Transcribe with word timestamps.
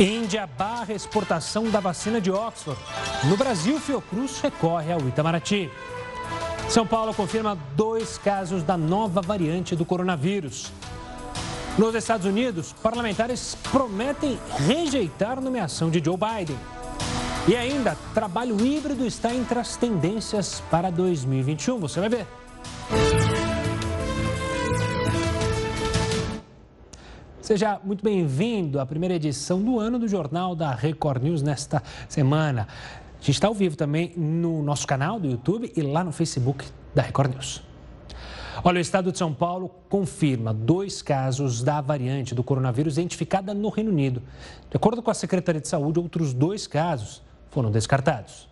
Índia 0.00 0.48
barra 0.58 0.94
exportação 0.94 1.68
da 1.68 1.78
vacina 1.78 2.22
de 2.22 2.30
Oxford. 2.30 2.80
No 3.24 3.36
Brasil, 3.36 3.78
Fiocruz 3.78 4.40
recorre 4.40 4.90
ao 4.90 5.00
Itamaraty. 5.00 5.70
São 6.70 6.86
Paulo 6.86 7.12
confirma 7.12 7.58
dois 7.76 8.16
casos 8.16 8.62
da 8.62 8.78
nova 8.78 9.20
variante 9.20 9.76
do 9.76 9.84
coronavírus. 9.84 10.72
Nos 11.76 11.94
Estados 11.94 12.24
Unidos, 12.24 12.72
parlamentares 12.82 13.58
prometem 13.70 14.38
rejeitar 14.66 15.38
nomeação 15.38 15.90
de 15.90 16.02
Joe 16.02 16.16
Biden. 16.16 16.58
E 17.46 17.54
ainda, 17.54 17.94
trabalho 18.14 18.58
híbrido 18.64 19.06
está 19.06 19.34
entre 19.34 19.58
as 19.58 19.76
tendências 19.76 20.62
para 20.70 20.90
2021. 20.90 21.78
Você 21.78 22.00
vai 22.00 22.08
ver. 22.08 22.26
Seja 27.50 27.80
muito 27.82 28.04
bem-vindo 28.04 28.78
à 28.78 28.86
primeira 28.86 29.16
edição 29.16 29.60
do 29.60 29.80
ano 29.80 29.98
do 29.98 30.06
Jornal 30.06 30.54
da 30.54 30.72
Record 30.72 31.24
News 31.24 31.42
nesta 31.42 31.82
semana. 32.08 32.68
A 32.70 33.16
gente 33.18 33.32
está 33.32 33.48
ao 33.48 33.54
vivo 33.54 33.74
também 33.74 34.12
no 34.16 34.62
nosso 34.62 34.86
canal 34.86 35.18
do 35.18 35.26
YouTube 35.26 35.72
e 35.74 35.82
lá 35.82 36.04
no 36.04 36.12
Facebook 36.12 36.64
da 36.94 37.02
Record 37.02 37.34
News. 37.34 37.60
Olha, 38.62 38.78
o 38.78 38.80
estado 38.80 39.10
de 39.10 39.18
São 39.18 39.34
Paulo 39.34 39.68
confirma 39.88 40.54
dois 40.54 41.02
casos 41.02 41.60
da 41.60 41.80
variante 41.80 42.36
do 42.36 42.44
coronavírus 42.44 42.98
identificada 42.98 43.52
no 43.52 43.68
Reino 43.68 43.90
Unido. 43.90 44.22
De 44.70 44.76
acordo 44.76 45.02
com 45.02 45.10
a 45.10 45.14
Secretaria 45.14 45.60
de 45.60 45.66
Saúde, 45.66 45.98
outros 45.98 46.32
dois 46.32 46.68
casos 46.68 47.20
foram 47.50 47.72
descartados. 47.72 48.48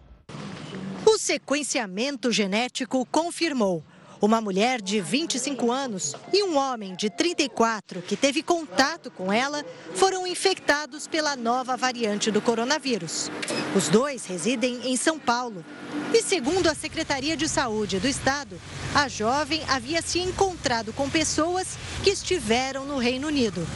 O 1.06 1.16
sequenciamento 1.18 2.32
genético 2.32 3.06
confirmou 3.06 3.84
uma 4.20 4.40
mulher 4.40 4.80
de 4.80 5.00
25 5.00 5.70
anos 5.70 6.14
e 6.32 6.42
um 6.42 6.56
homem 6.56 6.94
de 6.94 7.08
34 7.08 8.02
que 8.02 8.16
teve 8.16 8.42
contato 8.42 9.10
com 9.10 9.32
ela 9.32 9.64
foram 9.94 10.26
infectados 10.26 11.06
pela 11.06 11.36
nova 11.36 11.76
variante 11.76 12.30
do 12.30 12.40
coronavírus. 12.40 13.30
Os 13.76 13.88
dois 13.88 14.26
residem 14.26 14.80
em 14.84 14.96
São 14.96 15.18
Paulo. 15.18 15.64
E 16.12 16.22
segundo 16.22 16.68
a 16.68 16.74
Secretaria 16.74 17.36
de 17.36 17.48
Saúde 17.48 17.98
do 18.00 18.08
Estado, 18.08 18.58
a 18.94 19.08
jovem 19.08 19.62
havia 19.68 20.02
se 20.02 20.18
encontrado 20.18 20.92
com 20.92 21.08
pessoas 21.08 21.76
que 22.02 22.10
estiveram 22.10 22.84
no 22.84 22.98
Reino 22.98 23.28
Unido. 23.28 23.66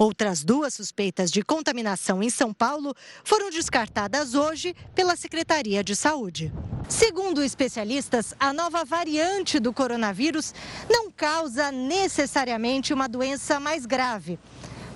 Outras 0.00 0.42
duas 0.42 0.72
suspeitas 0.72 1.30
de 1.30 1.42
contaminação 1.42 2.22
em 2.22 2.30
São 2.30 2.54
Paulo 2.54 2.94
foram 3.22 3.50
descartadas 3.50 4.34
hoje 4.34 4.74
pela 4.94 5.14
Secretaria 5.14 5.84
de 5.84 5.94
Saúde. 5.94 6.50
Segundo 6.88 7.42
especialistas, 7.42 8.32
a 8.40 8.50
nova 8.50 8.82
variante 8.82 9.60
do 9.60 9.74
coronavírus 9.74 10.54
não 10.88 11.10
causa 11.10 11.70
necessariamente 11.70 12.94
uma 12.94 13.06
doença 13.06 13.60
mais 13.60 13.84
grave 13.84 14.38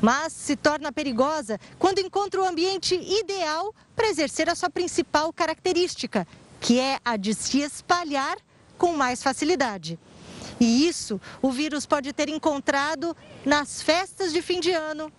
mas 0.00 0.34
se 0.34 0.54
torna 0.54 0.92
perigosa 0.92 1.58
quando 1.78 1.98
encontra 1.98 2.42
o 2.42 2.46
ambiente 2.46 2.94
ideal 2.94 3.74
para 3.96 4.08
exercer 4.08 4.50
a 4.50 4.54
sua 4.54 4.68
principal 4.68 5.32
característica, 5.32 6.26
que 6.60 6.78
é 6.78 6.98
a 7.02 7.16
de 7.16 7.32
se 7.32 7.60
espalhar 7.60 8.36
com 8.76 8.92
mais 8.92 9.22
facilidade. 9.22 9.98
E 10.60 10.86
isso 10.86 11.20
o 11.42 11.50
vírus 11.50 11.86
pode 11.86 12.12
ter 12.12 12.28
encontrado 12.28 13.16
nas 13.44 13.82
festas 13.82 14.32
de 14.32 14.40
fim 14.40 14.60
de 14.60 14.72
ano 14.72 15.12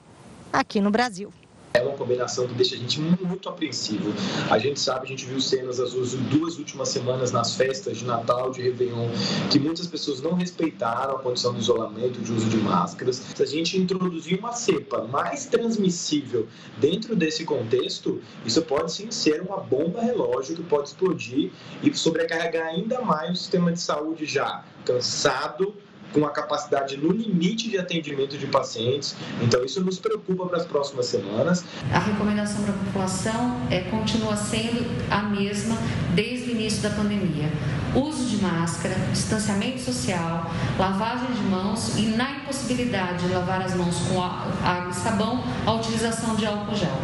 aqui 0.52 0.80
no 0.80 0.90
Brasil. 0.90 1.34
É 1.76 1.82
uma 1.82 1.98
combinação 1.98 2.48
que 2.48 2.54
deixa 2.54 2.76
a 2.76 2.78
gente 2.78 3.02
muito 3.02 3.50
apreensivo. 3.50 4.14
A 4.50 4.58
gente 4.58 4.80
sabe, 4.80 5.06
a 5.06 5.10
gente 5.10 5.26
viu 5.26 5.42
cenas 5.42 5.78
das 5.78 5.92
duas 5.92 6.58
últimas 6.58 6.88
semanas 6.88 7.34
nas 7.34 7.56
festas 7.56 7.98
de 7.98 8.06
Natal, 8.06 8.50
de 8.50 8.62
Réveillon, 8.62 9.10
que 9.52 9.60
muitas 9.60 9.86
pessoas 9.86 10.22
não 10.22 10.36
respeitaram 10.36 11.18
a 11.18 11.20
condição 11.20 11.54
do 11.54 11.60
isolamento, 11.60 12.22
de 12.22 12.32
uso 12.32 12.48
de 12.48 12.56
máscaras. 12.58 13.22
Se 13.36 13.44
a 13.44 13.46
gente 13.46 13.78
introduzir 13.78 14.40
uma 14.40 14.54
cepa 14.54 15.04
mais 15.04 15.48
transmissível 15.48 16.48
dentro 16.78 17.14
desse 17.14 17.44
contexto, 17.44 18.22
isso 18.46 18.62
pode 18.62 18.94
sim 18.94 19.12
ser 19.12 19.42
uma 19.42 19.58
bomba 19.58 20.02
relógio 20.02 20.56
que 20.56 20.64
pode 20.64 20.88
explodir 20.88 21.52
e 21.84 21.94
sobrecarregar 21.94 22.68
ainda 22.68 23.02
mais 23.02 23.32
o 23.32 23.36
sistema 23.36 23.74
de 23.74 23.82
saúde 23.82 24.26
já 24.26 24.64
cansado 24.86 25.76
com 26.16 26.26
a 26.26 26.30
capacidade 26.30 26.96
no 26.96 27.12
limite 27.12 27.70
de 27.70 27.78
atendimento 27.78 28.38
de 28.38 28.48
pacientes. 28.48 29.18
Então, 29.42 29.66
isso 29.66 29.84
nos 29.84 30.00
preocupa 30.00 30.46
para 30.46 30.58
as 30.58 30.66
próximas 30.66 31.08
semanas. 31.08 31.66
A 31.92 32.00
recomendação 32.00 32.64
para 32.64 32.74
a 32.74 32.78
população 32.78 33.62
é, 33.70 33.82
continua 33.82 34.38
sendo 34.38 34.86
a 35.12 35.24
mesma 35.24 35.76
desde 36.16 36.52
o 36.52 36.52
início 36.52 36.82
da 36.82 36.90
pandemia. 36.92 37.52
Uso 37.94 38.30
de 38.30 38.42
máscara, 38.42 38.96
distanciamento 39.12 39.82
social, 39.82 40.50
lavagem 40.80 41.34
de 41.34 41.42
mãos 41.42 41.98
e, 41.98 42.04
na 42.16 42.32
impossibilidade 42.38 43.28
de 43.28 43.34
lavar 43.34 43.62
as 43.62 43.76
mãos 43.76 43.98
com 44.08 44.22
água 44.24 44.90
e 44.90 44.94
sabão, 44.94 45.44
a 45.66 45.74
utilização 45.74 46.36
de 46.38 46.46
álcool 46.46 46.76
gel. 46.76 46.98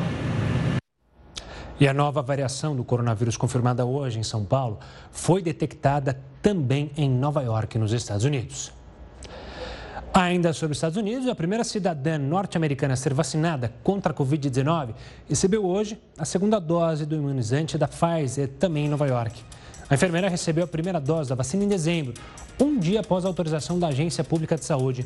E 1.77 1.87
a 1.87 1.93
nova 1.93 2.21
variação 2.21 2.75
do 2.75 2.83
coronavírus 2.85 3.35
confirmada 3.35 3.85
hoje 3.85 4.19
em 4.19 4.23
São 4.23 4.45
Paulo 4.45 4.79
foi 5.11 5.41
detectada 5.41 6.17
também 6.41 6.91
em 6.95 7.09
Nova 7.09 7.41
York, 7.41 7.77
nos 7.77 7.91
Estados 7.91 8.23
Unidos. 8.23 8.71
Ainda 10.13 10.51
sobre 10.51 10.73
os 10.73 10.77
Estados 10.77 10.97
Unidos, 10.97 11.25
a 11.29 11.33
primeira 11.33 11.63
cidadã 11.63 12.17
norte-americana 12.17 12.95
a 12.95 12.97
ser 12.97 13.13
vacinada 13.13 13.71
contra 13.81 14.11
a 14.11 14.15
Covid-19 14.15 14.89
recebeu 15.27 15.65
hoje 15.65 15.97
a 16.17 16.25
segunda 16.25 16.59
dose 16.59 17.05
do 17.05 17.15
imunizante 17.15 17.77
da 17.77 17.87
Pfizer, 17.87 18.49
também 18.59 18.87
em 18.87 18.89
Nova 18.89 19.07
York. 19.07 19.41
A 19.89 19.93
enfermeira 19.93 20.27
recebeu 20.27 20.65
a 20.65 20.67
primeira 20.67 20.99
dose 20.99 21.29
da 21.29 21.35
vacina 21.35 21.63
em 21.63 21.67
dezembro, 21.67 22.13
um 22.59 22.77
dia 22.77 22.99
após 22.99 23.23
a 23.23 23.29
autorização 23.29 23.79
da 23.79 23.87
Agência 23.87 24.21
Pública 24.21 24.57
de 24.57 24.65
Saúde. 24.65 25.05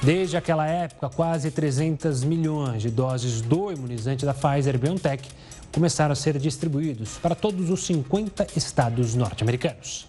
Desde 0.00 0.36
aquela 0.36 0.66
época, 0.68 1.08
quase 1.08 1.50
300 1.50 2.22
milhões 2.22 2.82
de 2.82 2.90
doses 2.90 3.40
do 3.40 3.72
imunizante 3.72 4.24
da 4.24 4.32
Pfizer 4.32 4.78
BioNTech 4.78 5.28
começaram 5.72 6.12
a 6.12 6.16
ser 6.16 6.38
distribuídos 6.38 7.18
para 7.18 7.34
todos 7.34 7.68
os 7.68 7.84
50 7.84 8.46
estados 8.56 9.16
norte-americanos. 9.16 10.06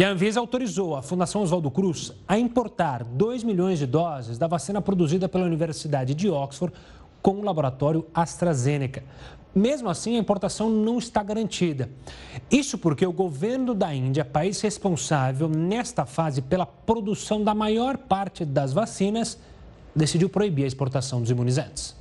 E 0.00 0.04
a 0.04 0.12
Anvisa 0.12 0.40
autorizou 0.40 0.96
a 0.96 1.02
Fundação 1.02 1.42
Oswaldo 1.42 1.70
Cruz 1.70 2.10
a 2.26 2.38
importar 2.38 3.04
2 3.04 3.44
milhões 3.44 3.78
de 3.78 3.86
doses 3.86 4.38
da 4.38 4.46
vacina 4.46 4.80
produzida 4.80 5.28
pela 5.28 5.44
Universidade 5.44 6.14
de 6.14 6.26
Oxford 6.26 6.74
com 7.20 7.32
o 7.32 7.44
laboratório 7.44 8.06
AstraZeneca. 8.14 9.04
Mesmo 9.54 9.90
assim, 9.90 10.16
a 10.16 10.18
importação 10.18 10.70
não 10.70 10.96
está 10.96 11.22
garantida. 11.22 11.90
Isso 12.50 12.78
porque 12.78 13.04
o 13.04 13.12
governo 13.12 13.74
da 13.74 13.94
Índia, 13.94 14.24
país 14.24 14.58
responsável 14.62 15.50
nesta 15.50 16.06
fase 16.06 16.40
pela 16.40 16.64
produção 16.64 17.44
da 17.44 17.54
maior 17.54 17.98
parte 17.98 18.42
das 18.42 18.72
vacinas, 18.72 19.38
decidiu 19.94 20.30
proibir 20.30 20.64
a 20.64 20.68
exportação 20.68 21.20
dos 21.20 21.30
imunizantes. 21.30 21.99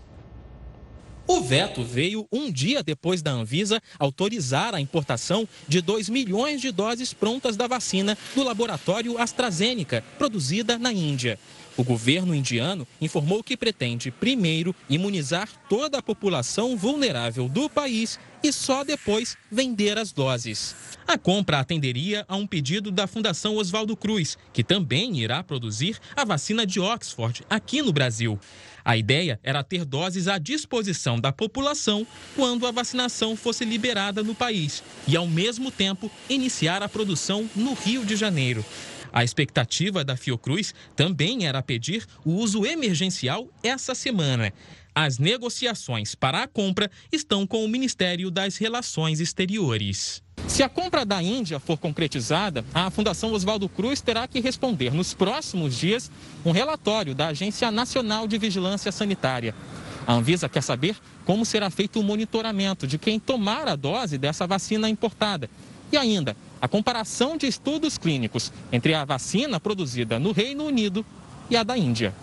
O 1.32 1.42
veto 1.42 1.84
veio 1.84 2.28
um 2.32 2.52
dia 2.52 2.82
depois 2.82 3.22
da 3.22 3.30
Anvisa 3.30 3.80
autorizar 4.00 4.74
a 4.74 4.82
importação 4.82 5.48
de 5.68 5.80
2 5.80 6.10
milhões 6.10 6.60
de 6.60 6.72
doses 6.72 7.14
prontas 7.14 7.56
da 7.56 7.68
vacina 7.68 8.18
do 8.34 8.42
laboratório 8.42 9.16
AstraZeneca, 9.16 10.04
produzida 10.18 10.80
na 10.80 10.92
Índia. 10.92 11.38
O 11.78 11.84
governo 11.84 12.34
indiano 12.34 12.88
informou 13.00 13.44
que 13.44 13.56
pretende, 13.56 14.10
primeiro, 14.10 14.76
imunizar 14.90 15.48
toda 15.70 16.00
a 16.00 16.02
população 16.02 16.76
vulnerável 16.76 17.48
do 17.48 17.70
país 17.70 18.20
e 18.44 18.52
só 18.52 18.84
depois 18.84 19.38
vender 19.52 20.00
as 20.00 20.12
doses. 20.12 20.76
A 21.08 21.18
compra 21.18 21.60
atenderia 21.60 22.26
a 22.28 22.36
um 22.36 22.48
pedido 22.48 22.92
da 22.92 23.08
Fundação 23.08 23.56
Oswaldo 23.56 23.96
Cruz, 23.96 24.38
que 24.52 24.64
também 24.64 25.20
irá 25.20 25.44
produzir 25.44 26.00
a 26.16 26.26
vacina 26.26 26.66
de 26.66 26.80
Oxford 26.80 27.44
aqui 27.50 27.82
no 27.82 27.94
Brasil. 27.94 28.40
A 28.84 28.98
ideia 28.98 29.40
era 29.44 29.64
ter 29.64 29.86
doses 29.86 30.28
à 30.28 30.38
disposição 30.38 31.20
da 31.20 31.32
população 31.32 32.06
quando 32.36 32.66
a 32.66 32.72
vacinação 32.72 33.36
fosse 33.36 33.66
liberada 33.66 34.24
no 34.24 34.36
país 34.36 34.84
e, 35.08 35.16
ao 35.16 35.28
mesmo 35.28 35.72
tempo, 35.72 36.12
iniciar 36.30 36.82
a 36.82 36.90
produção 36.90 37.50
no 37.56 37.74
Rio 37.74 38.06
de 38.06 38.16
Janeiro. 38.16 38.66
A 39.12 39.24
expectativa 39.24 40.04
da 40.04 40.16
Fiocruz 40.16 40.74
também 40.96 41.46
era 41.48 41.62
pedir 41.62 42.06
o 42.24 42.32
uso 42.34 42.66
emergencial 42.66 43.50
essa 43.64 43.96
semana. 43.96 44.54
As 44.94 45.18
negociações 45.18 46.14
para 46.16 46.44
a 46.44 46.48
compra 46.48 46.90
estão 47.12 47.48
com 47.48 47.64
o 47.64 47.68
Ministério 47.68 48.30
das 48.30 48.58
Relações 48.58 49.20
Exteriores. 49.20 50.22
Se 50.48 50.64
a 50.64 50.70
compra 50.70 51.06
da 51.06 51.22
Índia 51.22 51.60
for 51.60 51.78
concretizada, 51.78 52.66
a 52.74 52.90
Fundação 52.90 53.32
Oswaldo 53.32 53.70
Cruz 53.70 54.02
terá 54.02 54.28
que 54.28 54.40
responder 54.40 54.94
nos 54.94 55.14
próximos 55.14 55.76
dias 55.78 56.12
um 56.46 56.52
relatório 56.52 57.16
da 57.16 57.28
Agência 57.28 57.72
Nacional 57.72 58.28
de 58.28 58.38
Vigilância 58.38 58.92
Sanitária. 58.92 59.54
A 60.08 60.14
Anvisa 60.14 60.50
quer 60.50 60.64
saber 60.64 60.96
como 61.24 61.46
será 61.46 61.70
feito 61.70 62.00
o 62.00 62.04
monitoramento 62.04 62.88
de 62.88 62.98
quem 62.98 63.20
tomar 63.20 63.68
a 63.68 63.76
dose 63.76 64.18
dessa 64.18 64.48
vacina 64.48 64.90
importada. 64.90 65.50
E 65.92 65.98
ainda, 65.98 66.36
a 66.62 66.68
comparação 66.68 67.38
de 67.38 67.48
estudos 67.48 67.98
clínicos 67.98 68.52
entre 68.72 68.94
a 68.94 69.06
vacina 69.06 69.60
produzida 69.60 70.20
no 70.20 70.32
Reino 70.32 70.66
Unido 70.66 71.06
e 71.50 71.56
a 71.56 71.64
da 71.64 71.78
Índia. 71.78 72.14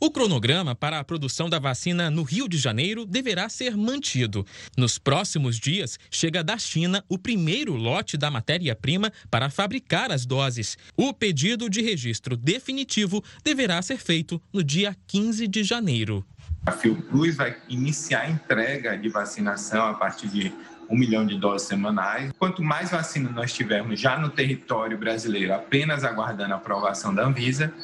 O 0.00 0.12
cronograma 0.12 0.76
para 0.76 1.00
a 1.00 1.04
produção 1.04 1.50
da 1.50 1.58
vacina 1.58 2.08
no 2.08 2.22
Rio 2.22 2.48
de 2.48 2.56
Janeiro 2.56 3.04
deverá 3.04 3.48
ser 3.48 3.76
mantido. 3.76 4.46
Nos 4.76 4.96
próximos 4.96 5.58
dias, 5.58 5.98
chega 6.08 6.44
da 6.44 6.56
China 6.56 7.04
o 7.08 7.18
primeiro 7.18 7.74
lote 7.74 8.16
da 8.16 8.30
matéria-prima 8.30 9.12
para 9.28 9.50
fabricar 9.50 10.12
as 10.12 10.24
doses. 10.24 10.78
O 10.96 11.12
pedido 11.12 11.68
de 11.68 11.82
registro 11.82 12.36
definitivo 12.36 13.24
deverá 13.42 13.82
ser 13.82 13.98
feito 13.98 14.40
no 14.52 14.62
dia 14.62 14.96
15 15.08 15.48
de 15.48 15.64
janeiro. 15.64 16.24
A 16.64 16.70
Fiocruz 16.70 17.34
vai 17.34 17.56
iniciar 17.68 18.20
a 18.20 18.30
entrega 18.30 18.96
de 18.96 19.08
vacinação 19.08 19.84
a 19.84 19.94
partir 19.94 20.28
de 20.28 20.52
um 20.88 20.96
milhão 20.96 21.26
de 21.26 21.36
doses 21.36 21.66
semanais. 21.66 22.30
Quanto 22.38 22.62
mais 22.62 22.92
vacina 22.92 23.30
nós 23.30 23.52
tivermos 23.52 23.98
já 23.98 24.16
no 24.16 24.30
território 24.30 24.96
brasileiro, 24.96 25.52
apenas 25.52 26.04
aguardando 26.04 26.54
a 26.54 26.56
aprovação 26.56 27.12
da 27.12 27.26
Anvisa, 27.26 27.74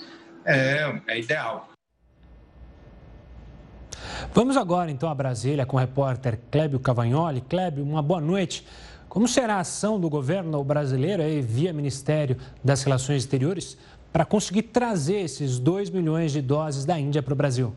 é, 0.44 1.00
é 1.08 1.18
ideal. 1.18 1.73
Vamos 4.32 4.56
agora 4.56 4.90
então 4.90 5.08
a 5.08 5.14
Brasília 5.14 5.66
com 5.66 5.76
o 5.76 5.80
repórter 5.80 6.38
Clébio 6.50 6.80
Cavagnoli. 6.80 7.40
Clébio, 7.40 7.84
uma 7.84 8.02
boa 8.02 8.20
noite. 8.20 8.66
Como 9.08 9.28
será 9.28 9.56
a 9.56 9.60
ação 9.60 10.00
do 10.00 10.10
governo 10.10 10.62
brasileiro 10.64 11.22
aí, 11.22 11.40
via 11.40 11.72
Ministério 11.72 12.36
das 12.64 12.82
Relações 12.82 13.22
Exteriores 13.22 13.76
para 14.12 14.24
conseguir 14.24 14.62
trazer 14.62 15.20
esses 15.20 15.58
2 15.58 15.90
milhões 15.90 16.32
de 16.32 16.40
doses 16.40 16.84
da 16.84 16.98
Índia 16.98 17.22
para 17.22 17.32
o 17.32 17.36
Brasil? 17.36 17.74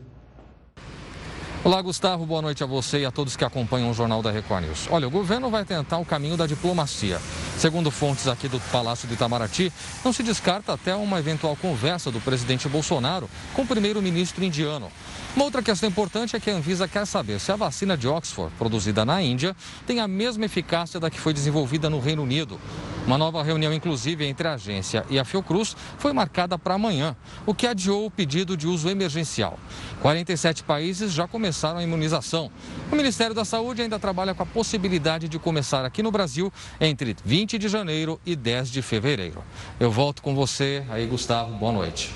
Olá, 1.64 1.82
Gustavo. 1.82 2.24
Boa 2.24 2.40
noite 2.40 2.62
a 2.62 2.66
você 2.66 3.00
e 3.00 3.04
a 3.04 3.10
todos 3.10 3.36
que 3.36 3.44
acompanham 3.44 3.90
o 3.90 3.94
Jornal 3.94 4.22
da 4.22 4.30
Record 4.30 4.64
News. 4.64 4.86
Olha, 4.90 5.08
o 5.08 5.10
governo 5.10 5.50
vai 5.50 5.64
tentar 5.64 5.98
o 5.98 6.04
caminho 6.04 6.36
da 6.36 6.46
diplomacia. 6.46 7.20
Segundo 7.58 7.90
fontes 7.90 8.28
aqui 8.28 8.48
do 8.48 8.60
Palácio 8.72 9.08
de 9.08 9.14
Itamaraty, 9.14 9.72
não 10.04 10.12
se 10.12 10.22
descarta 10.22 10.72
até 10.72 10.94
uma 10.94 11.18
eventual 11.18 11.56
conversa 11.56 12.12
do 12.12 12.20
presidente 12.20 12.68
Bolsonaro 12.68 13.28
com 13.52 13.62
o 13.62 13.66
primeiro-ministro 13.66 14.44
indiano. 14.44 14.88
Uma 15.38 15.44
outra 15.44 15.62
questão 15.62 15.88
importante 15.88 16.34
é 16.34 16.40
que 16.40 16.50
a 16.50 16.54
Anvisa 16.56 16.88
quer 16.88 17.06
saber 17.06 17.38
se 17.38 17.52
a 17.52 17.54
vacina 17.54 17.96
de 17.96 18.08
Oxford, 18.08 18.52
produzida 18.58 19.04
na 19.04 19.22
Índia, 19.22 19.54
tem 19.86 20.00
a 20.00 20.08
mesma 20.08 20.46
eficácia 20.46 20.98
da 20.98 21.08
que 21.08 21.20
foi 21.20 21.32
desenvolvida 21.32 21.88
no 21.88 22.00
Reino 22.00 22.24
Unido. 22.24 22.58
Uma 23.06 23.16
nova 23.16 23.40
reunião, 23.44 23.72
inclusive, 23.72 24.26
entre 24.26 24.48
a 24.48 24.54
agência 24.54 25.06
e 25.08 25.16
a 25.16 25.24
Fiocruz 25.24 25.76
foi 25.96 26.12
marcada 26.12 26.58
para 26.58 26.74
amanhã, 26.74 27.14
o 27.46 27.54
que 27.54 27.68
adiou 27.68 28.06
o 28.06 28.10
pedido 28.10 28.56
de 28.56 28.66
uso 28.66 28.90
emergencial. 28.90 29.60
47 30.02 30.64
países 30.64 31.12
já 31.12 31.28
começaram 31.28 31.78
a 31.78 31.84
imunização. 31.84 32.50
O 32.90 32.96
Ministério 32.96 33.32
da 33.32 33.44
Saúde 33.44 33.80
ainda 33.80 33.96
trabalha 33.96 34.34
com 34.34 34.42
a 34.42 34.46
possibilidade 34.46 35.28
de 35.28 35.38
começar 35.38 35.84
aqui 35.84 36.02
no 36.02 36.10
Brasil 36.10 36.52
entre 36.80 37.14
20 37.24 37.58
de 37.58 37.68
janeiro 37.68 38.20
e 38.26 38.34
10 38.34 38.72
de 38.72 38.82
fevereiro. 38.82 39.44
Eu 39.78 39.92
volto 39.92 40.20
com 40.20 40.34
você 40.34 40.84
aí, 40.90 41.06
Gustavo. 41.06 41.56
Boa 41.58 41.70
noite. 41.70 42.12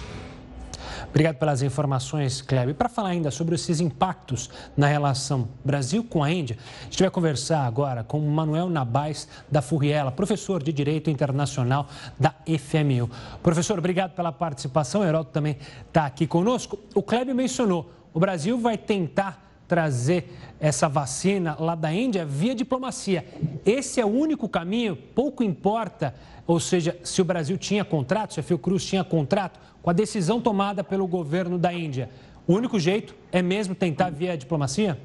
Obrigado 1.12 1.37
pelas 1.37 1.61
informações, 1.61 2.41
Kleber. 2.41 2.75
Para 2.75 2.88
falar 2.88 3.11
ainda 3.11 3.31
sobre 3.31 3.55
esses 3.55 3.81
impactos 3.81 4.49
na 4.75 4.87
relação 4.87 5.47
Brasil 5.62 6.03
com 6.03 6.25
a 6.25 6.32
Índia, 6.32 6.56
a 6.81 6.85
gente 6.85 7.03
vai 7.03 7.11
conversar 7.11 7.67
agora 7.67 8.03
com 8.03 8.19
Manuel 8.19 8.70
Nabais 8.70 9.29
da 9.50 9.61
Furriela, 9.61 10.11
professor 10.11 10.62
de 10.62 10.73
Direito 10.73 11.11
Internacional 11.11 11.87
da 12.19 12.35
FMU. 12.47 13.11
Professor, 13.43 13.79
obrigado 13.79 14.12
pela 14.12 14.32
participação. 14.32 15.03
O 15.03 15.05
Heraldo 15.05 15.29
também 15.29 15.59
está 15.87 16.06
aqui 16.06 16.26
conosco. 16.26 16.79
O 16.94 17.03
Kleber 17.03 17.35
mencionou, 17.35 17.93
o 18.14 18.19
Brasil 18.19 18.59
vai 18.59 18.79
tentar 18.79 19.53
trazer 19.69 20.35
essa 20.59 20.88
vacina 20.88 21.56
lá 21.59 21.75
da 21.75 21.93
Índia 21.93 22.25
via 22.25 22.55
diplomacia. 22.55 23.26
Esse 23.67 24.00
é 24.00 24.05
o 24.05 24.09
único 24.09 24.49
caminho, 24.49 24.97
pouco 24.97 25.43
importa, 25.43 26.14
ou 26.46 26.58
seja, 26.58 26.96
se 27.02 27.20
o 27.22 27.24
Brasil 27.24 27.56
tinha 27.56 27.84
contrato, 27.84 28.34
se 28.34 28.40
a 28.40 28.42
Fiocruz 28.42 28.84
tinha 28.84 29.04
contrato, 29.04 29.60
com 29.82 29.90
a 29.90 29.92
decisão 29.92 30.40
tomada 30.40 30.82
pelo 30.84 31.06
governo 31.06 31.58
da 31.58 31.72
Índia. 31.72 32.08
O 32.46 32.54
único 32.54 32.78
jeito 32.78 33.14
é 33.30 33.40
mesmo 33.40 33.74
tentar 33.74 34.10
via 34.10 34.36
diplomacia? 34.36 34.98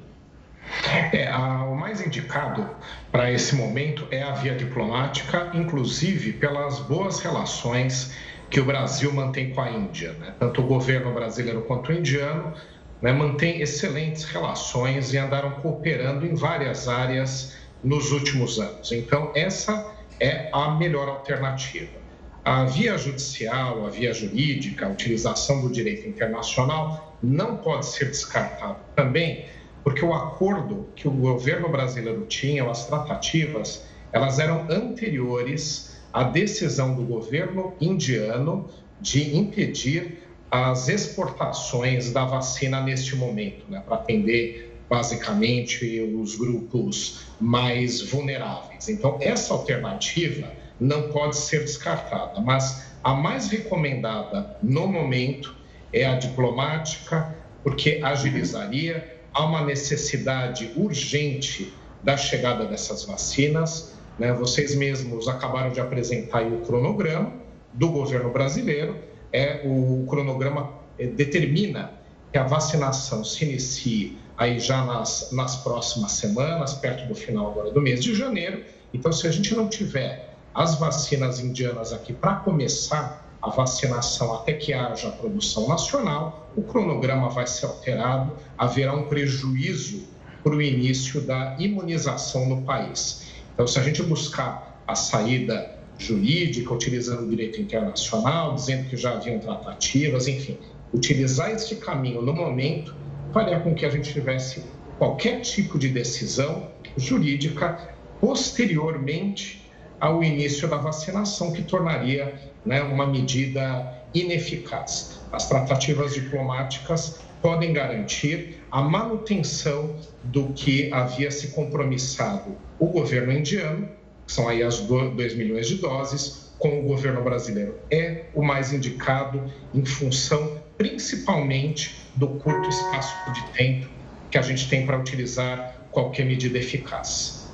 É, 1.12 1.28
a, 1.28 1.64
o 1.64 1.76
mais 1.76 2.04
indicado 2.04 2.68
para 3.10 3.32
esse 3.32 3.54
momento 3.54 4.06
é 4.10 4.22
a 4.22 4.32
via 4.32 4.54
diplomática, 4.54 5.50
inclusive 5.54 6.32
pelas 6.34 6.80
boas 6.80 7.20
relações 7.20 8.12
que 8.50 8.60
o 8.60 8.64
Brasil 8.64 9.12
mantém 9.12 9.50
com 9.50 9.60
a 9.60 9.70
Índia. 9.70 10.12
Né? 10.14 10.34
Tanto 10.38 10.60
o 10.62 10.66
governo 10.66 11.12
brasileiro 11.12 11.62
quanto 11.62 11.90
o 11.90 11.94
indiano 11.94 12.52
né, 13.00 13.12
mantêm 13.12 13.60
excelentes 13.60 14.24
relações 14.24 15.12
e 15.12 15.18
andaram 15.18 15.52
cooperando 15.52 16.26
em 16.26 16.34
várias 16.34 16.88
áreas 16.88 17.56
nos 17.82 18.10
últimos 18.10 18.58
anos. 18.58 18.90
Então, 18.92 19.30
essa 19.34 19.97
é 20.20 20.48
a 20.52 20.72
melhor 20.72 21.08
alternativa. 21.08 21.98
A 22.44 22.64
via 22.64 22.96
judicial, 22.96 23.86
a 23.86 23.90
via 23.90 24.12
jurídica, 24.12 24.86
a 24.86 24.88
utilização 24.88 25.60
do 25.60 25.70
direito 25.70 26.08
internacional 26.08 27.16
não 27.22 27.58
pode 27.58 27.86
ser 27.86 28.06
descartada 28.06 28.78
também, 28.96 29.46
porque 29.84 30.04
o 30.04 30.14
acordo 30.14 30.88
que 30.94 31.06
o 31.06 31.10
governo 31.10 31.68
brasileiro 31.68 32.24
tinha, 32.26 32.68
as 32.68 32.86
tratativas, 32.86 33.86
elas 34.12 34.38
eram 34.38 34.66
anteriores 34.70 36.00
à 36.12 36.24
decisão 36.24 36.94
do 36.94 37.02
governo 37.02 37.74
indiano 37.80 38.68
de 39.00 39.36
impedir 39.36 40.22
as 40.50 40.88
exportações 40.88 42.10
da 42.12 42.24
vacina 42.24 42.80
neste 42.80 43.14
momento, 43.14 43.66
né, 43.68 43.82
para 43.86 43.96
atender 43.96 44.67
basicamente 44.88 46.00
os 46.00 46.36
grupos 46.36 47.26
mais 47.40 48.00
vulneráveis. 48.00 48.88
Então, 48.88 49.18
essa 49.20 49.52
alternativa 49.52 50.50
não 50.80 51.10
pode 51.10 51.36
ser 51.36 51.60
descartada, 51.60 52.40
mas 52.40 52.88
a 53.02 53.14
mais 53.14 53.48
recomendada 53.48 54.56
no 54.62 54.86
momento 54.86 55.54
é 55.92 56.06
a 56.06 56.14
diplomática, 56.14 57.34
porque 57.62 58.00
agilizaria, 58.02 59.16
há 59.32 59.44
uma 59.44 59.64
necessidade 59.64 60.72
urgente 60.76 61.72
da 62.02 62.16
chegada 62.16 62.64
dessas 62.64 63.04
vacinas. 63.04 63.94
Né? 64.18 64.32
Vocês 64.32 64.74
mesmos 64.74 65.28
acabaram 65.28 65.70
de 65.70 65.80
apresentar 65.80 66.44
o 66.44 66.60
cronograma 66.60 67.32
do 67.72 67.88
governo 67.88 68.30
brasileiro. 68.30 68.96
É, 69.32 69.62
o 69.64 70.06
cronograma 70.08 70.72
é, 70.98 71.06
determina 71.06 71.92
que 72.32 72.38
a 72.38 72.44
vacinação 72.44 73.24
se 73.24 73.44
inicie 73.44 74.18
aí 74.38 74.60
já 74.60 74.84
nas, 74.84 75.30
nas 75.32 75.56
próximas 75.56 76.12
semanas, 76.12 76.74
perto 76.74 77.08
do 77.08 77.14
final 77.14 77.50
agora 77.50 77.72
do 77.72 77.80
mês 77.80 78.02
de 78.02 78.14
janeiro. 78.14 78.64
Então, 78.94 79.12
se 79.12 79.26
a 79.26 79.32
gente 79.32 79.54
não 79.54 79.68
tiver 79.68 80.32
as 80.54 80.76
vacinas 80.76 81.40
indianas 81.40 81.92
aqui 81.92 82.12
para 82.12 82.36
começar 82.36 83.26
a 83.42 83.50
vacinação 83.50 84.34
até 84.34 84.52
que 84.52 84.72
haja 84.72 85.08
a 85.08 85.12
produção 85.12 85.68
nacional, 85.68 86.50
o 86.56 86.62
cronograma 86.62 87.28
vai 87.28 87.46
ser 87.46 87.66
alterado, 87.66 88.32
haverá 88.56 88.94
um 88.94 89.04
prejuízo 89.04 90.04
para 90.42 90.54
o 90.54 90.62
início 90.62 91.20
da 91.20 91.56
imunização 91.58 92.48
no 92.48 92.62
país. 92.62 93.26
Então, 93.54 93.66
se 93.66 93.78
a 93.78 93.82
gente 93.82 94.02
buscar 94.04 94.82
a 94.86 94.94
saída 94.94 95.78
jurídica, 95.98 96.72
utilizando 96.72 97.24
o 97.24 97.28
direito 97.28 97.60
internacional, 97.60 98.54
dizendo 98.54 98.88
que 98.88 98.96
já 98.96 99.14
haviam 99.14 99.40
tratativas, 99.40 100.28
enfim, 100.28 100.56
utilizar 100.94 101.50
este 101.50 101.74
caminho 101.74 102.22
no 102.22 102.32
momento 102.32 102.94
faria 103.32 103.60
com 103.60 103.74
que 103.74 103.84
a 103.84 103.90
gente 103.90 104.12
tivesse 104.12 104.64
qualquer 104.98 105.40
tipo 105.40 105.78
de 105.78 105.88
decisão 105.88 106.68
jurídica 106.96 107.94
posteriormente 108.20 109.68
ao 110.00 110.22
início 110.22 110.68
da 110.68 110.76
vacinação, 110.76 111.52
que 111.52 111.62
tornaria 111.62 112.34
né, 112.64 112.82
uma 112.82 113.06
medida 113.06 113.94
ineficaz. 114.14 115.20
As 115.32 115.48
tratativas 115.48 116.14
diplomáticas 116.14 117.20
podem 117.42 117.72
garantir 117.72 118.60
a 118.70 118.82
manutenção 118.82 119.96
do 120.24 120.48
que 120.52 120.92
havia 120.92 121.30
se 121.30 121.48
compromissado 121.48 122.56
o 122.78 122.86
governo 122.86 123.32
indiano, 123.32 123.88
que 124.26 124.32
são 124.32 124.48
aí 124.48 124.62
as 124.62 124.80
2 124.80 125.34
milhões 125.34 125.68
de 125.68 125.76
doses, 125.76 126.48
com 126.58 126.80
o 126.80 126.82
governo 126.82 127.22
brasileiro. 127.22 127.76
É 127.90 128.24
o 128.34 128.42
mais 128.42 128.72
indicado 128.72 129.42
em 129.72 129.84
função 129.84 130.60
principalmente 130.78 132.00
do 132.14 132.28
curto 132.28 132.68
espaço 132.68 133.14
de 133.32 133.42
tempo 133.52 133.88
que 134.30 134.38
a 134.38 134.42
gente 134.42 134.68
tem 134.68 134.86
para 134.86 134.98
utilizar 134.98 135.74
qualquer 135.90 136.24
medida 136.24 136.56
eficaz. 136.58 137.50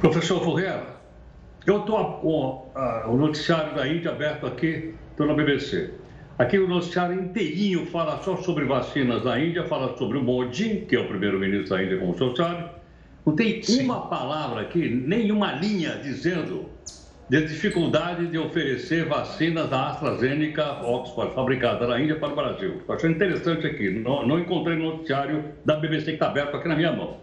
Professor 0.00 0.42
Ferreira, 0.42 0.96
eu 1.66 1.80
estou 1.80 2.14
com 2.14 2.72
o 3.06 3.16
noticiário 3.16 3.74
da 3.74 3.86
Índia 3.86 4.10
aberto 4.10 4.46
aqui, 4.46 4.94
estou 5.10 5.26
na 5.26 5.34
BBC. 5.34 5.90
Aqui 6.38 6.58
o 6.58 6.66
noticiário 6.66 7.20
inteirinho 7.20 7.84
fala 7.86 8.22
só 8.22 8.36
sobre 8.38 8.64
vacinas 8.64 9.22
da 9.22 9.38
Índia, 9.38 9.64
fala 9.64 9.94
sobre 9.98 10.16
o 10.16 10.22
Modi, 10.22 10.86
que 10.88 10.96
é 10.96 11.00
o 11.00 11.06
primeiro-ministro 11.06 11.76
da 11.76 11.82
Índia, 11.84 11.98
como 11.98 12.12
o 12.12 12.16
senhor 12.16 12.34
sabe. 12.34 12.70
Não 13.26 13.36
tem 13.36 13.62
Sim. 13.62 13.84
uma 13.84 14.06
palavra 14.06 14.62
aqui, 14.62 14.88
nenhuma 14.88 15.52
linha 15.52 16.00
dizendo 16.02 16.70
de 17.30 17.46
dificuldade 17.46 18.26
de 18.26 18.36
oferecer 18.36 19.06
vacinas 19.06 19.70
da 19.70 19.90
AstraZeneca 19.90 20.84
Oxford, 20.84 21.32
fabricada 21.32 21.86
na 21.86 22.00
Índia, 22.00 22.16
para 22.16 22.32
o 22.32 22.34
Brasil. 22.34 22.82
Estou 22.88 23.08
interessante 23.08 23.68
aqui. 23.68 23.88
Não, 23.88 24.26
não 24.26 24.40
encontrei 24.40 24.76
no 24.76 24.96
noticiário 24.96 25.44
da 25.64 25.76
BBC 25.76 26.06
que 26.06 26.10
está 26.14 26.26
aberto 26.26 26.56
aqui 26.56 26.66
na 26.66 26.74
minha 26.74 26.90
mão. 26.90 27.18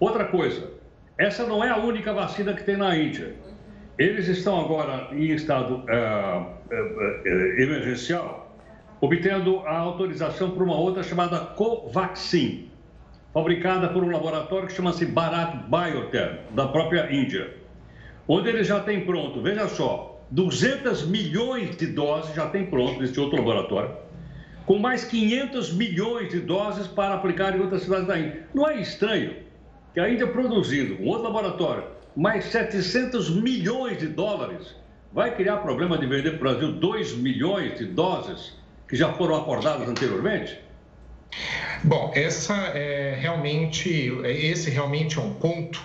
Outra 0.00 0.24
coisa, 0.24 0.70
essa 1.18 1.46
não 1.46 1.62
é 1.62 1.68
a 1.68 1.76
única 1.76 2.14
vacina 2.14 2.54
que 2.54 2.64
tem 2.64 2.78
na 2.78 2.96
Índia. 2.96 3.34
Eles 3.98 4.26
estão 4.26 4.58
agora 4.58 5.08
em 5.12 5.26
estado 5.26 5.84
é, 5.86 6.46
é, 6.70 7.22
é, 7.26 7.62
emergencial 7.62 8.58
obtendo 9.02 9.60
a 9.66 9.76
autorização 9.76 10.52
para 10.52 10.64
uma 10.64 10.76
outra 10.76 11.02
chamada 11.02 11.38
Covaxin, 11.40 12.70
fabricada 13.34 13.88
por 13.90 14.02
um 14.02 14.10
laboratório 14.10 14.66
que 14.66 14.72
chama-se 14.72 15.04
Bharat 15.04 15.58
Biotech, 15.68 16.38
da 16.54 16.68
própria 16.68 17.14
Índia, 17.14 17.65
onde 18.28 18.48
ele 18.48 18.64
já 18.64 18.80
tem 18.80 19.04
pronto, 19.04 19.40
veja 19.40 19.68
só, 19.68 20.20
200 20.30 21.06
milhões 21.06 21.76
de 21.76 21.86
doses 21.86 22.34
já 22.34 22.48
tem 22.48 22.66
pronto 22.66 23.00
nesse 23.00 23.18
outro 23.20 23.36
laboratório, 23.36 23.94
com 24.64 24.78
mais 24.78 25.04
500 25.04 25.72
milhões 25.74 26.30
de 26.30 26.40
doses 26.40 26.86
para 26.88 27.14
aplicar 27.14 27.56
em 27.56 27.60
outras 27.60 27.82
cidades 27.82 28.06
da 28.06 28.18
Índia. 28.18 28.46
Não 28.52 28.68
é 28.68 28.80
estranho 28.80 29.36
que 29.94 30.00
a 30.00 30.10
Índia 30.10 30.26
produzindo 30.26 31.00
um 31.00 31.06
outro 31.06 31.24
laboratório 31.24 31.84
mais 32.16 32.46
700 32.46 33.30
milhões 33.30 33.98
de 33.98 34.08
dólares 34.08 34.74
vai 35.12 35.34
criar 35.34 35.58
problema 35.58 35.96
de 35.96 36.06
vender 36.06 36.38
para 36.38 36.50
o 36.50 36.54
Brasil 36.54 36.72
2 36.72 37.16
milhões 37.16 37.78
de 37.78 37.84
doses 37.84 38.54
que 38.88 38.96
já 38.96 39.12
foram 39.12 39.36
acordadas 39.36 39.88
anteriormente? 39.88 40.58
Bom, 41.84 42.10
essa 42.14 42.54
é 42.54 43.14
realmente, 43.18 43.88
esse 44.24 44.70
realmente 44.70 45.18
é 45.18 45.22
um 45.22 45.34
ponto 45.34 45.80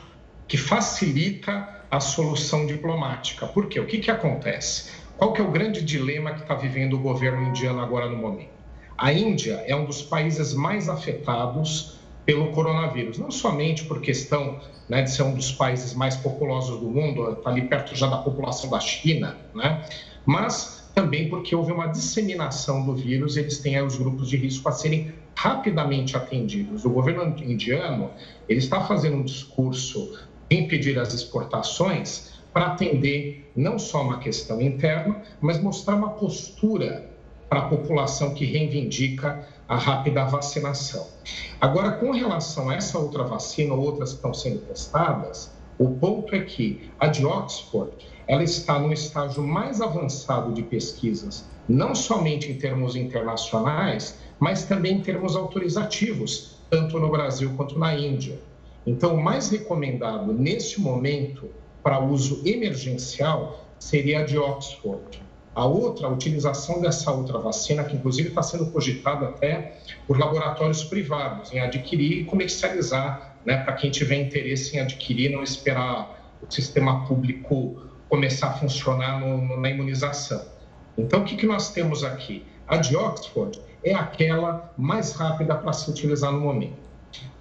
que 0.47 0.57
facilita 0.57 1.80
a 1.91 1.99
solução 1.99 2.65
diplomática. 2.65 3.45
Por 3.45 3.67
quê? 3.67 3.79
O 3.79 3.85
que, 3.85 3.99
que 3.99 4.09
acontece? 4.09 4.91
Qual 5.17 5.33
que 5.33 5.41
é 5.41 5.43
o 5.43 5.51
grande 5.51 5.83
dilema 5.83 6.33
que 6.33 6.41
está 6.41 6.55
vivendo 6.55 6.93
o 6.93 6.99
governo 6.99 7.49
indiano 7.49 7.81
agora 7.81 8.09
no 8.09 8.15
momento? 8.15 8.49
A 8.97 9.11
Índia 9.11 9.63
é 9.67 9.75
um 9.75 9.83
dos 9.83 10.01
países 10.01 10.53
mais 10.53 10.87
afetados 10.87 11.99
pelo 12.25 12.51
coronavírus, 12.51 13.17
não 13.17 13.29
somente 13.29 13.83
por 13.85 13.99
questão 13.99 14.59
né, 14.87 15.01
de 15.01 15.11
ser 15.11 15.23
um 15.23 15.33
dos 15.33 15.51
países 15.51 15.93
mais 15.93 16.15
populosos 16.15 16.79
do 16.79 16.87
mundo, 16.87 17.33
está 17.33 17.49
ali 17.49 17.63
perto 17.63 17.95
já 17.95 18.07
da 18.07 18.17
população 18.17 18.69
da 18.69 18.79
China, 18.79 19.35
né, 19.53 19.83
mas 20.25 20.89
também 20.93 21.29
porque 21.29 21.55
houve 21.55 21.71
uma 21.71 21.87
disseminação 21.87 22.85
do 22.85 22.95
vírus, 22.95 23.37
eles 23.37 23.57
têm 23.57 23.75
aí 23.75 23.83
os 23.83 23.97
grupos 23.97 24.29
de 24.29 24.37
risco 24.37 24.69
a 24.69 24.71
serem 24.71 25.13
rapidamente 25.35 26.15
atendidos. 26.15 26.85
O 26.85 26.89
governo 26.89 27.23
indiano 27.43 28.11
ele 28.47 28.59
está 28.59 28.81
fazendo 28.81 29.17
um 29.17 29.23
discurso 29.23 30.13
impedir 30.55 30.99
as 30.99 31.13
exportações 31.13 32.31
para 32.53 32.67
atender 32.67 33.51
não 33.55 33.79
só 33.79 34.01
uma 34.03 34.19
questão 34.19 34.61
interna, 34.61 35.21
mas 35.39 35.61
mostrar 35.61 35.95
uma 35.95 36.09
postura 36.11 37.09
para 37.49 37.61
a 37.61 37.67
população 37.67 38.33
que 38.33 38.45
reivindica 38.45 39.47
a 39.67 39.77
rápida 39.77 40.25
vacinação. 40.25 41.07
Agora, 41.59 41.91
com 41.93 42.11
relação 42.11 42.69
a 42.69 42.75
essa 42.75 42.99
outra 42.99 43.23
vacina 43.23 43.73
ou 43.73 43.81
outras 43.81 44.11
que 44.11 44.15
estão 44.17 44.33
sendo 44.33 44.59
testadas, 44.59 45.51
o 45.77 45.89
ponto 45.91 46.35
é 46.35 46.41
que 46.41 46.89
a 46.99 47.07
de 47.07 47.25
Oxford 47.25 47.91
ela 48.27 48.43
está 48.43 48.79
no 48.79 48.93
estágio 48.93 49.43
mais 49.43 49.81
avançado 49.81 50.53
de 50.53 50.63
pesquisas, 50.63 51.45
não 51.67 51.95
somente 51.95 52.51
em 52.51 52.57
termos 52.57 52.95
internacionais, 52.95 54.17
mas 54.39 54.63
também 54.63 54.97
em 54.97 55.01
termos 55.01 55.35
autorizativos, 55.35 56.57
tanto 56.69 56.99
no 56.99 57.09
Brasil 57.09 57.53
quanto 57.57 57.77
na 57.77 57.93
Índia. 57.95 58.39
Então, 58.85 59.15
o 59.15 59.23
mais 59.23 59.49
recomendado 59.49 60.33
neste 60.33 60.81
momento 60.81 61.49
para 61.83 61.99
uso 61.99 62.41
emergencial 62.45 63.65
seria 63.79 64.21
a 64.21 64.23
de 64.23 64.37
Oxford. 64.37 65.21
A 65.53 65.65
outra, 65.65 66.07
a 66.07 66.09
utilização 66.09 66.79
dessa 66.79 67.11
outra 67.11 67.37
vacina, 67.37 67.83
que 67.83 67.95
inclusive 67.95 68.29
está 68.29 68.41
sendo 68.41 68.67
cogitada 68.67 69.27
até 69.27 69.77
por 70.07 70.17
laboratórios 70.17 70.83
privados, 70.83 71.51
em 71.51 71.59
adquirir 71.59 72.21
e 72.21 72.23
comercializar, 72.23 73.37
né, 73.45 73.57
para 73.57 73.73
quem 73.73 73.91
tiver 73.91 74.15
interesse 74.15 74.77
em 74.77 74.79
adquirir, 74.79 75.29
não 75.31 75.43
esperar 75.43 76.35
o 76.41 76.51
sistema 76.51 77.05
público 77.05 77.81
começar 78.07 78.47
a 78.47 78.53
funcionar 78.53 79.19
no, 79.19 79.59
na 79.59 79.69
imunização. 79.69 80.43
Então, 80.97 81.21
o 81.21 81.25
que, 81.25 81.35
que 81.37 81.45
nós 81.45 81.71
temos 81.71 82.03
aqui? 82.03 82.45
A 82.67 82.77
de 82.77 82.95
Oxford 82.95 83.59
é 83.83 83.93
aquela 83.93 84.73
mais 84.77 85.13
rápida 85.13 85.55
para 85.55 85.73
se 85.73 85.89
utilizar 85.89 86.31
no 86.31 86.41
momento. 86.41 86.80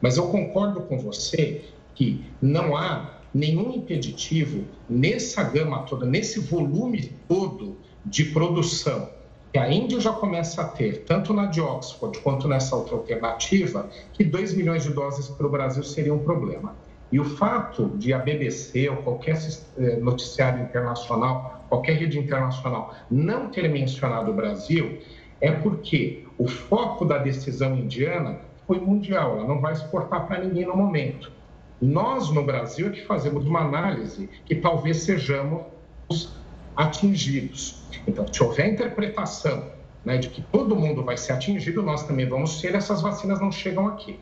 Mas 0.00 0.16
eu 0.16 0.28
concordo 0.28 0.80
com 0.82 0.98
você 0.98 1.64
que 1.94 2.24
não 2.40 2.76
há 2.76 3.20
nenhum 3.32 3.72
impeditivo 3.72 4.64
nessa 4.88 5.42
gama 5.42 5.82
toda, 5.82 6.04
nesse 6.06 6.40
volume 6.40 7.12
todo 7.28 7.76
de 8.04 8.24
produção 8.24 9.08
que 9.52 9.58
a 9.58 9.70
Índia 9.70 9.98
já 9.98 10.12
começa 10.12 10.62
a 10.62 10.64
ter, 10.64 11.04
tanto 11.04 11.32
na 11.32 11.46
de 11.46 11.60
Oxford 11.60 12.18
quanto 12.20 12.46
nessa 12.46 12.76
outra 12.76 12.94
alternativa, 12.94 13.88
que 14.12 14.22
2 14.22 14.54
milhões 14.54 14.84
de 14.84 14.90
doses 14.90 15.28
para 15.28 15.46
o 15.46 15.50
Brasil 15.50 15.82
seria 15.82 16.14
um 16.14 16.20
problema. 16.20 16.76
E 17.10 17.18
o 17.18 17.24
fato 17.24 17.88
de 17.96 18.12
a 18.12 18.18
BBC 18.18 18.88
ou 18.88 18.98
qualquer 18.98 19.36
eh, 19.76 19.96
noticiário 19.96 20.62
internacional, 20.62 21.64
qualquer 21.68 21.96
rede 21.96 22.16
internacional, 22.16 22.94
não 23.10 23.48
ter 23.48 23.68
mencionado 23.68 24.30
o 24.30 24.34
Brasil, 24.34 25.00
é 25.40 25.50
porque 25.50 26.24
o 26.38 26.46
foco 26.46 27.04
da 27.04 27.18
decisão 27.18 27.76
indiana 27.76 28.38
foi 28.70 28.78
mundial, 28.78 29.36
ela 29.36 29.48
não 29.48 29.60
vai 29.60 29.72
exportar 29.72 30.28
para 30.28 30.44
ninguém 30.44 30.64
no 30.64 30.76
momento. 30.76 31.32
Nós, 31.82 32.30
no 32.30 32.44
Brasil, 32.44 32.86
é 32.86 32.90
que 32.90 33.04
fazemos 33.04 33.44
uma 33.44 33.62
análise 33.62 34.30
que 34.46 34.54
talvez 34.54 34.98
sejamos 34.98 36.32
atingidos. 36.76 37.82
Então, 38.06 38.32
se 38.32 38.40
houver 38.40 38.72
interpretação 38.72 39.64
né, 40.04 40.18
de 40.18 40.28
que 40.28 40.40
todo 40.40 40.76
mundo 40.76 41.02
vai 41.02 41.16
ser 41.16 41.32
atingido, 41.32 41.82
nós 41.82 42.06
também 42.06 42.28
vamos 42.28 42.60
ser, 42.60 42.76
essas 42.76 43.02
vacinas 43.02 43.40
não 43.40 43.50
chegam 43.50 43.88
aqui. 43.88 44.20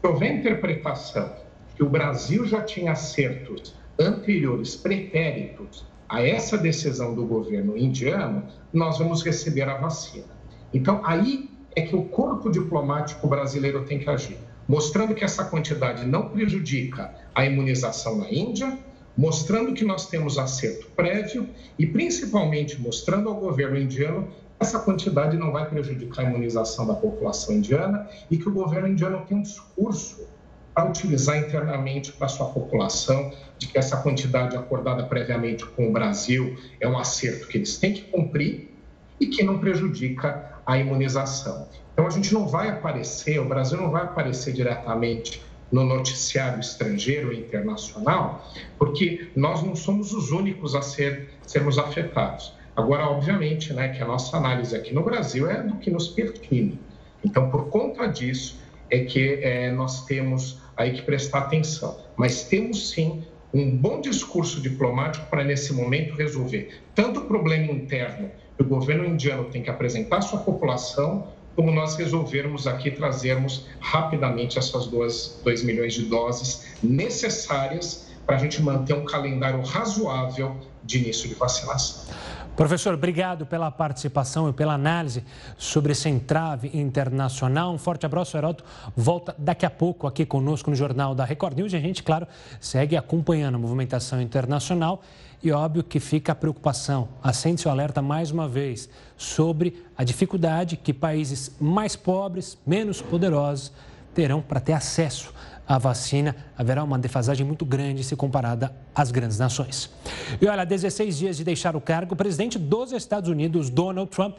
Se 0.00 0.06
houver 0.06 0.32
interpretação 0.32 1.30
que 1.76 1.82
o 1.82 1.88
Brasil 1.90 2.46
já 2.46 2.62
tinha 2.62 2.92
acertos 2.92 3.74
anteriores, 4.00 4.76
pretéritos 4.76 5.84
a 6.08 6.26
essa 6.26 6.56
decisão 6.56 7.14
do 7.14 7.26
governo 7.26 7.76
indiano, 7.76 8.44
nós 8.72 8.96
vamos 8.96 9.22
receber 9.22 9.68
a 9.68 9.76
vacina. 9.76 10.32
Então, 10.72 11.02
aí 11.04 11.53
é 11.76 11.82
que 11.82 11.96
o 11.96 12.04
corpo 12.04 12.50
diplomático 12.50 13.26
brasileiro 13.26 13.84
tem 13.84 13.98
que 13.98 14.08
agir, 14.08 14.38
mostrando 14.68 15.14
que 15.14 15.24
essa 15.24 15.44
quantidade 15.44 16.06
não 16.06 16.28
prejudica 16.28 17.14
a 17.34 17.44
imunização 17.44 18.18
na 18.18 18.32
Índia, 18.32 18.78
mostrando 19.16 19.72
que 19.74 19.84
nós 19.84 20.08
temos 20.08 20.38
acerto 20.38 20.86
prévio 20.96 21.48
e, 21.78 21.86
principalmente, 21.86 22.80
mostrando 22.80 23.28
ao 23.28 23.36
governo 23.36 23.78
indiano 23.78 24.28
que 24.28 24.34
essa 24.60 24.78
quantidade 24.78 25.36
não 25.36 25.52
vai 25.52 25.68
prejudicar 25.68 26.24
a 26.24 26.30
imunização 26.30 26.86
da 26.86 26.94
população 26.94 27.54
indiana 27.54 28.08
e 28.30 28.36
que 28.36 28.48
o 28.48 28.52
governo 28.52 28.88
indiano 28.88 29.24
tem 29.26 29.38
um 29.38 29.42
discurso 29.42 30.26
para 30.74 30.88
utilizar 30.88 31.38
internamente 31.38 32.12
para 32.12 32.26
a 32.26 32.28
sua 32.28 32.48
população, 32.48 33.32
de 33.58 33.68
que 33.68 33.78
essa 33.78 33.96
quantidade 33.98 34.56
acordada 34.56 35.04
previamente 35.04 35.64
com 35.64 35.88
o 35.88 35.92
Brasil 35.92 36.56
é 36.80 36.88
um 36.88 36.98
acerto 36.98 37.46
que 37.46 37.58
eles 37.58 37.78
têm 37.78 37.92
que 37.92 38.02
cumprir 38.02 38.70
e 39.20 39.26
que 39.26 39.44
não 39.44 39.58
prejudica 39.58 40.53
a 40.66 40.78
imunização. 40.78 41.68
Então, 41.92 42.06
a 42.06 42.10
gente 42.10 42.32
não 42.34 42.46
vai 42.46 42.68
aparecer, 42.70 43.38
o 43.38 43.44
Brasil 43.44 43.78
não 43.78 43.90
vai 43.90 44.02
aparecer 44.02 44.52
diretamente 44.52 45.42
no 45.70 45.84
noticiário 45.84 46.60
estrangeiro 46.60 47.32
e 47.32 47.40
internacional, 47.40 48.48
porque 48.78 49.28
nós 49.34 49.62
não 49.62 49.74
somos 49.74 50.12
os 50.12 50.30
únicos 50.30 50.74
a 50.74 50.82
ser, 50.82 51.30
sermos 51.46 51.78
afetados. 51.78 52.52
Agora, 52.76 53.08
obviamente, 53.08 53.72
né, 53.72 53.88
que 53.88 54.02
a 54.02 54.06
nossa 54.06 54.36
análise 54.36 54.74
aqui 54.74 54.92
no 54.92 55.02
Brasil 55.02 55.48
é 55.48 55.62
do 55.62 55.76
que 55.76 55.90
nos 55.90 56.08
pertine. 56.08 56.78
Então, 57.24 57.50
por 57.50 57.68
conta 57.68 58.06
disso, 58.06 58.58
é 58.90 59.00
que 59.04 59.40
é, 59.42 59.70
nós 59.70 60.04
temos 60.04 60.60
aí 60.76 60.92
que 60.92 61.02
prestar 61.02 61.38
atenção. 61.40 61.98
Mas 62.16 62.44
temos 62.44 62.90
sim 62.90 63.24
um 63.54 63.76
bom 63.76 64.00
discurso 64.00 64.60
diplomático 64.60 65.26
para, 65.30 65.44
nesse 65.44 65.72
momento, 65.72 66.16
resolver 66.16 66.82
tanto 66.92 67.20
o 67.20 67.24
problema 67.26 67.70
interno 67.72 68.28
que 68.56 68.62
o 68.62 68.66
governo 68.66 69.06
indiano 69.06 69.44
tem 69.44 69.62
que 69.62 69.70
apresentar 69.70 70.18
à 70.18 70.20
sua 70.22 70.40
população, 70.40 71.28
como 71.54 71.70
nós 71.70 71.94
resolvermos 71.94 72.66
aqui 72.66 72.90
trazermos 72.90 73.68
rapidamente 73.78 74.58
essas 74.58 74.88
2 74.88 75.62
milhões 75.62 75.94
de 75.94 76.06
doses 76.06 76.74
necessárias 76.82 78.12
para 78.26 78.34
a 78.34 78.38
gente 78.38 78.60
manter 78.60 78.94
um 78.94 79.04
calendário 79.04 79.60
razoável 79.62 80.56
de 80.82 80.98
início 80.98 81.28
de 81.28 81.34
vacinação. 81.36 82.12
Professor, 82.56 82.94
obrigado 82.94 83.44
pela 83.44 83.68
participação 83.68 84.48
e 84.48 84.52
pela 84.52 84.74
análise 84.74 85.24
sobre 85.58 85.90
esse 85.90 86.08
entrave 86.08 86.70
internacional. 86.72 87.74
Um 87.74 87.78
forte 87.78 88.06
abraço, 88.06 88.36
Heroto. 88.36 88.64
Volta 88.96 89.34
daqui 89.36 89.66
a 89.66 89.70
pouco 89.70 90.06
aqui 90.06 90.24
conosco 90.24 90.70
no 90.70 90.76
Jornal 90.76 91.16
da 91.16 91.24
Record 91.24 91.56
News 91.56 91.72
e 91.72 91.76
a 91.76 91.80
gente, 91.80 92.04
claro, 92.04 92.28
segue 92.60 92.96
acompanhando 92.96 93.56
a 93.56 93.58
movimentação 93.58 94.22
internacional 94.22 95.02
e 95.42 95.50
óbvio 95.50 95.82
que 95.82 95.98
fica 95.98 96.30
a 96.30 96.34
preocupação, 96.34 97.08
acende-se 97.22 97.66
o 97.66 97.70
alerta 97.72 98.00
mais 98.00 98.30
uma 98.30 98.48
vez 98.48 98.88
sobre 99.16 99.84
a 99.98 100.04
dificuldade 100.04 100.76
que 100.76 100.94
países 100.94 101.54
mais 101.60 101.96
pobres, 101.96 102.56
menos 102.64 103.02
poderosos, 103.02 103.72
terão 104.14 104.40
para 104.40 104.60
ter 104.60 104.72
acesso 104.74 105.34
à 105.66 105.78
vacina. 105.78 106.34
Haverá 106.56 106.82
uma 106.84 106.98
defasagem 106.98 107.46
muito 107.46 107.64
grande 107.64 108.04
se 108.04 108.14
comparada 108.16 108.74
às 108.94 109.10
grandes 109.10 109.38
nações. 109.38 109.90
E 110.40 110.46
olha, 110.46 110.64
16 110.64 111.18
dias 111.18 111.36
de 111.36 111.44
deixar 111.44 111.74
o 111.76 111.80
cargo, 111.80 112.14
o 112.14 112.16
presidente 112.16 112.58
dos 112.58 112.92
Estados 112.92 113.28
Unidos, 113.28 113.70
Donald 113.70 114.10
Trump, 114.10 114.36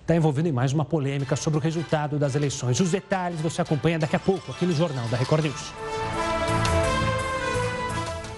está 0.00 0.14
envolvido 0.14 0.48
em 0.48 0.52
mais 0.52 0.72
uma 0.72 0.84
polêmica 0.84 1.34
sobre 1.34 1.58
o 1.58 1.62
resultado 1.62 2.18
das 2.18 2.34
eleições. 2.34 2.78
Os 2.78 2.90
detalhes 2.90 3.40
você 3.40 3.62
acompanha 3.62 3.98
daqui 3.98 4.14
a 4.14 4.20
pouco 4.20 4.52
aqui 4.52 4.66
no 4.66 4.74
Jornal 4.74 5.08
da 5.08 5.16
Record 5.16 5.44
News. 5.44 5.72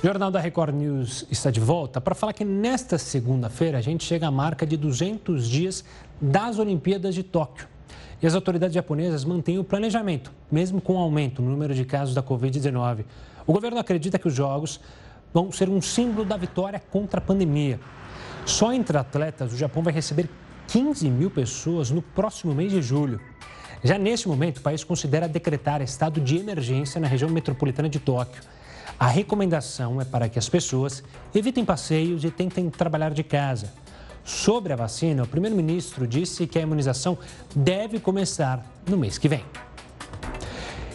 O 0.03 0.07
Jornal 0.07 0.31
da 0.31 0.39
Record 0.39 0.75
News 0.77 1.27
está 1.29 1.51
de 1.51 1.59
volta 1.59 2.01
para 2.01 2.15
falar 2.15 2.33
que 2.33 2.45
nesta 2.45 2.97
segunda-feira 2.99 3.79
a 3.79 3.81
gente 3.81 4.05
chega 4.05 4.29
à 4.29 4.31
marca 4.31 4.65
de 4.65 4.77
200 4.77 5.49
dias 5.49 5.85
das 6.21 6.61
Olimpíadas 6.61 7.15
de 7.15 7.25
Tóquio. 7.25 7.67
E 8.23 8.27
as 8.27 8.35
autoridades 8.35 8.75
japonesas 8.75 9.25
mantêm 9.25 9.59
o 9.59 9.65
planejamento, 9.65 10.33
mesmo 10.51 10.81
com 10.81 10.95
o 10.95 10.99
aumento 10.99 11.43
no 11.43 11.51
número 11.51 11.75
de 11.75 11.85
casos 11.85 12.15
da 12.15 12.23
Covid-19. 12.23 13.05
O 13.47 13.53
governo 13.53 13.79
acredita 13.79 14.19
que 14.19 14.27
os 14.27 14.35
Jogos 14.35 14.81
vão 15.33 15.53
ser 15.53 15.69
um 15.69 15.83
símbolo 15.83 16.25
da 16.25 16.37
vitória 16.37 16.81
contra 16.91 17.19
a 17.19 17.23
pandemia. 17.23 17.79
Só 18.47 18.73
entre 18.73 18.97
atletas, 18.97 19.53
o 19.53 19.57
Japão 19.57 19.83
vai 19.83 19.93
receber 19.93 20.31
15 20.69 21.11
mil 21.11 21.31
pessoas 21.31 21.91
no 21.91 22.01
próximo 22.01 22.55
mês 22.55 22.73
de 22.73 22.81
julho. 22.81 23.21
Já 23.85 23.99
neste 23.99 24.27
momento, 24.29 24.59
o 24.59 24.63
país 24.63 24.83
considera 24.83 25.29
decretar 25.29 25.83
estado 25.83 26.21
de 26.21 26.39
emergência 26.39 27.01
na 27.01 27.07
região 27.07 27.31
metropolitana 27.31 27.89
de 27.89 28.01
Tóquio. 28.01 28.43
A 28.99 29.07
recomendação 29.07 30.01
é 30.01 30.05
para 30.05 30.29
que 30.29 30.39
as 30.39 30.49
pessoas 30.49 31.05
evitem 31.35 31.65
passeios 31.65 32.25
e 32.25 32.31
tentem 32.31 32.71
trabalhar 32.71 33.11
de 33.11 33.23
casa. 33.23 33.73
Sobre 34.27 34.73
a 34.73 34.77
vacina, 34.77 35.23
o 35.23 35.27
primeiro-ministro 35.27 36.05
disse 36.05 36.49
que 36.49 36.59
a 36.59 36.63
imunização 36.63 37.17
deve 37.55 38.01
começar 38.01 38.61
no 38.89 38.97
mês 38.97 39.19
que 39.19 39.29
vem. 39.29 39.45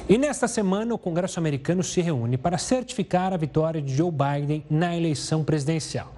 E 0.10 0.18
nesta 0.18 0.50
semana, 0.50 0.94
o 0.94 0.98
Congresso 0.98 1.40
americano 1.40 1.82
se 1.82 2.02
reúne 2.02 2.38
para 2.38 2.58
certificar 2.58 3.32
a 3.32 3.38
vitória 3.38 3.82
de 3.82 3.96
Joe 3.96 4.12
Biden 4.12 4.66
na 4.70 4.98
eleição 4.98 5.46
presidencial. 5.46 6.14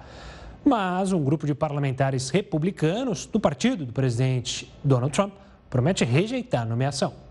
Mas 0.64 1.12
um 1.12 1.22
grupo 1.22 1.46
de 1.46 1.54
parlamentares 1.54 2.30
republicanos 2.30 3.26
do 3.26 3.38
partido 3.38 3.86
do 3.86 3.92
presidente 3.92 4.68
Donald 4.82 5.14
Trump 5.14 5.34
promete 5.70 6.04
rejeitar 6.04 6.62
a 6.62 6.66
nomeação. 6.66 7.23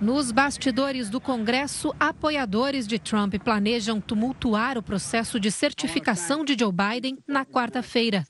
Nos 0.00 0.32
bastidores 0.32 1.10
do 1.10 1.20
Congresso, 1.20 1.94
apoiadores 2.00 2.86
de 2.86 2.98
Trump 2.98 3.34
planejam 3.34 4.00
tumultuar 4.00 4.78
o 4.78 4.82
processo 4.82 5.38
de 5.38 5.50
certificação 5.50 6.42
de 6.42 6.56
Joe 6.58 6.72
Biden 6.72 7.18
na 7.28 7.44
quarta-feira. 7.44 8.26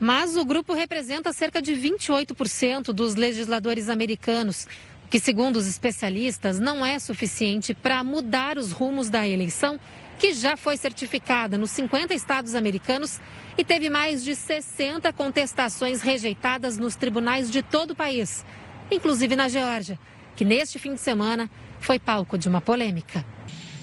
Mas 0.00 0.38
o 0.38 0.44
grupo 0.44 0.72
representa 0.72 1.34
cerca 1.34 1.60
de 1.60 1.72
28% 1.74 2.94
dos 2.94 3.14
legisladores 3.14 3.90
americanos, 3.90 4.66
que, 5.10 5.20
segundo 5.20 5.56
os 5.56 5.66
especialistas, 5.66 6.58
não 6.58 6.84
é 6.84 6.98
suficiente 6.98 7.74
para 7.74 8.02
mudar 8.02 8.56
os 8.56 8.72
rumos 8.72 9.10
da 9.10 9.28
eleição, 9.28 9.78
que 10.18 10.32
já 10.32 10.56
foi 10.56 10.78
certificada 10.78 11.58
nos 11.58 11.72
50 11.72 12.14
estados 12.14 12.54
americanos 12.54 13.20
e 13.58 13.62
teve 13.62 13.90
mais 13.90 14.24
de 14.24 14.34
60 14.34 15.12
contestações 15.12 16.00
rejeitadas 16.00 16.78
nos 16.78 16.96
tribunais 16.96 17.50
de 17.50 17.62
todo 17.62 17.90
o 17.90 17.96
país, 17.96 18.46
inclusive 18.90 19.36
na 19.36 19.46
Geórgia, 19.46 19.98
que 20.36 20.44
neste 20.44 20.78
fim 20.78 20.94
de 20.94 21.00
semana 21.00 21.50
foi 21.80 21.98
palco 21.98 22.36
de 22.36 22.46
uma 22.48 22.60
polêmica. 22.60 23.24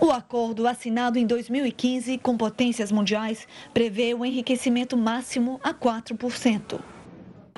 O 0.00 0.10
acordo, 0.10 0.66
assinado 0.66 1.20
em 1.20 1.24
2015 1.24 2.18
com 2.18 2.36
potências 2.36 2.90
mundiais, 2.90 3.46
prevê 3.72 4.12
o 4.12 4.24
enriquecimento 4.24 4.96
máximo 4.96 5.60
a 5.62 5.72
4%. 5.72 6.80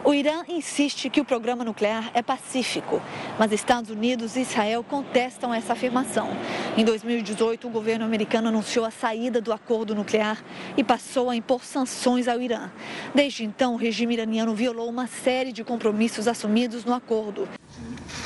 O 0.04 0.14
Irã 0.14 0.44
insiste 0.48 1.10
que 1.10 1.20
o 1.20 1.24
programa 1.24 1.64
nuclear 1.64 2.10
é 2.14 2.22
pacífico, 2.22 3.02
mas 3.38 3.50
Estados 3.50 3.90
Unidos 3.90 4.36
e 4.36 4.42
Israel 4.42 4.84
contestam 4.84 5.52
essa 5.52 5.72
afirmação. 5.72 6.28
Em 6.76 6.84
2018, 6.84 7.66
o 7.66 7.70
governo 7.70 8.04
americano 8.04 8.48
anunciou 8.48 8.84
a 8.84 8.90
saída 8.90 9.40
do 9.40 9.52
acordo 9.52 9.94
nuclear 9.94 10.44
e 10.76 10.84
passou 10.84 11.28
a 11.28 11.34
impor 11.34 11.64
sanções 11.64 12.28
ao 12.28 12.40
Irã. 12.40 12.70
Desde 13.14 13.42
então, 13.42 13.74
o 13.74 13.76
regime 13.76 14.14
iraniano 14.14 14.54
violou 14.54 14.88
uma 14.88 15.08
série 15.08 15.50
de 15.50 15.64
compromissos 15.64 16.28
assumidos 16.28 16.84
no 16.84 16.94
acordo. 16.94 17.48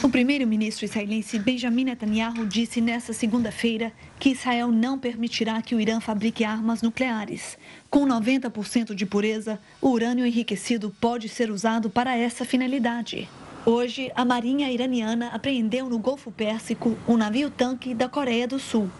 O 0.03 0.09
primeiro-ministro 0.09 0.87
israelense 0.87 1.39
Benjamin 1.39 1.85
Netanyahu 1.85 2.47
disse 2.47 2.81
nesta 2.81 3.13
segunda-feira 3.13 3.93
que 4.19 4.31
Israel 4.31 4.69
não 4.69 4.99
permitirá 4.99 5.61
que 5.61 5.75
o 5.75 5.81
Irã 5.81 6.01
fabrique 6.01 6.43
armas 6.43 6.81
nucleares. 6.81 7.59
Com 7.91 8.07
90% 8.07 8.95
de 8.95 9.05
pureza, 9.05 9.61
o 9.79 9.91
urânio 9.91 10.25
enriquecido 10.25 10.91
pode 10.99 11.29
ser 11.29 11.51
usado 11.51 11.91
para 11.91 12.17
essa 12.17 12.47
finalidade. 12.47 13.29
Hoje, 13.67 14.11
a 14.15 14.25
Marinha 14.25 14.73
iraniana 14.73 15.29
apreendeu 15.35 15.87
no 15.91 15.99
Golfo 15.99 16.33
Pérsico 16.33 16.97
um 17.07 17.19
navio-tanque 17.19 17.93
da 17.93 18.09
Coreia 18.09 18.49
do 18.49 18.59
Sul. 18.59 18.91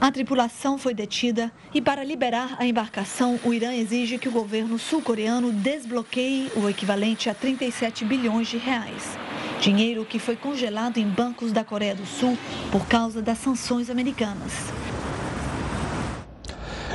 A 0.00 0.10
tripulação 0.10 0.78
foi 0.78 0.94
detida 0.94 1.52
e, 1.74 1.82
para 1.82 2.02
liberar 2.02 2.56
a 2.58 2.66
embarcação, 2.66 3.38
o 3.44 3.52
Irã 3.52 3.74
exige 3.74 4.16
que 4.16 4.28
o 4.28 4.32
governo 4.32 4.78
sul-coreano 4.78 5.52
desbloqueie 5.52 6.50
o 6.56 6.66
equivalente 6.66 7.28
a 7.28 7.34
37 7.34 8.06
bilhões 8.06 8.48
de 8.48 8.56
reais. 8.56 9.18
Dinheiro 9.60 10.04
que 10.04 10.18
foi 10.18 10.36
congelado 10.36 10.98
em 10.98 11.08
bancos 11.08 11.50
da 11.52 11.64
Coreia 11.64 11.94
do 11.94 12.06
Sul 12.06 12.36
por 12.70 12.86
causa 12.86 13.22
das 13.22 13.38
sanções 13.38 13.90
americanas. 13.90 14.52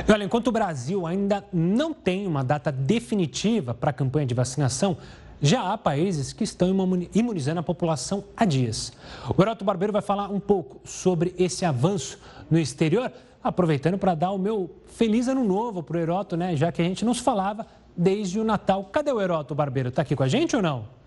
Olha, 0.08 0.24
enquanto 0.24 0.48
o 0.48 0.52
Brasil 0.52 1.06
ainda 1.06 1.44
não 1.52 1.92
tem 1.92 2.26
uma 2.26 2.42
data 2.42 2.72
definitiva 2.72 3.74
para 3.74 3.90
a 3.90 3.92
campanha 3.92 4.26
de 4.26 4.34
vacinação, 4.34 4.96
já 5.40 5.72
há 5.72 5.78
países 5.78 6.32
que 6.32 6.44
estão 6.44 6.68
imunizando 7.14 7.60
a 7.60 7.62
população 7.62 8.24
há 8.36 8.44
dias. 8.44 8.92
O 9.36 9.42
Heroto 9.42 9.64
Barbeiro 9.64 9.92
vai 9.92 10.02
falar 10.02 10.28
um 10.28 10.40
pouco 10.40 10.80
sobre 10.84 11.34
esse 11.38 11.64
avanço 11.64 12.18
no 12.50 12.58
exterior, 12.58 13.12
aproveitando 13.42 13.98
para 13.98 14.14
dar 14.14 14.30
o 14.30 14.38
meu 14.38 14.70
feliz 14.86 15.26
ano 15.26 15.44
novo 15.44 15.82
para 15.82 15.96
o 15.96 16.00
Heroto, 16.00 16.36
né? 16.36 16.56
Já 16.56 16.70
que 16.70 16.80
a 16.80 16.84
gente 16.84 17.04
não 17.04 17.12
se 17.12 17.22
falava 17.22 17.66
desde 17.96 18.38
o 18.38 18.44
Natal. 18.44 18.84
Cadê 18.84 19.10
o 19.12 19.20
Heroto 19.20 19.54
Barbeiro? 19.54 19.88
Está 19.88 20.02
aqui 20.02 20.14
com 20.14 20.22
a 20.22 20.28
gente 20.28 20.54
ou 20.54 20.62
não? 20.62 21.01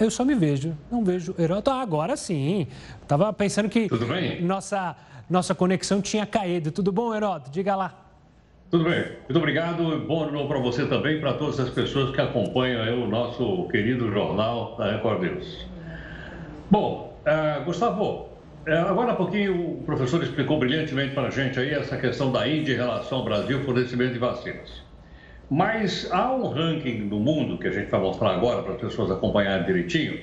Eu 0.00 0.10
só 0.10 0.24
me 0.24 0.34
vejo, 0.34 0.76
não 0.90 1.04
vejo 1.04 1.34
Heroto. 1.38 1.70
Ah, 1.70 1.80
agora 1.80 2.16
sim. 2.16 2.66
Estava 3.02 3.32
pensando 3.32 3.68
que 3.68 3.88
nossa 4.40 4.96
nossa 5.28 5.54
conexão 5.54 6.00
tinha 6.00 6.24
caído. 6.24 6.70
Tudo 6.70 6.90
bom, 6.90 7.14
Heroto? 7.14 7.50
Diga 7.50 7.76
lá. 7.76 7.94
Tudo 8.70 8.84
bem. 8.84 9.04
Muito 9.28 9.38
obrigado. 9.38 10.04
Bom 10.06 10.24
ano 10.24 10.32
novo 10.32 10.48
para 10.48 10.58
você 10.58 10.86
também, 10.86 11.20
para 11.20 11.34
todas 11.34 11.58
as 11.60 11.70
pessoas 11.70 12.14
que 12.14 12.20
acompanham 12.20 13.02
o 13.02 13.06
nosso 13.06 13.68
querido 13.68 14.10
jornal 14.10 14.76
da 14.76 14.92
Record 14.92 15.22
News. 15.22 15.66
Bom, 16.70 17.18
uh, 17.26 17.64
Gustavo, 17.64 18.28
uh, 18.66 18.88
agora 18.88 19.12
há 19.12 19.16
pouquinho 19.16 19.78
o 19.78 19.82
professor 19.84 20.22
explicou 20.22 20.58
brilhantemente 20.58 21.14
para 21.14 21.28
a 21.28 21.30
gente 21.30 21.58
aí 21.58 21.70
essa 21.70 21.96
questão 21.96 22.30
da 22.30 22.46
Índia 22.46 22.74
em 22.74 22.76
relação 22.76 23.18
ao 23.18 23.24
Brasil, 23.24 23.64
fornecimento 23.64 24.12
de 24.12 24.18
vacinas. 24.18 24.82
Mas 25.50 26.08
há 26.12 26.30
um 26.32 26.48
ranking 26.48 27.08
do 27.08 27.18
mundo 27.18 27.58
que 27.58 27.68
a 27.68 27.72
gente 27.72 27.90
vai 27.90 28.00
mostrar 28.00 28.34
agora 28.34 28.62
para 28.62 28.74
as 28.74 28.80
pessoas 28.80 29.10
acompanharem 29.10 29.64
direitinho. 29.64 30.20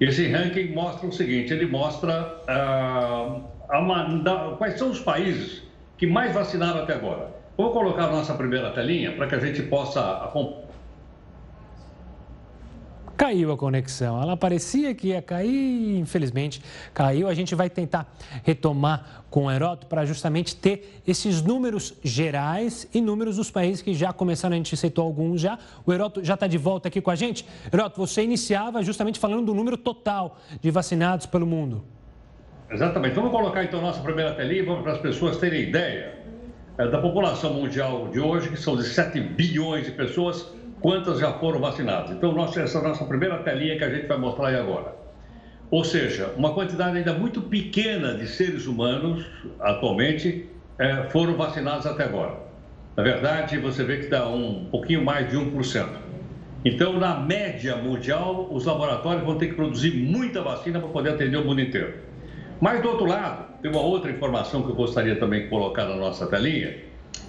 Esse 0.00 0.28
ranking 0.28 0.72
mostra 0.72 1.08
o 1.08 1.12
seguinte: 1.12 1.52
ele 1.52 1.66
mostra 1.66 2.40
uh, 2.44 4.22
da, 4.22 4.54
quais 4.56 4.78
são 4.78 4.90
os 4.90 5.00
países 5.00 5.62
que 5.98 6.06
mais 6.06 6.32
vacinaram 6.32 6.82
até 6.82 6.94
agora. 6.94 7.28
Vou 7.56 7.70
colocar 7.70 8.04
a 8.04 8.10
nossa 8.10 8.34
primeira 8.34 8.70
telinha 8.70 9.12
para 9.12 9.26
que 9.26 9.34
a 9.34 9.38
gente 9.38 9.62
possa 9.62 10.00
acompanhar 10.24 10.61
caiu 13.22 13.52
a 13.52 13.56
conexão. 13.56 14.20
Ela 14.20 14.36
parecia 14.36 14.92
que 14.96 15.08
ia 15.08 15.22
cair, 15.22 15.96
infelizmente 15.96 16.60
caiu. 16.92 17.28
A 17.28 17.34
gente 17.34 17.54
vai 17.54 17.70
tentar 17.70 18.12
retomar 18.42 19.22
com 19.30 19.44
o 19.46 19.50
Heroto 19.50 19.86
para 19.86 20.04
justamente 20.04 20.56
ter 20.56 21.00
esses 21.06 21.40
números 21.40 21.94
gerais 22.02 22.88
e 22.92 23.00
números 23.00 23.36
dos 23.36 23.48
países 23.48 23.80
que 23.80 23.94
já 23.94 24.12
começaram, 24.12 24.54
a 24.54 24.56
gente 24.56 24.76
citou 24.76 25.04
alguns 25.04 25.40
já. 25.40 25.56
O 25.86 25.92
Heroto 25.92 26.24
já 26.24 26.34
está 26.34 26.48
de 26.48 26.58
volta 26.58 26.88
aqui 26.88 27.00
com 27.00 27.12
a 27.12 27.14
gente. 27.14 27.46
Heroto, 27.72 27.96
você 27.96 28.24
iniciava 28.24 28.82
justamente 28.82 29.20
falando 29.20 29.46
do 29.46 29.54
número 29.54 29.76
total 29.76 30.38
de 30.60 30.72
vacinados 30.72 31.24
pelo 31.24 31.46
mundo. 31.46 31.84
Exatamente. 32.68 33.14
Vamos 33.14 33.30
colocar 33.30 33.62
então 33.62 33.80
nossa 33.80 34.00
primeira 34.00 34.34
telinha 34.34 34.64
para 34.82 34.94
as 34.94 34.98
pessoas 34.98 35.36
terem 35.36 35.68
ideia 35.68 36.18
é, 36.76 36.88
da 36.88 36.98
população 36.98 37.54
mundial 37.54 38.08
de 38.08 38.18
hoje, 38.18 38.48
que 38.48 38.56
são 38.56 38.74
de 38.76 38.82
7 38.82 39.20
bilhões 39.20 39.86
de 39.86 39.92
pessoas 39.92 40.60
quantas 40.82 41.20
já 41.20 41.32
foram 41.34 41.60
vacinadas. 41.60 42.10
Então, 42.10 42.32
nossa, 42.32 42.60
essa 42.60 42.78
é 42.78 42.80
a 42.80 42.88
nossa 42.88 43.04
primeira 43.04 43.38
telinha 43.38 43.78
que 43.78 43.84
a 43.84 43.90
gente 43.90 44.06
vai 44.06 44.18
mostrar 44.18 44.48
aí 44.48 44.56
agora. 44.56 44.94
Ou 45.70 45.84
seja, 45.84 46.34
uma 46.36 46.52
quantidade 46.52 46.98
ainda 46.98 47.14
muito 47.14 47.40
pequena 47.40 48.14
de 48.14 48.26
seres 48.26 48.66
humanos, 48.66 49.24
atualmente, 49.58 50.46
é, 50.78 51.04
foram 51.04 51.34
vacinados 51.34 51.86
até 51.86 52.04
agora. 52.04 52.36
Na 52.94 53.02
verdade, 53.02 53.56
você 53.56 53.82
vê 53.82 53.98
que 53.98 54.08
dá 54.08 54.28
um 54.28 54.66
pouquinho 54.70 55.02
mais 55.02 55.30
de 55.30 55.36
1%. 55.36 55.88
Então, 56.64 56.98
na 56.98 57.18
média 57.18 57.76
mundial, 57.76 58.48
os 58.50 58.66
laboratórios 58.66 59.24
vão 59.24 59.38
ter 59.38 59.46
que 59.46 59.54
produzir 59.54 59.92
muita 59.94 60.42
vacina 60.42 60.78
para 60.78 60.88
poder 60.90 61.10
atender 61.10 61.38
o 61.38 61.44
mundo 61.44 61.60
inteiro. 61.60 61.94
Mas, 62.60 62.82
do 62.82 62.90
outro 62.90 63.06
lado, 63.06 63.46
tem 63.62 63.70
uma 63.70 63.80
outra 63.80 64.10
informação 64.10 64.62
que 64.62 64.70
eu 64.70 64.74
gostaria 64.74 65.16
também 65.16 65.44
de 65.44 65.48
colocar 65.48 65.86
na 65.86 65.96
nossa 65.96 66.26
telinha. 66.26 66.76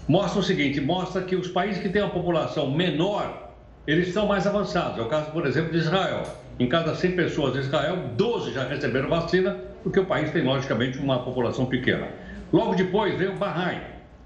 Mostra 0.07 0.41
o 0.41 0.43
seguinte, 0.43 0.81
mostra 0.81 1.21
que 1.21 1.35
os 1.35 1.47
países 1.47 1.81
que 1.81 1.87
têm 1.87 2.01
uma 2.01 2.11
população 2.11 2.69
menor 2.69 3.42
eles 3.85 4.07
estão 4.07 4.27
mais 4.27 4.47
avançados. 4.47 4.97
É 4.97 5.01
o 5.01 5.07
caso, 5.07 5.31
por 5.31 5.45
exemplo, 5.45 5.71
de 5.71 5.77
Israel. 5.77 6.23
Em 6.59 6.67
cada 6.67 6.95
100 6.95 7.11
pessoas 7.13 7.53
de 7.53 7.59
Israel, 7.59 7.97
12 8.15 8.53
já 8.53 8.63
receberam 8.63 9.09
vacina, 9.09 9.57
porque 9.81 9.99
o 9.99 10.05
país 10.05 10.31
tem, 10.31 10.43
logicamente, 10.43 10.99
uma 10.99 11.19
população 11.19 11.65
pequena. 11.65 12.07
Logo 12.51 12.75
depois 12.75 13.17
veio 13.17 13.35
Bahrein, 13.35 13.81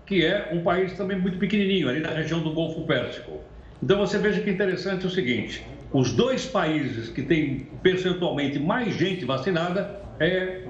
que 0.06 0.26
é 0.26 0.50
um 0.52 0.62
país 0.62 0.94
também 0.94 1.18
muito 1.18 1.38
pequenininho, 1.38 1.90
ali 1.90 2.02
na 2.02 2.10
região 2.10 2.40
do 2.42 2.52
Golfo 2.52 2.82
Pérsico. 2.86 3.40
Então 3.82 3.98
você 3.98 4.18
veja 4.18 4.42
que 4.42 4.50
interessante 4.50 5.08
o 5.08 5.10
seguinte: 5.10 5.66
os 5.92 6.12
dois 6.12 6.46
países 6.46 7.10
que 7.10 7.22
têm 7.22 7.68
percentualmente 7.82 8.60
mais 8.60 8.94
gente 8.96 9.24
vacinada 9.24 10.02
é, 10.20 10.62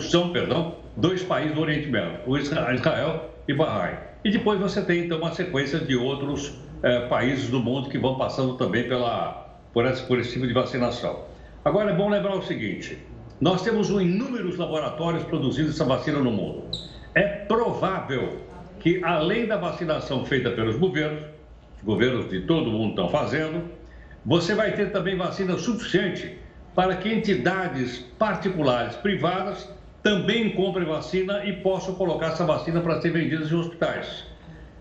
são, 0.00 0.30
perdão, 0.30 0.76
dois 0.96 1.22
países 1.22 1.54
do 1.54 1.60
Oriente 1.60 1.88
Médio, 1.88 2.20
Israel 2.36 3.30
e 3.48 3.54
Bahrein. 3.54 3.96
E 4.24 4.30
depois 4.30 4.58
você 4.60 4.82
tem 4.82 5.04
então 5.04 5.18
uma 5.18 5.32
sequência 5.32 5.78
de 5.78 5.96
outros 5.96 6.58
é, 6.82 7.06
países 7.06 7.48
do 7.48 7.60
mundo 7.60 7.88
que 7.88 7.98
vão 7.98 8.16
passando 8.16 8.56
também 8.56 8.88
pela, 8.88 9.58
por, 9.72 9.86
esse, 9.86 10.02
por 10.02 10.18
esse 10.18 10.32
tipo 10.32 10.46
de 10.46 10.52
vacinação. 10.52 11.24
Agora 11.64 11.90
é 11.90 11.94
bom 11.94 12.08
lembrar 12.08 12.36
o 12.36 12.42
seguinte: 12.42 12.98
nós 13.40 13.62
temos 13.62 13.90
inúmeros 13.90 14.56
laboratórios 14.56 15.24
produzindo 15.24 15.70
essa 15.70 15.84
vacina 15.84 16.18
no 16.18 16.30
mundo. 16.30 16.64
É 17.14 17.22
provável 17.22 18.40
que, 18.80 19.02
além 19.02 19.46
da 19.46 19.56
vacinação 19.56 20.24
feita 20.24 20.50
pelos 20.50 20.76
governos, 20.76 21.24
os 21.78 21.82
governos 21.82 22.30
de 22.30 22.42
todo 22.42 22.70
mundo 22.70 22.90
estão 22.90 23.08
fazendo, 23.08 23.64
você 24.24 24.54
vai 24.54 24.72
ter 24.72 24.92
também 24.92 25.16
vacina 25.16 25.56
suficiente 25.56 26.38
para 26.74 26.96
que 26.96 27.12
entidades 27.12 27.98
particulares, 28.18 28.96
privadas, 28.96 29.68
também 30.02 30.50
comprem 30.50 30.86
vacina 30.86 31.44
e 31.44 31.52
possam 31.54 31.94
colocar 31.94 32.28
essa 32.28 32.44
vacina 32.44 32.80
para 32.80 33.00
ser 33.00 33.10
vendida 33.10 33.44
em 33.44 33.54
hospitais. 33.54 34.24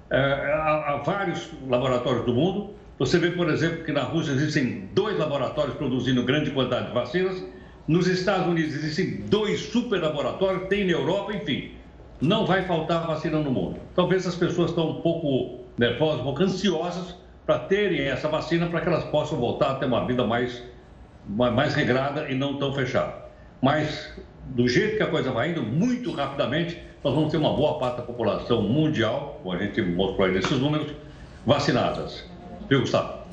É, 0.09 0.17
há, 0.53 1.01
vários 1.05 1.49
laboratórios 1.67 2.25
do 2.25 2.33
mundo. 2.33 2.73
Você 2.99 3.19
vê, 3.19 3.31
por 3.31 3.49
exemplo, 3.49 3.83
que 3.83 3.91
na 3.91 4.03
Rússia 4.03 4.31
existem 4.31 4.89
dois 4.93 5.17
laboratórios 5.17 5.75
produzindo 5.75 6.23
grande 6.23 6.51
quantidade 6.51 6.87
de 6.87 6.93
vacinas. 6.93 7.43
Nos 7.87 8.07
Estados 8.07 8.47
Unidos 8.47 8.73
existem 8.73 9.21
dois 9.27 9.59
super 9.61 10.01
laboratórios, 10.01 10.67
tem 10.69 10.85
na 10.85 10.93
Europa, 10.93 11.33
enfim. 11.33 11.71
Não 12.21 12.45
vai 12.45 12.63
faltar 12.63 13.05
vacina 13.05 13.39
no 13.39 13.51
mundo. 13.51 13.79
Talvez 13.93 14.25
as 14.25 14.35
pessoas 14.35 14.69
estão 14.69 14.91
um 14.91 15.01
pouco 15.01 15.65
nervosas, 15.77 16.21
um 16.21 16.23
pouco 16.23 16.43
ansiosas 16.43 17.15
para 17.45 17.59
terem 17.59 18.07
essa 18.07 18.27
vacina 18.27 18.67
para 18.67 18.81
que 18.81 18.87
elas 18.87 19.03
possam 19.05 19.37
voltar 19.37 19.71
a 19.71 19.75
ter 19.75 19.85
uma 19.85 20.05
vida 20.07 20.25
mais, 20.25 20.63
mais 21.27 21.75
regrada 21.75 22.29
e 22.29 22.35
não 22.35 22.57
tão 22.57 22.73
fechada. 22.73 23.25
Mas, 23.61 24.13
do 24.47 24.67
jeito 24.67 24.97
que 24.97 25.03
a 25.03 25.07
coisa 25.07 25.31
vai 25.31 25.51
indo, 25.51 25.63
muito 25.63 26.11
rapidamente, 26.11 26.77
nós 27.03 27.13
vamos 27.13 27.31
ter 27.31 27.37
uma 27.37 27.53
boa 27.53 27.77
parte 27.79 27.97
da 27.97 28.03
população 28.03 28.61
mundial, 28.61 29.39
como 29.41 29.55
a 29.55 29.59
gente 29.61 29.81
mostrou 29.81 30.27
aí 30.27 30.33
nesses 30.33 30.59
números, 30.59 30.91
vacinadas. 31.45 32.23
Viu, 32.69 32.81
Gustavo? 32.81 33.25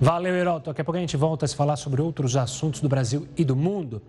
Valeu, 0.00 0.34
Heroto. 0.34 0.70
Daqui 0.70 0.80
a 0.82 0.84
pouco 0.84 0.98
a 0.98 1.00
gente 1.00 1.16
volta 1.16 1.44
a 1.44 1.48
se 1.48 1.56
falar 1.56 1.76
sobre 1.76 2.00
outros 2.00 2.36
assuntos 2.36 2.80
do 2.80 2.88
Brasil 2.88 3.26
e 3.36 3.44
do 3.44 3.56
mundo. 3.56 4.02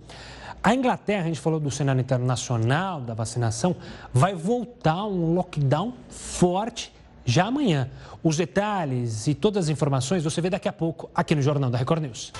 A 0.61 0.73
Inglaterra, 0.73 1.23
a 1.23 1.27
gente 1.27 1.39
falou 1.39 1.59
do 1.59 1.71
cenário 1.71 2.01
internacional, 2.01 2.99
da 2.99 3.13
vacinação, 3.13 3.75
vai 4.13 4.35
voltar 4.35 5.05
um 5.05 5.33
lockdown 5.33 5.93
forte 6.09 6.91
já 7.23 7.45
amanhã. 7.45 7.89
Os 8.23 8.37
detalhes 8.37 9.27
e 9.27 9.33
todas 9.33 9.65
as 9.65 9.69
informações 9.69 10.23
você 10.23 10.41
vê 10.41 10.49
daqui 10.49 10.67
a 10.67 10.73
pouco 10.73 11.09
aqui 11.13 11.35
no 11.35 11.41
Jornal 11.41 11.69
da 11.69 11.77
Record 11.77 12.01
News. 12.01 12.33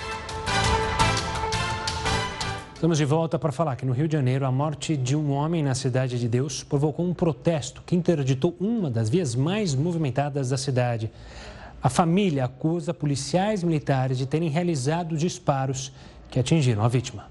Estamos 2.77 2.99
de 2.99 3.05
volta 3.05 3.39
para 3.39 3.51
falar 3.51 3.75
que 3.75 3.87
no 3.87 3.91
Rio 3.91 4.07
de 4.07 4.15
Janeiro 4.15 4.45
a 4.45 4.51
morte 4.51 4.95
de 4.95 5.15
um 5.15 5.31
homem 5.31 5.63
na 5.63 5.73
Cidade 5.73 6.19
de 6.19 6.27
Deus 6.27 6.61
provocou 6.63 7.03
um 7.03 7.11
protesto 7.11 7.81
que 7.83 7.95
interditou 7.95 8.55
uma 8.59 8.87
das 8.87 9.09
vias 9.09 9.33
mais 9.33 9.73
movimentadas 9.73 10.49
da 10.49 10.57
cidade. 10.57 11.09
A 11.81 11.89
família 11.89 12.45
acusa 12.45 12.93
policiais 12.93 13.63
militares 13.63 14.15
de 14.15 14.27
terem 14.27 14.47
realizado 14.47 15.17
disparos 15.17 15.91
que 16.29 16.39
atingiram 16.39 16.83
a 16.83 16.87
vítima. 16.87 17.25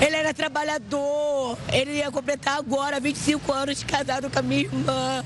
Ele 0.00 0.16
era 0.16 0.32
trabalhador, 0.32 1.58
ele 1.70 1.98
ia 1.98 2.10
completar 2.10 2.56
agora 2.56 2.98
25 2.98 3.52
anos 3.52 3.80
de 3.80 3.84
casado 3.84 4.30
com 4.30 4.38
a 4.38 4.42
minha 4.42 4.62
irmã. 4.62 5.22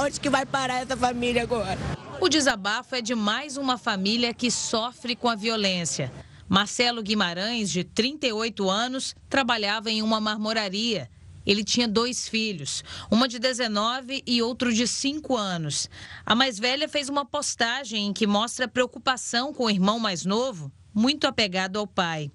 Onde 0.00 0.20
que 0.20 0.30
vai 0.30 0.46
parar 0.46 0.82
essa 0.82 0.96
família 0.96 1.42
agora? 1.42 1.76
O 2.20 2.28
desabafo 2.28 2.94
é 2.94 3.00
de 3.00 3.16
mais 3.16 3.56
uma 3.56 3.76
família 3.76 4.32
que 4.32 4.52
sofre 4.52 5.16
com 5.16 5.28
a 5.28 5.34
violência. 5.34 6.12
Marcelo 6.48 7.02
Guimarães, 7.02 7.70
de 7.70 7.84
38 7.84 8.70
anos, 8.70 9.14
trabalhava 9.28 9.90
em 9.90 10.00
uma 10.00 10.20
marmoraria. 10.20 11.10
Ele 11.44 11.62
tinha 11.62 11.86
dois 11.86 12.28
filhos, 12.28 12.82
uma 13.10 13.28
de 13.28 13.38
19 13.38 14.22
e 14.26 14.42
outro 14.42 14.72
de 14.72 14.86
5 14.86 15.36
anos. 15.36 15.88
A 16.24 16.34
mais 16.34 16.58
velha 16.58 16.88
fez 16.88 17.08
uma 17.08 17.24
postagem 17.24 18.06
em 18.06 18.12
que 18.12 18.26
mostra 18.26 18.68
preocupação 18.68 19.52
com 19.52 19.64
o 19.64 19.70
irmão 19.70 19.98
mais 19.98 20.24
novo, 20.24 20.70
muito 20.94 21.26
apegado 21.26 21.78
ao 21.78 21.86
pai. 21.86 22.30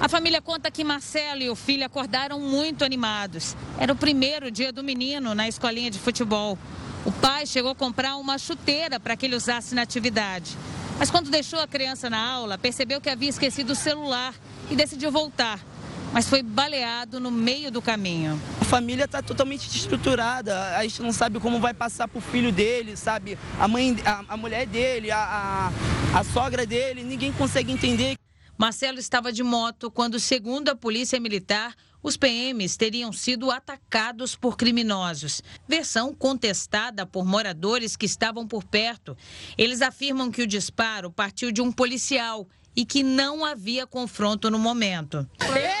A 0.00 0.08
família 0.08 0.40
conta 0.40 0.70
que 0.70 0.84
Marcelo 0.84 1.42
e 1.42 1.50
o 1.50 1.56
filho 1.56 1.84
acordaram 1.84 2.38
muito 2.38 2.84
animados. 2.84 3.56
Era 3.78 3.92
o 3.92 3.96
primeiro 3.96 4.50
dia 4.50 4.72
do 4.72 4.84
menino 4.84 5.34
na 5.34 5.48
escolinha 5.48 5.90
de 5.90 5.98
futebol. 5.98 6.58
O 7.04 7.12
pai 7.12 7.46
chegou 7.46 7.70
a 7.70 7.74
comprar 7.74 8.16
uma 8.16 8.38
chuteira 8.38 9.00
para 9.00 9.16
que 9.16 9.26
ele 9.26 9.34
usasse 9.34 9.74
na 9.74 9.82
atividade. 9.82 10.56
Mas 10.98 11.10
quando 11.10 11.30
deixou 11.30 11.60
a 11.60 11.66
criança 11.66 12.10
na 12.10 12.18
aula, 12.18 12.58
percebeu 12.58 13.00
que 13.00 13.08
havia 13.08 13.28
esquecido 13.28 13.70
o 13.70 13.76
celular 13.76 14.34
e 14.68 14.74
decidiu 14.74 15.12
voltar. 15.12 15.60
Mas 16.12 16.28
foi 16.28 16.42
baleado 16.42 17.20
no 17.20 17.30
meio 17.30 17.70
do 17.70 17.80
caminho. 17.80 18.40
A 18.60 18.64
família 18.64 19.04
está 19.04 19.22
totalmente 19.22 19.68
desestruturada. 19.68 20.76
A 20.76 20.82
gente 20.82 21.00
não 21.02 21.12
sabe 21.12 21.38
como 21.38 21.60
vai 21.60 21.72
passar 21.72 22.08
para 22.08 22.18
o 22.18 22.20
filho 22.20 22.50
dele, 22.50 22.96
sabe? 22.96 23.38
A 23.60 23.68
mãe, 23.68 23.96
a, 24.04 24.24
a 24.28 24.36
mulher 24.36 24.66
dele, 24.66 25.10
a, 25.10 25.70
a, 26.14 26.18
a 26.18 26.24
sogra 26.24 26.66
dele, 26.66 27.04
ninguém 27.04 27.32
consegue 27.32 27.70
entender. 27.70 28.16
Marcelo 28.56 28.98
estava 28.98 29.32
de 29.32 29.44
moto 29.44 29.90
quando, 29.90 30.18
segundo 30.18 30.68
a 30.70 30.74
polícia 30.74 31.20
militar, 31.20 31.74
os 32.02 32.16
PMs 32.16 32.76
teriam 32.76 33.12
sido 33.12 33.50
atacados 33.50 34.36
por 34.36 34.56
criminosos. 34.56 35.42
Versão 35.66 36.14
contestada 36.14 37.04
por 37.04 37.24
moradores 37.24 37.96
que 37.96 38.06
estavam 38.06 38.46
por 38.46 38.64
perto. 38.64 39.16
Eles 39.56 39.82
afirmam 39.82 40.30
que 40.30 40.42
o 40.42 40.46
disparo 40.46 41.10
partiu 41.10 41.50
de 41.50 41.60
um 41.60 41.72
policial 41.72 42.46
e 42.76 42.84
que 42.84 43.02
não 43.02 43.44
havia 43.44 43.86
confronto 43.86 44.48
no 44.48 44.58
momento. 44.58 45.28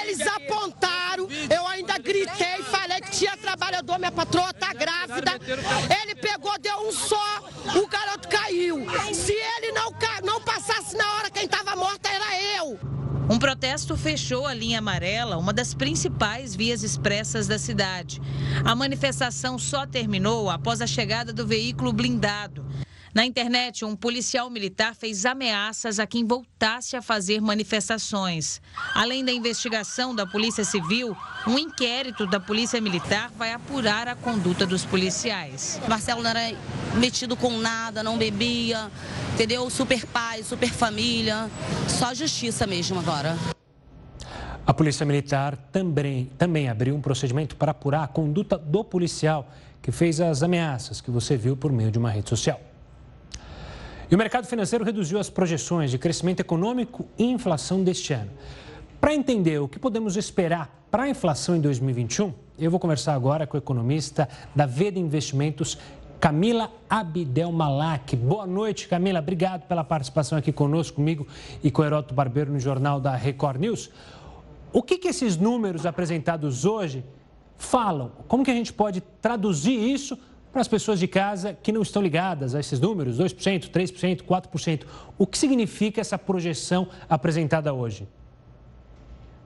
Eles 0.02 0.20
apontaram, 0.20 1.28
eu 1.48 1.66
ainda 1.68 1.96
gritei, 1.98 2.60
falei 2.64 3.00
que 3.00 3.12
tinha 3.12 3.36
trabalhador, 3.36 3.98
minha 3.98 4.10
patroa 4.10 4.52
tá 4.52 4.72
grávida. 4.72 5.38
Ele 6.02 6.16
pegou, 6.16 6.58
deu 6.58 6.88
um 6.88 6.92
só, 6.92 7.48
o 7.80 7.86
garoto 7.86 8.28
caiu. 8.28 8.84
Se 9.14 9.32
ele 9.32 9.70
não, 9.70 9.94
não 10.24 10.40
passasse 10.40 10.96
na 10.96 11.14
hora, 11.14 11.30
quem 11.30 11.44
estava 11.44 11.76
morta 11.76 12.08
era 12.08 12.56
eu. 12.56 12.97
Um 13.30 13.38
protesto 13.38 13.94
fechou 13.94 14.46
a 14.46 14.54
linha 14.54 14.78
amarela, 14.78 15.36
uma 15.36 15.52
das 15.52 15.74
principais 15.74 16.56
vias 16.56 16.82
expressas 16.82 17.46
da 17.46 17.58
cidade. 17.58 18.22
A 18.64 18.74
manifestação 18.74 19.58
só 19.58 19.84
terminou 19.84 20.48
após 20.48 20.80
a 20.80 20.86
chegada 20.86 21.30
do 21.30 21.46
veículo 21.46 21.92
blindado. 21.92 22.64
Na 23.18 23.26
internet, 23.26 23.84
um 23.84 23.96
policial 23.96 24.48
militar 24.48 24.94
fez 24.94 25.26
ameaças 25.26 25.98
a 25.98 26.06
quem 26.06 26.24
voltasse 26.24 26.94
a 26.94 27.02
fazer 27.02 27.40
manifestações. 27.40 28.62
Além 28.94 29.24
da 29.24 29.32
investigação 29.32 30.14
da 30.14 30.24
Polícia 30.24 30.62
Civil, 30.62 31.16
um 31.44 31.58
inquérito 31.58 32.28
da 32.28 32.38
Polícia 32.38 32.80
Militar 32.80 33.32
vai 33.36 33.52
apurar 33.52 34.06
a 34.06 34.14
conduta 34.14 34.64
dos 34.64 34.84
policiais. 34.84 35.80
Marcelo 35.88 36.22
não 36.22 36.30
era 36.30 36.56
metido 36.94 37.36
com 37.36 37.58
nada, 37.58 38.04
não 38.04 38.16
bebia, 38.16 38.88
entendeu? 39.34 39.68
Super 39.68 40.06
pai, 40.06 40.44
super 40.44 40.70
família, 40.70 41.50
só 41.88 42.14
justiça 42.14 42.68
mesmo 42.68 43.00
agora. 43.00 43.36
A 44.64 44.72
Polícia 44.72 45.04
Militar 45.04 45.56
também, 45.72 46.30
também 46.38 46.68
abriu 46.68 46.94
um 46.94 47.00
procedimento 47.00 47.56
para 47.56 47.72
apurar 47.72 48.04
a 48.04 48.06
conduta 48.06 48.56
do 48.56 48.84
policial 48.84 49.52
que 49.82 49.90
fez 49.90 50.20
as 50.20 50.44
ameaças 50.44 51.00
que 51.00 51.10
você 51.10 51.36
viu 51.36 51.56
por 51.56 51.72
meio 51.72 51.90
de 51.90 51.98
uma 51.98 52.12
rede 52.12 52.28
social. 52.28 52.67
E 54.10 54.14
o 54.14 54.18
mercado 54.18 54.46
financeiro 54.46 54.86
reduziu 54.86 55.18
as 55.18 55.28
projeções 55.28 55.90
de 55.90 55.98
crescimento 55.98 56.40
econômico 56.40 57.06
e 57.18 57.24
inflação 57.24 57.84
deste 57.84 58.14
ano. 58.14 58.30
Para 58.98 59.14
entender 59.14 59.58
o 59.58 59.68
que 59.68 59.78
podemos 59.78 60.16
esperar 60.16 60.86
para 60.90 61.02
a 61.02 61.08
inflação 61.10 61.54
em 61.54 61.60
2021, 61.60 62.32
eu 62.58 62.70
vou 62.70 62.80
conversar 62.80 63.12
agora 63.12 63.46
com 63.46 63.58
o 63.58 63.60
economista 63.60 64.26
da 64.56 64.64
Veda 64.64 64.98
Investimentos, 64.98 65.76
Camila 66.18 66.72
Abdel 66.88 67.52
Malak. 67.52 68.16
Boa 68.16 68.46
noite, 68.46 68.88
Camila. 68.88 69.18
Obrigado 69.18 69.68
pela 69.68 69.84
participação 69.84 70.38
aqui 70.38 70.52
conosco, 70.52 70.96
comigo 70.96 71.26
e 71.62 71.70
com 71.70 71.82
o 71.82 71.84
Heroto 71.84 72.14
Barbeiro 72.14 72.50
no 72.50 72.58
Jornal 72.58 72.98
da 72.98 73.14
Record 73.14 73.60
News. 73.60 73.90
O 74.72 74.82
que, 74.82 74.96
que 74.96 75.08
esses 75.08 75.36
números 75.36 75.84
apresentados 75.84 76.64
hoje 76.64 77.04
falam? 77.58 78.10
Como 78.26 78.42
que 78.42 78.50
a 78.50 78.54
gente 78.54 78.72
pode 78.72 79.02
traduzir 79.20 79.78
isso 79.78 80.18
para 80.52 80.60
as 80.60 80.68
pessoas 80.68 80.98
de 80.98 81.06
casa 81.06 81.56
que 81.62 81.72
não 81.72 81.82
estão 81.82 82.02
ligadas 82.02 82.54
a 82.54 82.60
esses 82.60 82.80
números, 82.80 83.18
2%, 83.18 83.70
3%, 83.70 84.22
4%. 84.22 84.82
O 85.16 85.26
que 85.26 85.38
significa 85.38 86.00
essa 86.00 86.18
projeção 86.18 86.88
apresentada 87.08 87.72
hoje? 87.72 88.08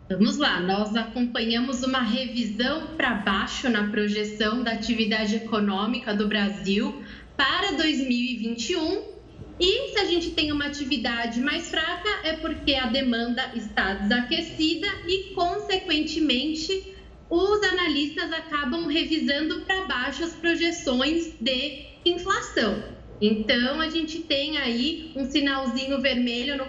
Vamos 0.08 0.36
lá, 0.36 0.60
nós 0.60 0.94
acompanhamos 0.94 1.82
uma 1.82 2.00
revisão 2.00 2.88
para 2.96 3.14
baixo 3.14 3.68
na 3.70 3.88
projeção 3.88 4.62
da 4.62 4.72
atividade 4.72 5.36
econômica 5.36 6.14
do 6.14 6.28
Brasil 6.28 7.02
para 7.36 7.72
2021. 7.72 9.12
E 9.58 9.92
se 9.92 9.98
a 9.98 10.04
gente 10.04 10.30
tem 10.32 10.52
uma 10.52 10.66
atividade 10.66 11.40
mais 11.40 11.70
fraca, 11.70 12.08
é 12.24 12.34
porque 12.34 12.74
a 12.74 12.86
demanda 12.86 13.52
está 13.54 13.94
desaquecida 13.94 14.86
e, 15.06 15.32
consequentemente, 15.34 16.91
os 17.34 17.62
analistas 17.62 18.30
acabam 18.30 18.86
revisando 18.88 19.62
para 19.62 19.86
baixo 19.86 20.22
as 20.22 20.34
projeções 20.34 21.32
de 21.40 21.86
inflação. 22.04 22.82
Então, 23.22 23.80
a 23.80 23.88
gente 23.88 24.18
tem 24.18 24.58
aí 24.58 25.12
um 25.16 25.24
sinalzinho 25.24 25.98
vermelho 25.98 26.58
no 26.58 26.66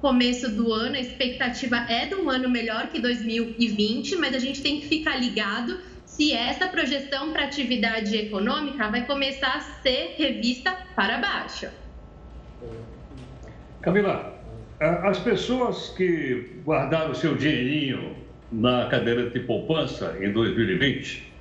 começo 0.00 0.50
do 0.50 0.72
ano, 0.72 0.94
a 0.94 1.00
expectativa 1.00 1.76
é 1.90 2.06
de 2.06 2.14
um 2.14 2.30
ano 2.30 2.48
melhor 2.48 2.88
que 2.88 2.98
2020, 2.98 4.16
mas 4.16 4.34
a 4.34 4.38
gente 4.38 4.62
tem 4.62 4.80
que 4.80 4.88
ficar 4.88 5.16
ligado 5.16 5.80
se 6.06 6.32
essa 6.32 6.66
projeção 6.66 7.30
para 7.32 7.44
atividade 7.44 8.16
econômica 8.16 8.88
vai 8.88 9.04
começar 9.04 9.56
a 9.56 9.60
ser 9.82 10.14
revista 10.16 10.72
para 10.94 11.18
baixo. 11.18 11.68
Camila, 13.82 14.34
as 14.80 15.18
pessoas 15.18 15.90
que 15.90 16.62
guardaram 16.64 17.14
seu 17.14 17.36
dinheirinho 17.36 18.25
na 18.50 18.86
cadeira 18.86 19.30
de 19.30 19.40
poupança 19.40 20.16
em 20.20 20.30
2020, 20.32 21.32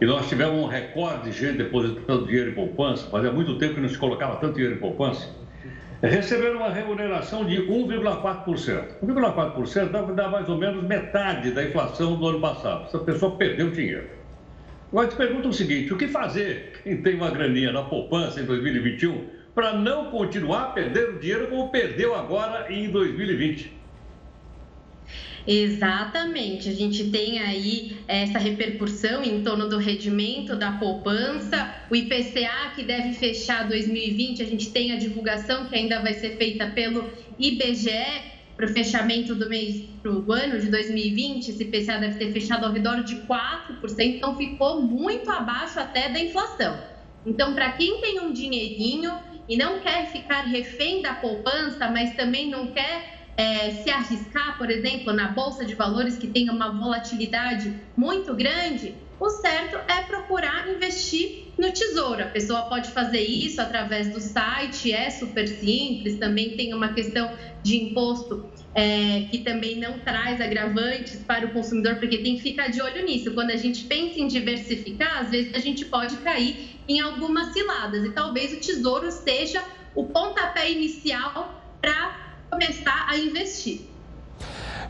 e 0.00 0.06
nós 0.06 0.28
tivemos 0.28 0.58
um 0.58 0.66
recorde 0.66 1.30
de 1.30 1.32
gente 1.32 1.58
depositando 1.58 2.26
dinheiro 2.26 2.50
em 2.50 2.54
poupança, 2.54 3.08
fazia 3.10 3.32
muito 3.32 3.58
tempo 3.58 3.74
que 3.74 3.80
não 3.80 3.88
se 3.88 3.98
colocava 3.98 4.36
tanto 4.36 4.54
dinheiro 4.54 4.76
em 4.76 4.78
poupança, 4.78 5.28
receberam 6.02 6.56
uma 6.56 6.70
remuneração 6.70 7.44
de 7.44 7.56
1,4%. 7.62 8.84
1,4% 9.04 9.90
dá, 9.90 10.02
dá 10.02 10.28
mais 10.28 10.48
ou 10.48 10.58
menos 10.58 10.82
metade 10.84 11.50
da 11.52 11.64
inflação 11.64 12.16
do 12.16 12.26
ano 12.26 12.40
passado. 12.40 12.86
Essa 12.86 12.98
pessoa 12.98 13.36
perdeu 13.36 13.70
dinheiro. 13.70 14.08
Agora 14.90 15.08
te 15.08 15.16
pergunto 15.16 15.48
o 15.48 15.52
seguinte: 15.52 15.92
o 15.92 15.96
que 15.96 16.08
fazer 16.08 16.80
quem 16.82 17.00
tem 17.02 17.14
uma 17.14 17.30
graninha 17.30 17.72
na 17.72 17.82
poupança 17.82 18.40
em 18.40 18.44
2021 18.44 19.26
para 19.54 19.74
não 19.74 20.10
continuar 20.10 20.74
perdendo 20.74 21.18
dinheiro 21.18 21.48
como 21.48 21.70
perdeu 21.70 22.14
agora 22.14 22.72
em 22.72 22.90
2020? 22.90 23.81
Exatamente, 25.46 26.68
a 26.68 26.72
gente 26.72 27.10
tem 27.10 27.40
aí 27.40 27.96
essa 28.06 28.38
repercussão 28.38 29.24
em 29.24 29.42
torno 29.42 29.68
do 29.68 29.76
rendimento 29.76 30.54
da 30.54 30.72
poupança, 30.72 31.74
o 31.90 31.96
IPCA 31.96 32.72
que 32.76 32.84
deve 32.84 33.14
fechar 33.14 33.66
2020, 33.66 34.40
a 34.40 34.46
gente 34.46 34.70
tem 34.70 34.92
a 34.92 34.96
divulgação 34.96 35.66
que 35.66 35.74
ainda 35.74 36.00
vai 36.00 36.14
ser 36.14 36.36
feita 36.36 36.68
pelo 36.68 37.10
IBGE 37.38 37.90
para 38.56 38.66
o 38.66 38.68
fechamento 38.68 39.34
do 39.34 39.48
mês 39.48 39.82
do 40.04 40.30
ano 40.32 40.60
de 40.60 40.68
2020, 40.68 41.48
esse 41.48 41.64
IPCA 41.64 41.98
deve 41.98 42.18
ter 42.18 42.32
fechado 42.32 42.64
ao 42.64 42.72
redor 42.72 43.02
de 43.02 43.16
4%, 43.16 43.98
então 43.98 44.36
ficou 44.36 44.80
muito 44.80 45.28
abaixo 45.28 45.80
até 45.80 46.08
da 46.08 46.20
inflação. 46.20 46.78
Então, 47.26 47.54
para 47.54 47.72
quem 47.72 48.00
tem 48.00 48.20
um 48.20 48.32
dinheirinho 48.32 49.12
e 49.48 49.56
não 49.56 49.80
quer 49.80 50.06
ficar 50.06 50.42
refém 50.42 51.02
da 51.02 51.14
poupança, 51.14 51.88
mas 51.90 52.14
também 52.14 52.48
não 52.48 52.68
quer 52.68 53.21
é, 53.36 53.70
se 53.82 53.90
arriscar, 53.90 54.58
por 54.58 54.70
exemplo, 54.70 55.12
na 55.12 55.28
bolsa 55.28 55.64
de 55.64 55.74
valores 55.74 56.16
que 56.16 56.26
tem 56.26 56.50
uma 56.50 56.70
volatilidade 56.70 57.74
muito 57.96 58.34
grande, 58.34 58.94
o 59.18 59.30
certo 59.30 59.76
é 59.88 60.02
procurar 60.02 60.68
investir 60.68 61.44
no 61.56 61.72
tesouro. 61.72 62.22
A 62.22 62.26
pessoa 62.26 62.62
pode 62.62 62.90
fazer 62.90 63.20
isso 63.20 63.60
através 63.60 64.12
do 64.12 64.20
site, 64.20 64.92
é 64.92 65.08
super 65.10 65.46
simples, 65.46 66.18
também 66.18 66.56
tem 66.56 66.74
uma 66.74 66.92
questão 66.92 67.32
de 67.62 67.76
imposto 67.76 68.50
é, 68.74 69.26
que 69.30 69.38
também 69.38 69.78
não 69.78 69.98
traz 70.00 70.40
agravantes 70.40 71.22
para 71.22 71.46
o 71.46 71.52
consumidor, 71.52 71.96
porque 71.96 72.18
tem 72.18 72.36
que 72.36 72.42
ficar 72.42 72.68
de 72.68 72.82
olho 72.82 73.04
nisso. 73.04 73.32
Quando 73.32 73.50
a 73.50 73.56
gente 73.56 73.84
pensa 73.84 74.18
em 74.18 74.26
diversificar, 74.26 75.20
às 75.20 75.30
vezes 75.30 75.54
a 75.54 75.58
gente 75.58 75.84
pode 75.84 76.16
cair 76.18 76.80
em 76.88 77.00
algumas 77.00 77.52
ciladas, 77.52 78.04
e 78.04 78.10
talvez 78.10 78.52
o 78.52 78.60
tesouro 78.60 79.10
seja 79.12 79.62
o 79.94 80.06
pontapé 80.06 80.70
inicial 80.70 81.62
para 81.80 82.21
começar 82.52 83.06
a 83.08 83.16
investir. 83.16 83.80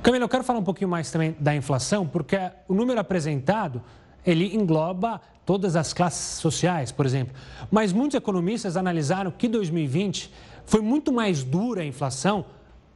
Camila, 0.03 0.25
eu 0.25 0.29
quero 0.29 0.43
falar 0.43 0.59
um 0.59 0.65
pouquinho 0.65 0.91
mais 0.91 1.13
também 1.13 1.37
da 1.39 1.55
inflação, 1.55 2.05
porque 2.05 2.37
o 2.67 2.75
número 2.75 2.99
apresentado, 2.99 3.81
ele 4.27 4.57
engloba 4.57 5.21
todas 5.47 5.77
as 5.77 5.93
classes 5.93 6.41
sociais, 6.41 6.91
por 6.91 7.07
exemplo. 7.07 7.35
Mas 7.71 7.93
muitos 7.93 8.17
economistas 8.17 8.77
analisaram 8.77 9.31
que 9.31 9.47
2020 9.47 10.33
foi 10.67 10.81
muito 10.81 11.13
mais 11.13 11.45
dura 11.45 11.83
a 11.83 11.85
inflação 11.85 12.45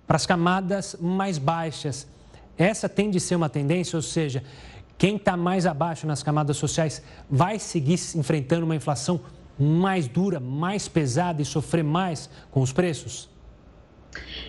para 0.05 0.17
as 0.17 0.27
camadas 0.27 0.97
mais 1.01 1.39
baixas. 1.39 2.09
Essa 2.59 2.89
tem 2.89 3.09
de 3.09 3.21
ser 3.21 3.37
uma 3.37 3.49
tendência, 3.49 3.97
ou 3.97 4.03
seja, 4.03 4.43
quem 4.99 5.15
está 5.15 5.37
mais 5.37 5.65
abaixo 5.65 6.09
nas 6.09 6.25
camadas 6.25 6.57
sociais 6.57 7.03
vai 7.31 7.61
seguir 7.61 8.01
enfrentando 8.17 8.65
uma 8.65 8.75
inflação 8.75 9.21
mais 9.57 10.09
dura, 10.09 10.41
mais 10.41 10.89
pesada 10.89 11.41
e 11.41 11.45
sofrer 11.45 11.85
mais 11.85 12.29
com 12.51 12.61
os 12.61 12.73
preços? 12.73 13.36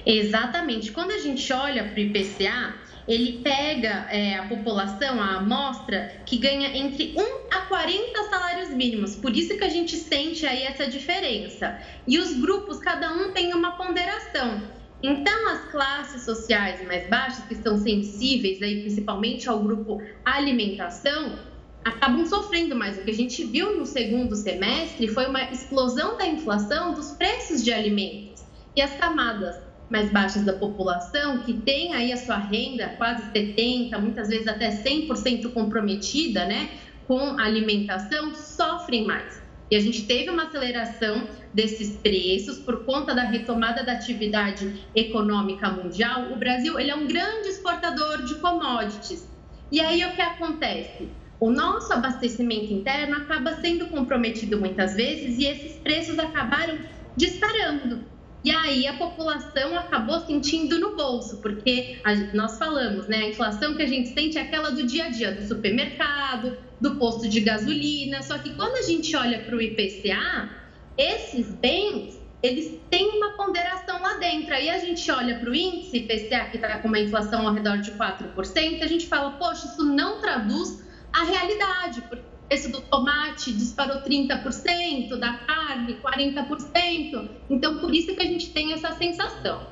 Exatamente. 0.06 0.92
Quando 0.92 1.12
a 1.12 1.20
gente 1.20 1.52
olha 1.52 1.84
para 1.84 1.96
o 1.96 2.00
IPCA, 2.00 2.76
ele 3.08 3.40
pega 3.42 4.08
é, 4.10 4.36
a 4.36 4.44
população, 4.48 5.22
a 5.22 5.38
amostra, 5.38 6.22
que 6.26 6.38
ganha 6.38 6.76
entre 6.76 7.14
1 7.16 7.22
a 7.52 7.62
40 7.62 8.24
salários 8.24 8.70
mínimos. 8.70 9.16
Por 9.16 9.36
isso 9.36 9.58
que 9.58 9.64
a 9.64 9.70
gente 9.70 9.96
sente 9.96 10.46
aí 10.46 10.64
essa 10.64 10.88
diferença. 10.88 11.80
E 12.06 12.20
os 12.20 12.34
grupos, 12.34 12.80
cada 12.80 13.14
um 13.14 13.32
tem 13.32 13.54
uma 13.54 13.72
ponderação. 13.72 14.62
Então, 15.02 15.50
as 15.50 15.72
classes 15.72 16.24
sociais 16.24 16.86
mais 16.86 17.08
baixas, 17.08 17.46
que 17.46 17.56
são 17.56 17.78
sensíveis 17.78 18.62
aí, 18.62 18.82
principalmente 18.82 19.48
ao 19.48 19.60
grupo 19.60 20.02
alimentação, 20.26 21.40
acabam 21.86 22.26
sofrendo 22.26 22.76
mais. 22.76 22.98
O 22.98 23.04
que 23.04 23.12
a 23.12 23.14
gente 23.14 23.46
viu 23.46 23.78
no 23.78 23.86
segundo 23.86 24.36
semestre 24.36 25.08
foi 25.08 25.28
uma 25.28 25.44
explosão 25.52 26.18
da 26.18 26.26
inflação 26.26 26.94
dos 26.94 27.12
preços 27.12 27.64
de 27.64 27.72
alimentos. 27.72 28.37
E 28.78 28.82
as 28.82 28.94
camadas 28.94 29.60
mais 29.90 30.12
baixas 30.12 30.46
da 30.46 30.54
população, 30.54 31.40
que 31.40 31.54
tem 31.62 31.96
aí 31.96 32.14
a 32.14 32.18
sua 32.18 32.38
renda 32.38 32.90
quase 32.90 33.24
70%, 33.32 33.98
muitas 34.00 34.28
vezes 34.28 34.48
até 34.48 34.70
100% 34.70 35.52
comprometida 35.52 36.46
né, 36.46 36.70
com 37.08 37.40
alimentação, 37.40 38.36
sofrem 38.36 39.04
mais. 39.04 39.42
E 39.72 39.76
a 39.76 39.80
gente 39.80 40.06
teve 40.06 40.30
uma 40.30 40.44
aceleração 40.44 41.28
desses 41.52 41.98
preços 41.98 42.60
por 42.60 42.86
conta 42.86 43.16
da 43.16 43.24
retomada 43.24 43.84
da 43.84 43.94
atividade 43.94 44.86
econômica 44.94 45.72
mundial. 45.72 46.32
O 46.34 46.36
Brasil 46.36 46.80
ele 46.80 46.92
é 46.92 46.96
um 46.96 47.08
grande 47.08 47.48
exportador 47.48 48.26
de 48.26 48.36
commodities. 48.36 49.28
E 49.72 49.80
aí 49.80 50.06
o 50.06 50.14
que 50.14 50.22
acontece? 50.22 51.10
O 51.40 51.50
nosso 51.50 51.92
abastecimento 51.92 52.72
interno 52.72 53.18
acaba 53.18 53.56
sendo 53.56 53.88
comprometido 53.88 54.60
muitas 54.60 54.96
vezes 54.96 55.40
e 55.40 55.46
esses 55.46 55.78
preços 55.78 56.20
acabaram 56.20 56.78
disparando. 57.16 58.17
E 58.44 58.52
aí 58.52 58.88
a 58.88 58.94
população 58.94 59.78
acabou 59.78 60.20
sentindo 60.22 60.80
no 60.80 60.96
bolso, 60.96 61.38
porque 61.38 62.00
a, 62.04 62.16
nós 62.36 62.58
falamos, 62.58 63.08
né? 63.08 63.18
A 63.18 63.30
inflação 63.30 63.76
que 63.76 63.82
a 63.82 63.88
gente 63.88 64.10
sente 64.10 64.38
é 64.38 64.42
aquela 64.42 64.70
do 64.70 64.86
dia 64.86 65.06
a 65.06 65.10
dia, 65.10 65.32
do 65.34 65.46
supermercado, 65.46 66.58
do 66.80 66.96
posto 66.96 67.28
de 67.28 67.42
gasolina. 67.42 68.22
Só 68.22 68.38
que 68.38 68.54
quando 68.54 68.76
a 68.76 68.84
gente 68.84 69.16
olha 69.16 69.40
para 69.40 69.56
o 69.56 69.62
IPCA, 69.62 70.50
esses 70.98 71.48
bens 71.48 72.18
eles 72.42 72.80
têm 72.90 73.18
uma 73.18 73.32
ponderação 73.32 74.02
lá 74.02 74.14
dentro. 74.16 74.54
Aí 74.54 74.70
a 74.70 74.78
gente 74.78 75.10
olha 75.12 75.40
para 75.40 75.50
o 75.50 75.56
índice 75.56 76.02
PCA, 76.02 76.46
que 76.46 76.58
está 76.58 76.78
com 76.80 76.88
uma 76.88 77.00
inflação 77.00 77.48
ao 77.48 77.54
redor 77.54 77.78
de 77.80 77.92
4%, 77.92 78.84
a 78.84 78.88
gente 78.88 79.08
fala, 79.08 79.32
poxa, 79.32 79.68
isso 79.68 79.84
não 79.84 80.22
traduz 80.22 80.84
a 81.12 81.24
realidade, 81.24 82.02
porque 82.02 82.27
preço 82.48 82.72
do 82.72 82.82
tomate 82.82 83.54
disparou 83.54 84.02
30%, 84.02 85.18
da 85.20 85.34
carne 85.46 85.96
40%. 85.96 87.30
Então, 87.50 87.80
por 87.80 87.94
isso 87.94 88.16
que 88.16 88.22
a 88.22 88.26
gente 88.26 88.52
tem 88.52 88.74
essa 88.74 88.92
sensação. 88.94 89.68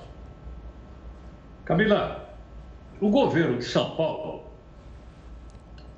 Camila, 1.63 2.37
o 2.99 3.09
governo 3.09 3.57
de 3.57 3.65
São 3.65 3.95
Paulo 3.95 4.45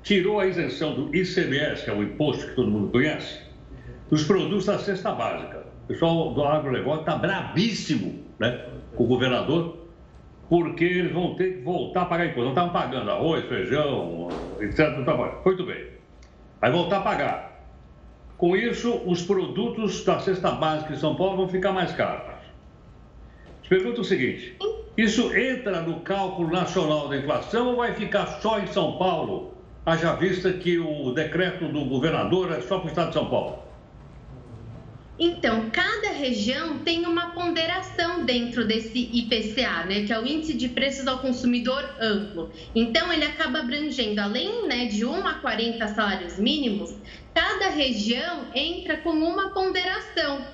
tirou 0.02 0.40
a 0.40 0.46
isenção 0.46 0.94
do 0.94 1.14
ICMS, 1.14 1.84
que 1.84 1.90
é 1.90 1.92
o 1.92 2.02
imposto 2.02 2.46
que 2.46 2.54
todo 2.54 2.70
mundo 2.70 2.90
conhece, 2.90 3.40
dos 4.08 4.24
produtos 4.24 4.66
da 4.66 4.78
cesta 4.78 5.12
básica. 5.12 5.66
O 5.84 5.88
pessoal 5.88 6.32
do 6.32 6.44
agronegócio 6.44 7.00
está 7.00 7.16
bravíssimo 7.16 8.24
né, 8.38 8.66
com 8.94 9.04
o 9.04 9.06
governador, 9.06 9.86
porque 10.48 10.84
eles 10.84 11.12
vão 11.12 11.34
ter 11.34 11.58
que 11.58 11.62
voltar 11.62 12.02
a 12.02 12.06
pagar 12.06 12.26
imposto. 12.26 12.44
Não 12.44 12.50
estavam 12.50 12.72
pagando 12.72 13.10
arroz, 13.10 13.44
feijão, 13.46 14.28
etc. 14.60 14.96
Muito 15.44 15.66
bem. 15.66 15.97
Vai 16.60 16.72
voltar 16.72 16.98
a 16.98 17.02
pagar. 17.02 17.64
Com 18.36 18.56
isso, 18.56 19.02
os 19.06 19.22
produtos 19.22 20.04
da 20.04 20.18
cesta 20.20 20.50
básica 20.50 20.92
de 20.92 21.00
São 21.00 21.14
Paulo 21.14 21.36
vão 21.36 21.48
ficar 21.48 21.72
mais 21.72 21.92
caros. 21.92 22.36
Te 23.62 23.68
pergunto 23.68 24.00
o 24.00 24.04
seguinte: 24.04 24.56
isso 24.96 25.32
entra 25.36 25.82
no 25.82 26.00
cálculo 26.00 26.50
nacional 26.50 27.08
da 27.08 27.16
inflação 27.16 27.68
ou 27.68 27.76
vai 27.76 27.94
ficar 27.94 28.26
só 28.40 28.58
em 28.58 28.66
São 28.66 28.96
Paulo, 28.96 29.54
haja 29.84 30.14
vista 30.14 30.52
que 30.52 30.78
o 30.78 31.12
decreto 31.12 31.68
do 31.68 31.84
governador 31.84 32.52
é 32.52 32.60
só 32.60 32.78
para 32.78 32.86
o 32.86 32.88
estado 32.88 33.08
de 33.08 33.14
São 33.14 33.30
Paulo? 33.30 33.67
Então, 35.18 35.68
cada 35.70 36.10
região 36.12 36.78
tem 36.78 37.04
uma 37.04 37.30
ponderação 37.30 38.24
dentro 38.24 38.64
desse 38.64 39.10
IPCA, 39.12 39.84
né, 39.84 40.04
que 40.06 40.12
é 40.12 40.20
o 40.20 40.24
Índice 40.24 40.54
de 40.54 40.68
Preços 40.68 41.08
ao 41.08 41.18
Consumidor 41.18 41.84
Amplo. 42.00 42.52
Então, 42.72 43.12
ele 43.12 43.24
acaba 43.24 43.58
abrangendo, 43.58 44.20
além 44.20 44.68
né, 44.68 44.86
de 44.86 45.04
1 45.04 45.26
a 45.26 45.34
40 45.34 45.88
salários 45.88 46.38
mínimos, 46.38 46.94
cada 47.34 47.68
região 47.70 48.46
entra 48.54 48.98
com 48.98 49.10
uma 49.10 49.50
ponderação. 49.50 50.46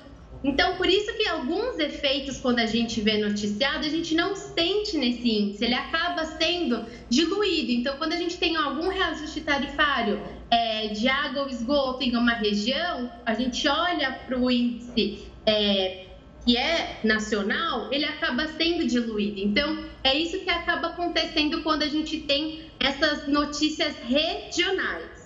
Então, 0.43 0.75
por 0.75 0.87
isso 0.87 1.13
que 1.15 1.27
alguns 1.27 1.79
efeitos, 1.79 2.37
quando 2.37 2.59
a 2.59 2.65
gente 2.65 3.01
vê 3.01 3.17
noticiado, 3.17 3.85
a 3.85 3.89
gente 3.89 4.13
não 4.13 4.35
sente 4.35 4.97
nesse 4.97 5.27
índice, 5.27 5.63
ele 5.63 5.73
acaba 5.73 6.25
sendo 6.25 6.85
diluído. 7.09 7.71
Então, 7.71 7.97
quando 7.97 8.13
a 8.13 8.17
gente 8.17 8.37
tem 8.37 8.55
algum 8.55 8.89
reajuste 8.89 9.41
tarifário 9.41 10.21
é, 10.49 10.87
de 10.89 11.07
água 11.07 11.43
ou 11.43 11.49
esgoto 11.49 12.03
em 12.03 12.15
uma 12.15 12.33
região, 12.33 13.11
a 13.25 13.33
gente 13.33 13.67
olha 13.67 14.11
para 14.25 14.37
o 14.37 14.49
índice 14.49 15.27
é, 15.45 16.05
que 16.45 16.55
é 16.55 16.99
nacional, 17.03 17.91
ele 17.91 18.05
acaba 18.05 18.47
sendo 18.49 18.85
diluído. 18.85 19.39
Então, 19.39 19.83
é 20.03 20.13
isso 20.13 20.39
que 20.39 20.49
acaba 20.49 20.89
acontecendo 20.89 21.63
quando 21.63 21.81
a 21.81 21.87
gente 21.87 22.19
tem 22.19 22.69
essas 22.79 23.27
notícias 23.27 23.95
regionais. 24.07 25.25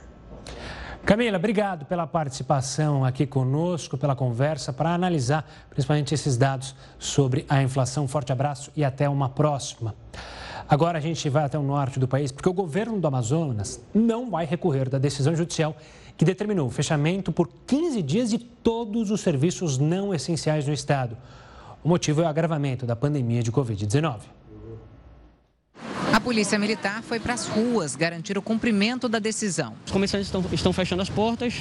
Camila, 1.06 1.38
obrigado 1.38 1.86
pela 1.86 2.06
participação 2.06 3.04
aqui 3.04 3.26
conosco, 3.26 3.98
pela 3.98 4.16
conversa, 4.16 4.72
para 4.72 4.94
analisar 4.94 5.50
principalmente 5.70 6.14
esses 6.14 6.38
dados 6.38 6.76
sobre 6.98 7.46
a 7.50 7.62
inflação. 7.64 8.08
Forte 8.08 8.32
abraço 8.32 8.72
e 8.76 8.84
até 8.84 9.10
uma 9.10 9.28
próxima. 9.28 9.96
Agora 10.70 11.00
a 11.00 11.02
gente 11.02 11.28
vai 11.30 11.46
até 11.46 11.58
o 11.58 11.64
norte 11.64 12.00
do 12.00 12.08
país, 12.08 12.32
porque 12.32 12.48
o 12.48 12.54
governo 12.54 13.00
do 13.00 13.08
Amazonas 13.08 13.82
não 13.92 14.30
vai 14.30 14.46
recorrer 14.46 14.88
da 14.88 15.00
decisão 15.00 15.36
judicial 15.36 15.76
que 16.16 16.24
determinou 16.24 16.68
o 16.68 16.70
fechamento 16.70 17.32
por 17.32 17.50
15 17.66 18.04
dias 18.04 18.30
de 18.30 18.38
todos 18.38 19.10
os 19.10 19.22
serviços 19.22 19.80
não 19.80 20.14
essenciais 20.14 20.68
no 20.68 20.74
estado. 20.74 21.18
O 21.84 21.90
motivo 21.90 22.22
é 22.22 22.26
o 22.26 22.28
agravamento 22.28 22.86
da 22.86 22.96
pandemia 22.96 23.42
de 23.42 23.52
Covid-19. 23.52 24.20
A 26.14 26.22
Polícia 26.22 26.60
Militar 26.60 27.02
foi 27.02 27.20
para 27.20 27.34
as 27.34 27.48
ruas 27.48 27.96
garantir 27.96 28.38
o 28.38 28.42
cumprimento 28.42 29.10
da 29.10 29.18
decisão. 29.18 29.74
Os 29.84 29.92
comerciantes 29.92 30.28
estão, 30.28 30.44
estão 30.52 30.72
fechando 30.72 31.02
as 31.02 31.10
portas, 31.10 31.56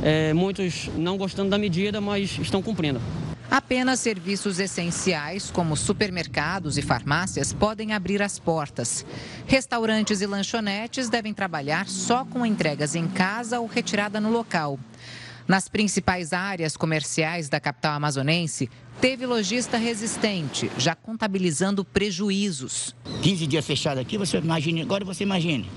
é, 0.00 0.32
muitos 0.32 0.88
não 0.96 1.16
gostando 1.16 1.50
da 1.50 1.58
medida, 1.58 2.00
mas 2.00 2.38
estão 2.38 2.62
cumprindo. 2.62 3.00
Apenas 3.50 4.00
serviços 4.00 4.58
essenciais, 4.58 5.50
como 5.50 5.74
supermercados 5.74 6.76
e 6.76 6.82
farmácias, 6.82 7.50
podem 7.50 7.94
abrir 7.94 8.20
as 8.20 8.38
portas. 8.38 9.06
Restaurantes 9.46 10.20
e 10.20 10.26
lanchonetes 10.26 11.08
devem 11.08 11.32
trabalhar 11.32 11.88
só 11.88 12.26
com 12.26 12.44
entregas 12.44 12.94
em 12.94 13.08
casa 13.08 13.58
ou 13.58 13.66
retirada 13.66 14.20
no 14.20 14.30
local. 14.30 14.78
Nas 15.46 15.66
principais 15.66 16.34
áreas 16.34 16.76
comerciais 16.76 17.48
da 17.48 17.58
capital 17.58 17.94
amazonense, 17.94 18.68
teve 19.00 19.24
lojista 19.24 19.78
resistente, 19.78 20.70
já 20.76 20.94
contabilizando 20.94 21.82
prejuízos. 21.86 22.94
15 23.22 23.46
dias 23.46 23.66
fechado 23.66 23.98
aqui, 23.98 24.18
você 24.18 24.36
imagine, 24.36 24.82
agora 24.82 25.06
você 25.06 25.22
imagine. 25.22 25.70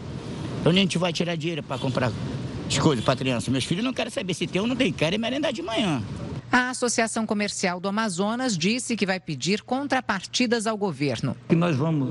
Onde 0.66 0.78
a 0.78 0.82
gente 0.82 0.98
vai 0.98 1.14
tirar 1.14 1.38
dinheiro 1.38 1.64
para 1.64 1.80
comprar 1.80 2.12
as 2.72 2.80
coisas 2.80 3.04
para 3.04 3.16
criança? 3.16 3.52
Meus 3.52 3.66
filhos 3.66 3.84
não 3.84 3.94
querem 3.94 4.12
saber 4.12 4.34
se 4.34 4.48
tem 4.48 4.62
ou 4.62 4.68
não 4.68 4.76
tem, 4.76 4.92
querem 4.94 5.20
merendar 5.20 5.52
de 5.52 5.62
manhã. 5.62 6.02
A 6.52 6.70
Associação 6.70 7.26
Comercial 7.26 7.80
do 7.80 7.88
Amazonas 7.88 8.58
disse 8.58 8.96
que 8.96 9.06
vai 9.06 9.20
pedir 9.20 9.62
contrapartidas 9.62 10.68
ao 10.68 10.78
governo. 10.78 11.36
O 11.46 11.50
que 11.50 11.56
nós 11.56 11.76
vamos 11.76 12.10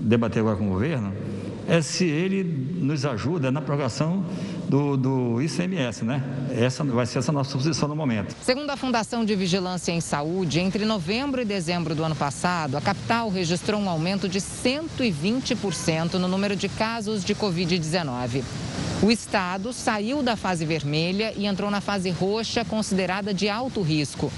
debater 0.00 0.40
agora 0.40 0.56
com 0.56 0.66
o 0.66 0.70
governo 0.70 1.12
é 1.68 1.80
se 1.82 2.04
ele 2.04 2.42
nos 2.42 3.04
ajuda 3.04 3.50
na 3.50 3.60
prorrogação 3.60 4.24
do, 4.70 4.96
do 4.96 5.42
ICMS, 5.42 6.04
né? 6.04 6.22
Essa 6.56 6.84
vai 6.84 7.04
ser 7.04 7.18
essa 7.18 7.32
nossa 7.32 7.58
posição 7.58 7.88
no 7.88 7.96
momento. 7.96 8.36
Segundo 8.40 8.70
a 8.70 8.76
Fundação 8.76 9.24
de 9.24 9.34
Vigilância 9.34 9.90
em 9.90 10.00
Saúde, 10.00 10.60
entre 10.60 10.84
novembro 10.84 11.42
e 11.42 11.44
dezembro 11.44 11.92
do 11.92 12.04
ano 12.04 12.14
passado, 12.14 12.76
a 12.76 12.80
capital 12.80 13.28
registrou 13.28 13.80
um 13.80 13.90
aumento 13.90 14.28
de 14.28 14.38
120% 14.38 16.14
no 16.14 16.28
número 16.28 16.54
de 16.54 16.68
casos 16.68 17.24
de 17.24 17.34
Covid-19. 17.34 18.44
O 19.02 19.10
estado 19.10 19.72
saiu 19.72 20.22
da 20.22 20.36
fase 20.36 20.64
vermelha 20.64 21.34
e 21.36 21.46
entrou 21.46 21.68
na 21.68 21.80
fase 21.80 22.10
roxa, 22.10 22.64
considerada 22.64 23.34
de 23.34 23.48
alto 23.48 23.82
risco. 23.82 24.30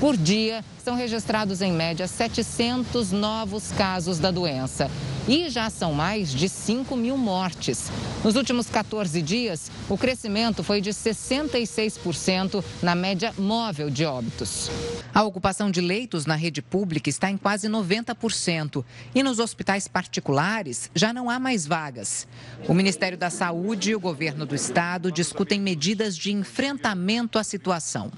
Por 0.00 0.16
dia, 0.16 0.64
são 0.82 0.96
registrados 0.96 1.62
em 1.62 1.72
média 1.72 2.08
700 2.08 3.12
novos 3.12 3.70
casos 3.72 4.18
da 4.18 4.30
doença. 4.32 4.90
E 5.28 5.50
já 5.50 5.68
são 5.68 5.92
mais 5.92 6.30
de 6.30 6.48
5 6.48 6.96
mil 6.96 7.18
mortes. 7.18 7.92
Nos 8.24 8.34
últimos 8.34 8.70
14 8.70 9.20
dias, 9.20 9.70
o 9.86 9.98
crescimento 9.98 10.64
foi 10.64 10.80
de 10.80 10.88
66% 10.88 12.64
na 12.82 12.94
média 12.94 13.34
móvel 13.36 13.90
de 13.90 14.06
óbitos. 14.06 14.70
A 15.14 15.22
ocupação 15.22 15.70
de 15.70 15.82
leitos 15.82 16.24
na 16.24 16.34
rede 16.34 16.62
pública 16.62 17.10
está 17.10 17.30
em 17.30 17.36
quase 17.36 17.68
90%. 17.68 18.82
E 19.14 19.22
nos 19.22 19.38
hospitais 19.38 19.86
particulares 19.86 20.90
já 20.94 21.12
não 21.12 21.28
há 21.28 21.38
mais 21.38 21.66
vagas. 21.66 22.26
O 22.66 22.72
Ministério 22.72 23.18
da 23.18 23.28
Saúde 23.28 23.90
e 23.90 23.94
o 23.94 24.00
governo 24.00 24.46
do 24.46 24.54
estado 24.54 25.12
discutem 25.12 25.60
medidas 25.60 26.16
de 26.16 26.32
enfrentamento 26.32 27.38
à 27.38 27.44
situação. 27.44 28.10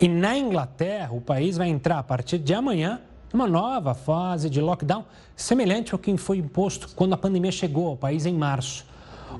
E 0.00 0.08
na 0.08 0.36
Inglaterra, 0.36 1.12
o 1.12 1.20
país 1.20 1.56
vai 1.56 1.68
entrar 1.68 2.00
a 2.00 2.02
partir 2.02 2.38
de 2.38 2.52
amanhã 2.52 3.00
numa 3.32 3.46
nova 3.46 3.94
fase 3.94 4.50
de 4.50 4.60
lockdown, 4.60 5.04
semelhante 5.34 5.92
ao 5.92 5.98
que 5.98 6.14
foi 6.16 6.38
imposto 6.38 6.88
quando 6.94 7.14
a 7.14 7.16
pandemia 7.16 7.50
chegou 7.50 7.88
ao 7.88 7.96
país 7.96 8.26
em 8.26 8.34
março. 8.34 8.84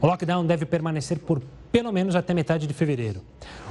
O 0.01 0.07
lockdown 0.07 0.47
deve 0.47 0.65
permanecer 0.65 1.19
por 1.19 1.43
pelo 1.71 1.93
menos 1.93 2.15
até 2.15 2.35
metade 2.35 2.67
de 2.67 2.75
fevereiro. 2.75 3.23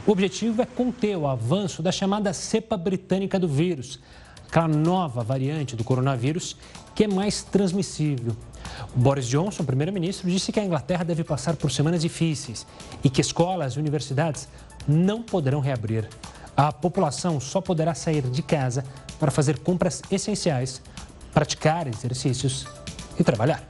O 0.06 0.12
objetivo 0.12 0.62
é 0.62 0.66
conter 0.66 1.16
o 1.16 1.28
avanço 1.28 1.84
da 1.84 1.92
chamada 1.92 2.34
cepa 2.34 2.76
britânica 2.76 3.38
do 3.38 3.48
vírus, 3.48 4.00
aquela 4.48 4.68
nova 4.68 5.24
variante 5.24 5.76
do 5.76 5.84
coronavírus 5.84 6.58
que 6.96 7.04
é 7.04 7.08
mais 7.08 7.44
transmissível. 7.44 8.36
Boris 8.96 9.28
Johnson, 9.28 9.64
primeiro-ministro, 9.64 10.30
disse 10.30 10.52
que 10.52 10.60
a 10.60 10.66
Inglaterra 10.66 11.04
deve 11.04 11.24
passar 11.24 11.56
por 11.56 11.72
semanas 11.72 12.02
difíceis 12.02 12.66
e 13.04 13.10
que 13.10 13.22
escolas 13.22 13.74
e 13.74 13.80
universidades 13.80 14.48
não 14.88 15.22
poderão 15.22 15.60
reabrir 15.60 16.08
a 16.56 16.72
população 16.72 17.40
só 17.40 17.62
poderá 17.62 17.94
sair 17.94 18.24
de 18.24 18.42
casa 18.42 18.84
para 19.22 19.30
fazer 19.30 19.60
compras 19.60 20.02
essenciais, 20.10 20.82
praticar 21.32 21.88
exercícios 21.88 22.66
e 23.20 23.24
trabalhar. 23.24 23.64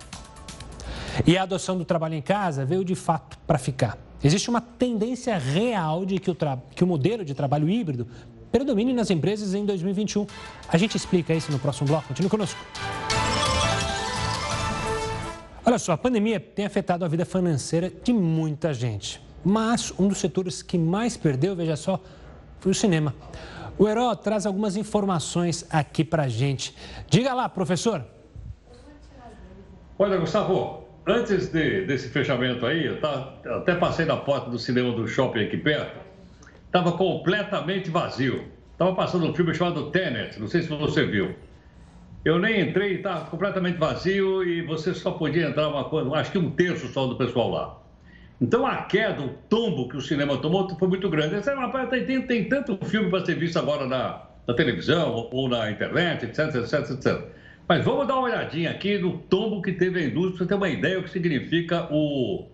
E 1.28 1.38
a 1.38 1.44
adoção 1.44 1.78
do 1.78 1.84
trabalho 1.84 2.16
em 2.16 2.22
casa 2.22 2.66
veio 2.66 2.86
de 2.86 2.96
fato 2.96 3.38
para 3.46 3.58
ficar. 3.58 3.98
Existe 4.24 4.50
uma 4.50 4.62
tendência 4.62 5.38
real 5.38 6.06
de 6.06 6.20
que 6.20 6.32
o, 6.32 6.38
que 6.74 6.86
o 6.86 6.88
modelo 6.88 7.26
de 7.26 7.34
trabalho 7.34 7.68
híbrido 7.68 8.08
predomine 8.50 8.94
nas 8.94 9.10
empresas 9.10 9.54
em 9.54 9.66
2021. 9.66 10.26
A 10.70 10.78
gente 10.78 10.96
explica 10.96 11.34
isso 11.34 11.52
no 11.52 11.60
próximo 11.60 11.88
bloco. 11.88 12.08
Continue 12.08 12.30
conosco. 12.30 12.60
Olha 15.66 15.78
só, 15.78 15.92
a 15.92 15.98
pandemia 15.98 16.40
tem 16.40 16.66
afetado 16.66 17.04
a 17.04 17.10
vida 17.10 17.26
financeira 17.26 17.92
de 18.04 18.14
muita 18.14 18.74
gente. 18.74 19.22
Mas 19.44 19.94
um 20.00 20.08
dos 20.08 20.20
setores 20.20 20.62
que 20.62 20.78
mais 20.78 21.18
perdeu, 21.18 21.58
veja 21.58 21.76
só, 21.76 22.02
foi 22.62 22.72
o 22.72 22.76
cinema. 22.76 23.14
O 23.82 23.90
Heró 23.90 24.14
traz 24.14 24.46
algumas 24.46 24.78
informações 24.78 25.66
aqui 25.68 26.04
para 26.04 26.28
gente. 26.28 26.76
Diga 27.10 27.34
lá, 27.34 27.50
professor. 27.50 28.06
Olha, 29.98 30.18
Gustavo, 30.18 30.84
antes 31.08 31.48
de, 31.48 31.88
desse 31.88 32.10
fechamento 32.10 32.64
aí, 32.64 32.86
eu 32.86 33.02
tá, 33.02 33.34
até 33.44 33.74
passei 33.74 34.06
na 34.06 34.18
porta 34.18 34.52
do 34.52 34.60
cinema 34.60 34.92
do 34.94 35.08
shopping 35.08 35.46
aqui 35.46 35.58
perto 35.58 36.00
estava 36.68 36.92
completamente 36.92 37.90
vazio. 37.90 38.46
Estava 38.72 38.94
passando 38.94 39.26
um 39.26 39.34
filme 39.34 39.52
chamado 39.56 39.90
Tenet, 39.90 40.40
não 40.40 40.48
sei 40.48 40.62
se 40.62 40.70
você 40.70 41.04
viu. 41.04 41.34
Eu 42.24 42.38
nem 42.38 42.62
entrei, 42.62 42.98
estava 42.98 43.26
completamente 43.32 43.80
vazio 43.80 44.44
e 44.44 44.62
você 44.62 44.94
só 44.94 45.10
podia 45.10 45.48
entrar 45.48 45.68
uma 45.70 45.86
coisa, 45.86 46.08
acho 46.12 46.32
que 46.32 46.38
um 46.38 46.52
terço 46.52 46.88
só 46.90 47.08
do 47.08 47.16
pessoal 47.16 47.50
lá. 47.50 47.82
Então 48.42 48.66
a 48.66 48.78
queda, 48.84 49.22
o 49.22 49.30
tombo 49.48 49.88
que 49.88 49.96
o 49.96 50.02
cinema 50.02 50.36
tomou 50.38 50.68
foi 50.78 50.88
muito 50.88 51.08
grande. 51.10 51.36
Essa 51.36 51.52
é 51.52 51.56
uma, 51.56 51.86
tem, 51.86 52.24
tem 52.24 52.50
tanto 52.50 52.76
filme 52.88 53.12
para 53.12 53.24
ser 53.24 53.36
visto 53.36 53.60
agora 53.60 53.86
na, 53.86 54.24
na 54.48 54.54
televisão 54.56 55.30
ou 55.32 55.48
na 55.48 55.70
internet, 55.70 56.26
etc, 56.26 56.56
etc, 56.56 56.90
etc. 56.90 57.22
Mas 57.68 57.86
vamos 57.86 58.08
dar 58.08 58.16
uma 58.16 58.24
olhadinha 58.24 58.72
aqui 58.72 58.98
no 58.98 59.20
tombo 59.20 59.62
que 59.62 59.72
teve 59.74 60.00
a 60.00 60.04
indústria, 60.04 60.38
para 60.38 60.46
você 60.46 60.50
ter 60.50 60.56
uma 60.56 60.70
ideia 60.70 60.98
do 60.98 61.04
que 61.04 61.12
significa 61.12 61.88
o, 61.92 62.48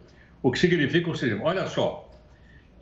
o 0.43 0.51
que 0.51 0.59
significa 0.59 1.09
o 1.09 1.15
cinema. 1.15 1.45
Olha 1.45 1.65
só. 1.67 2.11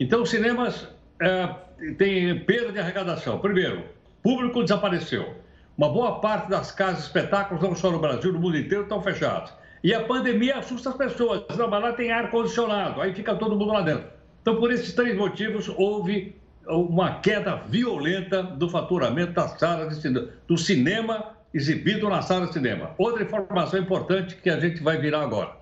Então, 0.00 0.22
os 0.22 0.28
cinemas 0.28 0.88
é, 1.20 1.48
têm 1.96 2.40
perda 2.40 2.72
de 2.72 2.80
arrecadação. 2.80 3.38
Primeiro, 3.38 3.84
público 4.22 4.62
desapareceu. 4.62 5.34
Uma 5.78 5.88
boa 5.88 6.20
parte 6.20 6.50
das 6.50 6.72
casas 6.72 7.04
espetáculos, 7.04 7.62
não 7.62 7.74
só 7.74 7.90
no 7.90 8.00
Brasil, 8.00 8.32
no 8.32 8.40
mundo 8.40 8.58
inteiro, 8.58 8.82
estão 8.82 9.00
fechadas. 9.00 9.52
E 9.86 9.94
a 9.94 10.02
pandemia 10.02 10.56
assusta 10.56 10.90
as 10.90 10.96
pessoas. 10.96 11.44
Não, 11.56 11.70
mas 11.70 11.80
lá 11.80 11.92
tem 11.92 12.10
ar-condicionado, 12.10 13.00
aí 13.00 13.14
fica 13.14 13.36
todo 13.36 13.54
mundo 13.56 13.72
lá 13.72 13.82
dentro. 13.82 14.08
Então, 14.42 14.56
por 14.56 14.72
esses 14.72 14.92
três 14.92 15.16
motivos, 15.16 15.68
houve 15.68 16.34
uma 16.66 17.20
queda 17.20 17.54
violenta 17.68 18.42
do 18.42 18.68
faturamento 18.68 19.30
das 19.34 19.52
salas 19.60 19.94
de 19.94 20.02
cinema, 20.02 20.28
do 20.48 20.58
cinema 20.58 21.36
exibido 21.54 22.08
na 22.08 22.20
sala 22.20 22.48
de 22.48 22.54
cinema. 22.54 22.96
Outra 22.98 23.22
informação 23.22 23.78
importante 23.78 24.34
que 24.34 24.50
a 24.50 24.58
gente 24.58 24.82
vai 24.82 24.98
virar 24.98 25.22
agora. 25.22 25.52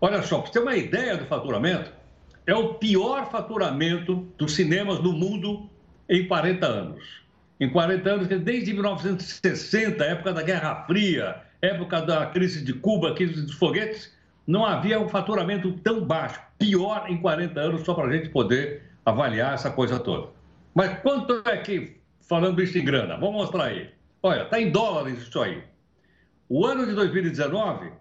Olha 0.00 0.22
só, 0.22 0.38
para 0.38 0.48
você 0.48 0.54
ter 0.54 0.58
uma 0.58 0.76
ideia 0.76 1.16
do 1.16 1.26
faturamento, 1.26 1.92
é 2.48 2.54
o 2.56 2.74
pior 2.74 3.30
faturamento 3.30 4.26
dos 4.36 4.56
cinemas 4.56 4.98
no 4.98 5.12
mundo 5.12 5.70
em 6.08 6.26
40 6.26 6.66
anos. 6.66 7.04
Em 7.60 7.70
40 7.70 8.10
anos, 8.10 8.26
desde 8.26 8.72
1960, 8.72 10.04
época 10.04 10.32
da 10.32 10.42
Guerra 10.42 10.84
Fria, 10.84 11.46
época 11.60 12.00
da 12.02 12.26
crise 12.26 12.64
de 12.64 12.72
Cuba, 12.72 13.14
crise 13.14 13.42
dos 13.42 13.54
foguetes, 13.54 14.16
não 14.46 14.64
havia 14.64 14.98
um 14.98 15.08
faturamento 15.08 15.72
tão 15.80 16.04
baixo. 16.04 16.40
Pior 16.58 17.06
em 17.08 17.18
40 17.20 17.60
anos, 17.60 17.82
só 17.82 17.94
para 17.94 18.08
a 18.08 18.12
gente 18.12 18.30
poder 18.30 18.82
avaliar 19.04 19.54
essa 19.54 19.70
coisa 19.70 19.98
toda. 19.98 20.28
Mas 20.74 20.98
quanto 21.00 21.42
é 21.44 21.56
que, 21.58 21.96
falando 22.20 22.62
isso 22.62 22.78
em 22.78 22.84
grana, 22.84 23.16
vamos 23.16 23.34
mostrar 23.34 23.64
aí. 23.64 23.90
Olha, 24.22 24.42
está 24.42 24.60
em 24.60 24.70
dólares 24.70 25.18
isso 25.18 25.40
aí. 25.40 25.62
O 26.48 26.64
ano 26.64 26.86
de 26.86 26.94
2019, 26.94 27.92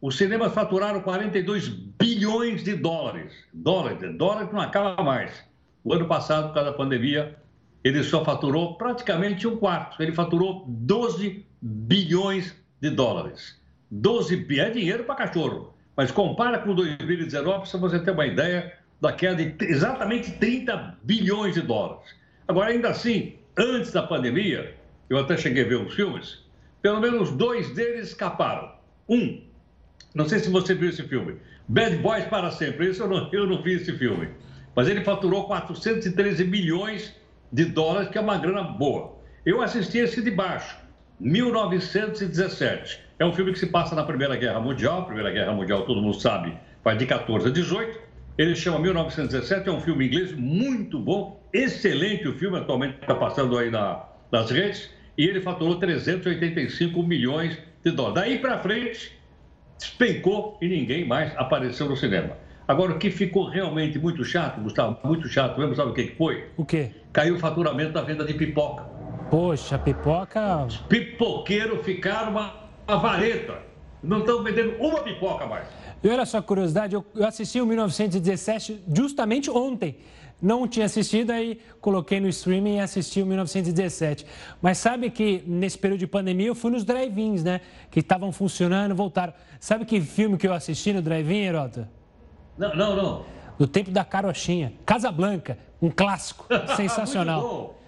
os 0.00 0.16
cinemas 0.16 0.54
faturaram 0.54 1.00
42 1.02 1.68
bilhões 1.68 2.64
de 2.64 2.74
dólares. 2.74 3.32
Dólares, 3.52 4.16
dólares 4.16 4.52
não 4.52 4.60
acaba 4.60 5.02
mais. 5.02 5.44
O 5.84 5.92
ano 5.92 6.06
passado, 6.06 6.48
por 6.48 6.54
causa 6.54 6.70
da 6.70 6.76
pandemia, 6.76 7.36
ele 7.84 8.02
só 8.02 8.24
faturou 8.24 8.76
praticamente 8.76 9.46
um 9.46 9.56
quarto. 9.56 10.02
Ele 10.02 10.12
faturou 10.12 10.64
12 10.66 11.44
bilhões 11.60 12.56
de 12.80 12.90
dólares. 12.90 13.60
12 13.90 14.36
bilhões 14.36 14.68
é 14.68 14.70
dinheiro 14.70 15.04
para 15.04 15.14
cachorro. 15.14 15.74
Mas 15.96 16.10
compara 16.10 16.58
com 16.58 16.74
2019, 16.74 17.68
para 17.68 17.78
você 17.78 17.98
ter 17.98 18.12
uma 18.12 18.26
ideia 18.26 18.72
da 19.00 19.12
queda 19.12 19.44
de 19.44 19.64
exatamente 19.64 20.32
30 20.32 20.98
bilhões 21.02 21.54
de 21.54 21.62
dólares. 21.62 22.14
Agora, 22.46 22.70
ainda 22.70 22.90
assim, 22.90 23.34
antes 23.56 23.92
da 23.92 24.02
pandemia, 24.02 24.74
eu 25.08 25.18
até 25.18 25.36
cheguei 25.36 25.64
a 25.64 25.68
ver 25.68 25.76
os 25.76 25.94
filmes, 25.94 26.44
pelo 26.82 27.00
menos 27.00 27.30
dois 27.30 27.70
deles 27.74 28.08
escaparam. 28.08 28.72
Um, 29.08 29.42
não 30.14 30.28
sei 30.28 30.38
se 30.38 30.50
você 30.50 30.74
viu 30.74 30.88
esse 30.88 31.02
filme, 31.04 31.36
Bad 31.68 31.96
Boys 31.98 32.24
para 32.24 32.50
Sempre, 32.50 32.90
isso 32.90 33.02
eu 33.02 33.08
não, 33.08 33.32
eu 33.32 33.46
não 33.46 33.62
vi 33.62 33.74
esse 33.74 33.92
filme, 33.96 34.28
mas 34.74 34.88
ele 34.88 35.04
faturou 35.04 35.46
413 35.46 36.44
milhões 36.44 37.14
de 37.52 37.64
dólares, 37.64 38.08
que 38.08 38.18
é 38.18 38.20
uma 38.20 38.38
grana 38.38 38.62
boa. 38.62 39.18
Eu 39.44 39.60
assisti 39.62 39.98
esse 39.98 40.22
de 40.22 40.30
baixo, 40.30 40.76
1917. 41.20 43.00
É 43.18 43.24
um 43.24 43.32
filme 43.32 43.52
que 43.52 43.58
se 43.58 43.66
passa 43.66 43.94
na 43.94 44.02
Primeira 44.02 44.34
Guerra 44.36 44.58
Mundial, 44.58 45.04
Primeira 45.04 45.30
Guerra 45.30 45.52
Mundial, 45.52 45.82
todo 45.82 46.00
mundo 46.00 46.18
sabe, 46.18 46.56
vai 46.82 46.96
de 46.96 47.04
14 47.04 47.48
a 47.48 47.50
18. 47.50 48.00
Ele 48.38 48.54
chama 48.54 48.78
1917, 48.78 49.68
é 49.68 49.72
um 49.72 49.80
filme 49.80 50.06
inglês 50.06 50.32
muito 50.32 50.98
bom, 50.98 51.38
excelente 51.52 52.26
o 52.26 52.32
filme, 52.32 52.56
atualmente 52.56 52.96
está 53.00 53.14
passando 53.14 53.58
aí 53.58 53.70
na, 53.70 54.02
nas 54.32 54.50
redes 54.50 54.90
e 55.18 55.24
ele 55.24 55.42
faturou 55.42 55.76
385 55.76 57.02
milhões 57.02 57.58
de 57.84 57.90
dólares. 57.90 58.14
Daí 58.14 58.38
para 58.38 58.58
frente, 58.60 59.12
despencou 59.78 60.56
e 60.62 60.68
ninguém 60.68 61.06
mais 61.06 61.36
apareceu 61.36 61.86
no 61.86 61.96
cinema. 61.96 62.36
Agora, 62.66 62.92
o 62.92 62.98
que 62.98 63.10
ficou 63.10 63.48
realmente 63.48 63.98
muito 63.98 64.24
chato, 64.24 64.60
Gustavo, 64.60 64.96
muito 65.04 65.28
chato 65.28 65.58
mesmo, 65.58 65.74
sabe 65.74 65.90
o 65.90 65.94
que 65.94 66.06
foi? 66.16 66.46
O 66.56 66.64
quê? 66.64 66.92
Caiu 67.12 67.34
o 67.34 67.38
faturamento 67.38 67.92
da 67.92 68.00
venda 68.00 68.24
de 68.24 68.32
pipoca. 68.32 68.84
Poxa, 69.30 69.78
pipoca. 69.78 70.64
Os 70.66 70.76
pipoqueiros 70.78 71.84
ficaram 71.84 72.32
uma, 72.32 72.54
uma 72.86 72.96
vareta. 72.98 73.58
Não 74.02 74.20
estão 74.20 74.42
vendendo 74.42 74.76
uma 74.78 75.00
pipoca 75.02 75.46
mais. 75.46 75.68
E 76.02 76.08
olha 76.08 76.26
só 76.26 76.40
curiosidade, 76.42 76.94
eu 76.94 77.04
assisti 77.22 77.60
o 77.60 77.66
1917 77.66 78.82
justamente 78.88 79.50
ontem 79.50 79.98
não 80.40 80.66
tinha 80.66 80.86
assistido, 80.86 81.30
aí 81.30 81.60
coloquei 81.80 82.18
no 82.18 82.28
streaming 82.28 82.76
e 82.76 82.80
assisti 82.80 83.20
o 83.20 83.26
1917. 83.26 84.26
Mas 84.62 84.78
sabe 84.78 85.10
que 85.10 85.44
nesse 85.46 85.76
período 85.76 86.00
de 86.00 86.06
pandemia 86.06 86.46
eu 86.46 86.54
fui 86.54 86.70
nos 86.70 86.84
drive-ins, 86.84 87.44
né? 87.44 87.60
Que 87.90 88.00
estavam 88.00 88.32
funcionando, 88.32 88.94
voltaram. 88.94 89.34
Sabe 89.58 89.84
que 89.84 90.00
filme 90.00 90.38
que 90.38 90.48
eu 90.48 90.54
assisti 90.54 90.92
no 90.92 91.02
drive-in, 91.02 91.42
Herota? 91.42 91.90
Não, 92.56 92.74
não, 92.74 92.96
não. 92.96 93.24
Do 93.58 93.66
tempo 93.66 93.90
da 93.90 94.04
carochinha. 94.04 94.72
Casa 94.86 95.12
Blanca, 95.12 95.58
um 95.82 95.90
clássico 95.90 96.46
sensacional. 96.74 97.78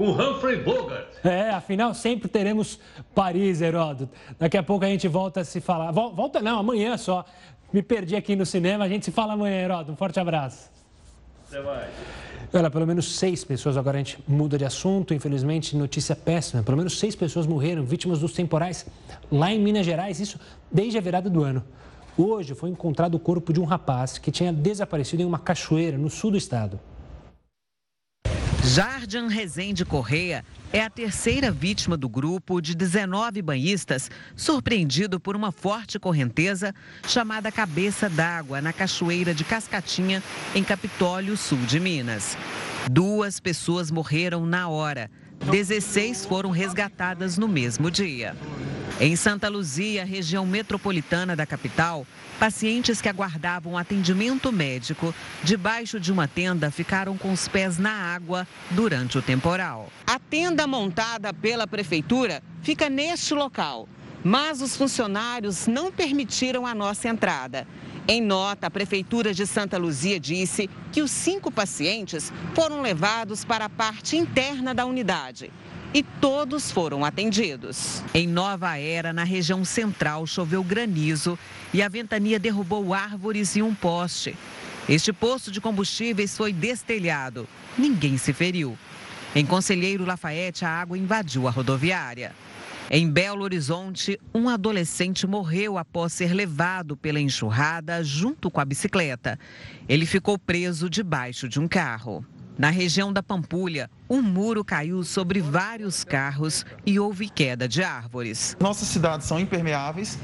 Com 0.00 0.12
Humphrey 0.12 0.56
Bogart. 0.62 1.08
É, 1.22 1.50
afinal 1.50 1.92
sempre 1.92 2.26
teremos 2.26 2.80
Paris, 3.14 3.60
Heródoto. 3.60 4.10
Daqui 4.38 4.56
a 4.56 4.62
pouco 4.62 4.82
a 4.82 4.88
gente 4.88 5.06
volta 5.06 5.42
a 5.42 5.44
se 5.44 5.60
falar. 5.60 5.90
Volta 5.90 6.40
não, 6.40 6.58
amanhã 6.58 6.96
só. 6.96 7.22
Me 7.70 7.82
perdi 7.82 8.16
aqui 8.16 8.34
no 8.34 8.46
cinema, 8.46 8.84
a 8.84 8.88
gente 8.88 9.04
se 9.04 9.10
fala 9.10 9.34
amanhã, 9.34 9.56
Heródoto. 9.56 9.92
Um 9.92 9.96
forte 9.96 10.18
abraço. 10.18 10.70
Até 11.46 11.60
mais. 11.60 11.90
Olha, 12.50 12.70
pelo 12.70 12.86
menos 12.86 13.14
seis 13.18 13.44
pessoas, 13.44 13.76
agora 13.76 13.98
a 13.98 13.98
gente 13.98 14.18
muda 14.26 14.56
de 14.56 14.64
assunto, 14.64 15.12
infelizmente, 15.12 15.76
notícia 15.76 16.16
péssima. 16.16 16.62
Pelo 16.62 16.78
menos 16.78 16.98
seis 16.98 17.14
pessoas 17.14 17.46
morreram 17.46 17.84
vítimas 17.84 18.20
dos 18.20 18.32
temporais 18.32 18.86
lá 19.30 19.52
em 19.52 19.60
Minas 19.60 19.84
Gerais, 19.84 20.18
isso 20.18 20.40
desde 20.72 20.96
a 20.96 21.00
virada 21.02 21.28
do 21.28 21.44
ano. 21.44 21.62
Hoje 22.16 22.54
foi 22.54 22.70
encontrado 22.70 23.16
o 23.16 23.20
corpo 23.20 23.52
de 23.52 23.60
um 23.60 23.64
rapaz 23.64 24.16
que 24.16 24.30
tinha 24.30 24.50
desaparecido 24.50 25.22
em 25.22 25.26
uma 25.26 25.38
cachoeira 25.38 25.98
no 25.98 26.08
sul 26.08 26.30
do 26.30 26.38
estado. 26.38 26.80
Jardim 28.62 29.26
Rezende 29.28 29.86
Correia 29.86 30.44
é 30.70 30.82
a 30.82 30.90
terceira 30.90 31.50
vítima 31.50 31.96
do 31.96 32.08
grupo 32.08 32.60
de 32.60 32.74
19 32.74 33.40
banhistas 33.40 34.10
surpreendido 34.36 35.18
por 35.18 35.34
uma 35.34 35.50
forte 35.50 35.98
correnteza 35.98 36.74
chamada 37.08 37.50
Cabeça 37.50 38.08
d'Água, 38.08 38.60
na 38.60 38.72
Cachoeira 38.72 39.34
de 39.34 39.44
Cascatinha, 39.44 40.22
em 40.54 40.62
Capitólio, 40.62 41.36
sul 41.38 41.58
de 41.66 41.80
Minas. 41.80 42.36
Duas 42.88 43.40
pessoas 43.40 43.90
morreram 43.90 44.44
na 44.44 44.68
hora. 44.68 45.10
16 45.40 46.26
foram 46.26 46.50
resgatadas 46.50 47.38
no 47.38 47.48
mesmo 47.48 47.90
dia. 47.90 48.36
Em 49.00 49.16
Santa 49.16 49.48
Luzia, 49.48 50.04
região 50.04 50.44
metropolitana 50.44 51.34
da 51.34 51.46
capital, 51.46 52.06
pacientes 52.38 53.00
que 53.00 53.08
aguardavam 53.08 53.78
atendimento 53.78 54.52
médico 54.52 55.14
debaixo 55.42 55.98
de 55.98 56.12
uma 56.12 56.28
tenda 56.28 56.70
ficaram 56.70 57.16
com 57.16 57.32
os 57.32 57.48
pés 57.48 57.78
na 57.78 57.90
água 57.90 58.46
durante 58.70 59.16
o 59.16 59.22
temporal. 59.22 59.90
A 60.06 60.18
tenda 60.18 60.66
montada 60.66 61.32
pela 61.32 61.66
prefeitura 61.66 62.42
fica 62.62 62.90
neste 62.90 63.32
local, 63.32 63.88
mas 64.22 64.60
os 64.60 64.76
funcionários 64.76 65.66
não 65.66 65.90
permitiram 65.90 66.66
a 66.66 66.74
nossa 66.74 67.08
entrada. 67.08 67.66
Em 68.08 68.20
nota, 68.20 68.66
a 68.66 68.70
Prefeitura 68.70 69.32
de 69.32 69.46
Santa 69.46 69.78
Luzia 69.78 70.18
disse 70.18 70.68
que 70.92 71.02
os 71.02 71.10
cinco 71.10 71.50
pacientes 71.50 72.32
foram 72.54 72.82
levados 72.82 73.44
para 73.44 73.66
a 73.66 73.68
parte 73.68 74.16
interna 74.16 74.74
da 74.74 74.84
unidade 74.86 75.52
e 75.92 76.02
todos 76.02 76.70
foram 76.70 77.04
atendidos. 77.04 78.02
Em 78.14 78.26
Nova 78.26 78.78
Era, 78.78 79.12
na 79.12 79.24
região 79.24 79.64
central, 79.64 80.26
choveu 80.26 80.62
granizo 80.62 81.38
e 81.72 81.82
a 81.82 81.88
ventania 81.88 82.38
derrubou 82.38 82.94
árvores 82.94 83.56
e 83.56 83.62
um 83.62 83.74
poste. 83.74 84.36
Este 84.88 85.12
posto 85.12 85.50
de 85.50 85.60
combustíveis 85.60 86.36
foi 86.36 86.52
destelhado. 86.52 87.46
Ninguém 87.76 88.16
se 88.18 88.32
feriu. 88.32 88.78
Em 89.34 89.46
Conselheiro 89.46 90.04
Lafayette, 90.04 90.64
a 90.64 90.70
água 90.70 90.98
invadiu 90.98 91.46
a 91.46 91.50
rodoviária. 91.50 92.34
Em 92.92 93.08
Belo 93.08 93.44
Horizonte, 93.44 94.18
um 94.34 94.48
adolescente 94.48 95.24
morreu 95.24 95.78
após 95.78 96.12
ser 96.12 96.34
levado 96.34 96.96
pela 96.96 97.20
enxurrada 97.20 98.02
junto 98.02 98.50
com 98.50 98.60
a 98.60 98.64
bicicleta. 98.64 99.38
Ele 99.88 100.04
ficou 100.04 100.36
preso 100.36 100.90
debaixo 100.90 101.48
de 101.48 101.60
um 101.60 101.68
carro. 101.68 102.26
Na 102.58 102.68
região 102.68 103.12
da 103.12 103.22
Pampulha, 103.22 103.88
um 104.08 104.20
muro 104.20 104.64
caiu 104.64 105.04
sobre 105.04 105.40
vários 105.40 106.02
carros 106.02 106.66
e 106.84 106.98
houve 106.98 107.28
queda 107.28 107.68
de 107.68 107.80
árvores. 107.80 108.56
Nossas 108.58 108.88
cidades 108.88 109.28
são 109.28 109.38
impermeáveis, 109.38 110.18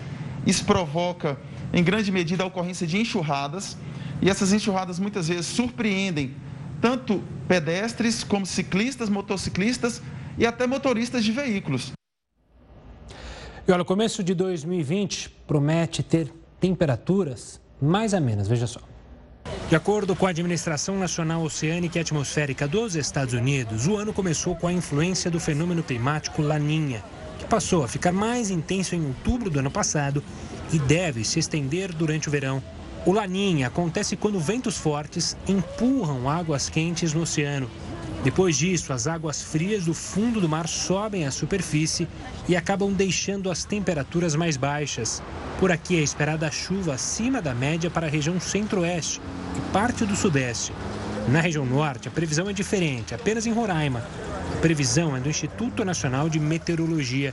isso 0.45 0.65
provoca, 0.65 1.39
em 1.73 1.85
grande 1.85 2.11
medida, 2.11 2.43
a 2.43 2.49
ocorrência 2.49 2.85
de 2.85 2.99
enxurradas, 2.99 3.79
e 4.21 4.29
essas 4.29 4.53
enxurradas 4.53 4.99
muitas 4.99 5.29
vezes 5.29 5.47
surpreendem 5.47 6.35
tanto 6.81 7.23
pedestres 7.47 8.25
como 8.25 8.45
ciclistas, 8.45 9.09
motociclistas 9.09 10.03
e 10.37 10.45
até 10.45 10.67
motoristas 10.67 11.25
de 11.25 11.31
veículos. 11.31 11.93
E 13.69 13.73
olha, 13.73 13.83
o 13.83 13.85
começo 13.85 14.23
de 14.23 14.33
2020 14.33 15.29
promete 15.45 16.01
ter 16.01 16.33
temperaturas 16.61 17.61
mais 17.83 18.15
amenas, 18.15 18.47
veja 18.47 18.65
só. 18.65 18.79
De 19.69 19.75
acordo 19.75 20.15
com 20.15 20.25
a 20.25 20.31
Administração 20.31 20.97
Nacional 20.97 21.43
Oceânica 21.43 21.99
e 21.99 22.01
Atmosférica 22.01 22.69
dos 22.69 22.95
Estados 22.95 23.35
Unidos, 23.35 23.89
o 23.89 23.97
ano 23.97 24.13
começou 24.13 24.55
com 24.55 24.69
a 24.69 24.73
influência 24.73 25.33
do 25.33 25.41
fenômeno 25.41 25.83
climático 25.83 26.43
Laninha, 26.43 27.03
que 27.41 27.45
passou 27.47 27.83
a 27.83 27.89
ficar 27.89 28.13
mais 28.13 28.51
intenso 28.51 28.95
em 28.95 29.05
outubro 29.05 29.51
do 29.51 29.59
ano 29.59 29.71
passado 29.71 30.23
e 30.73 30.79
deve 30.79 31.25
se 31.25 31.41
estender 31.41 31.93
durante 31.93 32.29
o 32.29 32.31
verão. 32.31 32.63
O 33.05 33.13
Laninha 33.13 33.67
acontece 33.67 34.17
quando 34.17 34.39
ventos 34.39 34.77
fortes 34.77 35.37
empurram 35.49 36.31
águas 36.31 36.69
quentes 36.69 37.13
no 37.13 37.23
oceano. 37.23 37.69
Depois 38.27 38.57
disso, 38.57 38.93
as 38.93 39.07
águas 39.07 39.41
frias 39.41 39.85
do 39.85 39.95
fundo 39.95 40.41
do 40.41 40.49
mar 40.49 40.67
sobem 40.67 41.25
à 41.25 41.31
superfície 41.31 42.09
e 42.49 42.57
acabam 42.57 42.93
deixando 42.93 43.49
as 43.53 43.65
temperaturas 43.65 44.35
mais 44.35 44.57
baixas. 44.57 45.23
Por 45.61 45.71
aqui 45.71 45.97
é 45.97 46.03
esperada 46.03 46.51
chuva 46.51 46.95
acima 46.95 47.41
da 47.41 47.55
média 47.55 47.89
para 47.89 48.09
a 48.09 48.11
região 48.11 48.41
centro-oeste 48.41 49.21
e 49.57 49.73
parte 49.73 50.05
do 50.05 50.17
sudeste. 50.17 50.73
Na 51.29 51.41
região 51.41 51.65
norte, 51.65 52.09
a 52.09 52.11
previsão 52.11 52.51
é 52.51 52.53
diferente, 52.53 53.15
apenas 53.15 53.47
em 53.47 53.53
Roraima. 53.53 54.03
A 54.57 54.61
previsão 54.61 55.17
é 55.17 55.21
do 55.21 55.29
Instituto 55.29 55.85
Nacional 55.85 56.29
de 56.29 56.41
Meteorologia. 56.41 57.33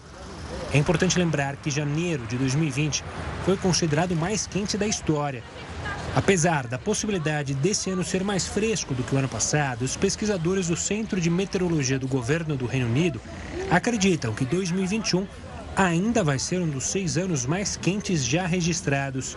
É 0.71 0.77
importante 0.77 1.17
lembrar 1.17 1.55
que 1.55 1.71
janeiro 1.71 2.23
de 2.27 2.37
2020 2.37 3.03
foi 3.45 3.57
considerado 3.57 4.11
o 4.11 4.15
mais 4.15 4.45
quente 4.45 4.77
da 4.77 4.85
história. 4.85 5.43
Apesar 6.15 6.67
da 6.67 6.77
possibilidade 6.77 7.55
desse 7.55 7.89
ano 7.89 8.03
ser 8.03 8.23
mais 8.23 8.47
fresco 8.47 8.93
do 8.93 9.03
que 9.03 9.15
o 9.15 9.17
ano 9.17 9.27
passado, 9.27 9.81
os 9.81 9.97
pesquisadores 9.97 10.67
do 10.67 10.77
Centro 10.77 11.19
de 11.19 11.27
Meteorologia 11.27 11.97
do 11.97 12.07
Governo 12.07 12.55
do 12.55 12.67
Reino 12.67 12.85
Unido 12.85 13.19
acreditam 13.71 14.31
que 14.31 14.45
2021 14.45 15.25
ainda 15.75 16.23
vai 16.23 16.37
ser 16.37 16.61
um 16.61 16.69
dos 16.69 16.83
seis 16.83 17.17
anos 17.17 17.47
mais 17.47 17.75
quentes 17.75 18.23
já 18.23 18.45
registrados. 18.45 19.35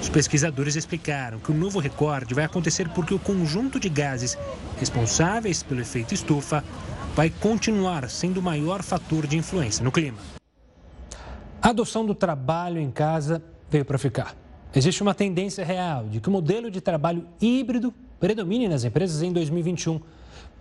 Os 0.00 0.08
pesquisadores 0.08 0.76
explicaram 0.76 1.40
que 1.40 1.52
o 1.52 1.54
novo 1.54 1.78
recorde 1.78 2.32
vai 2.32 2.44
acontecer 2.44 2.88
porque 2.88 3.12
o 3.12 3.18
conjunto 3.18 3.78
de 3.78 3.90
gases 3.90 4.38
responsáveis 4.80 5.62
pelo 5.62 5.82
efeito 5.82 6.14
estufa 6.14 6.64
vai 7.14 7.28
continuar 7.28 8.08
sendo 8.08 8.40
o 8.40 8.42
maior 8.42 8.82
fator 8.82 9.26
de 9.26 9.36
influência 9.36 9.84
no 9.84 9.92
clima. 9.92 10.18
A 11.60 11.68
adoção 11.68 12.06
do 12.06 12.14
trabalho 12.14 12.80
em 12.80 12.90
casa 12.90 13.42
veio 13.68 13.84
para 13.84 13.98
ficar. 13.98 14.47
Existe 14.74 15.02
uma 15.02 15.14
tendência 15.14 15.64
real 15.64 16.06
de 16.08 16.20
que 16.20 16.28
o 16.28 16.32
modelo 16.32 16.70
de 16.70 16.80
trabalho 16.80 17.26
híbrido 17.40 17.92
predomine 18.20 18.68
nas 18.68 18.84
empresas 18.84 19.22
em 19.22 19.32
2021. 19.32 20.00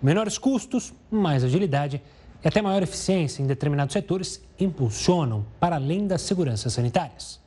Menores 0.02 0.38
custos, 0.38 0.94
mais 1.12 1.44
agilidade 1.44 2.02
e 2.44 2.48
até 2.48 2.62
maior 2.62 2.82
eficiência 2.82 3.42
em 3.42 3.48
determinados 3.48 3.94
setores 3.94 4.42
impulsionam 4.60 5.46
para 5.60 5.76
além 5.76 6.08
das 6.08 6.22
seguranças 6.22 6.74
sanitárias. 6.74 7.40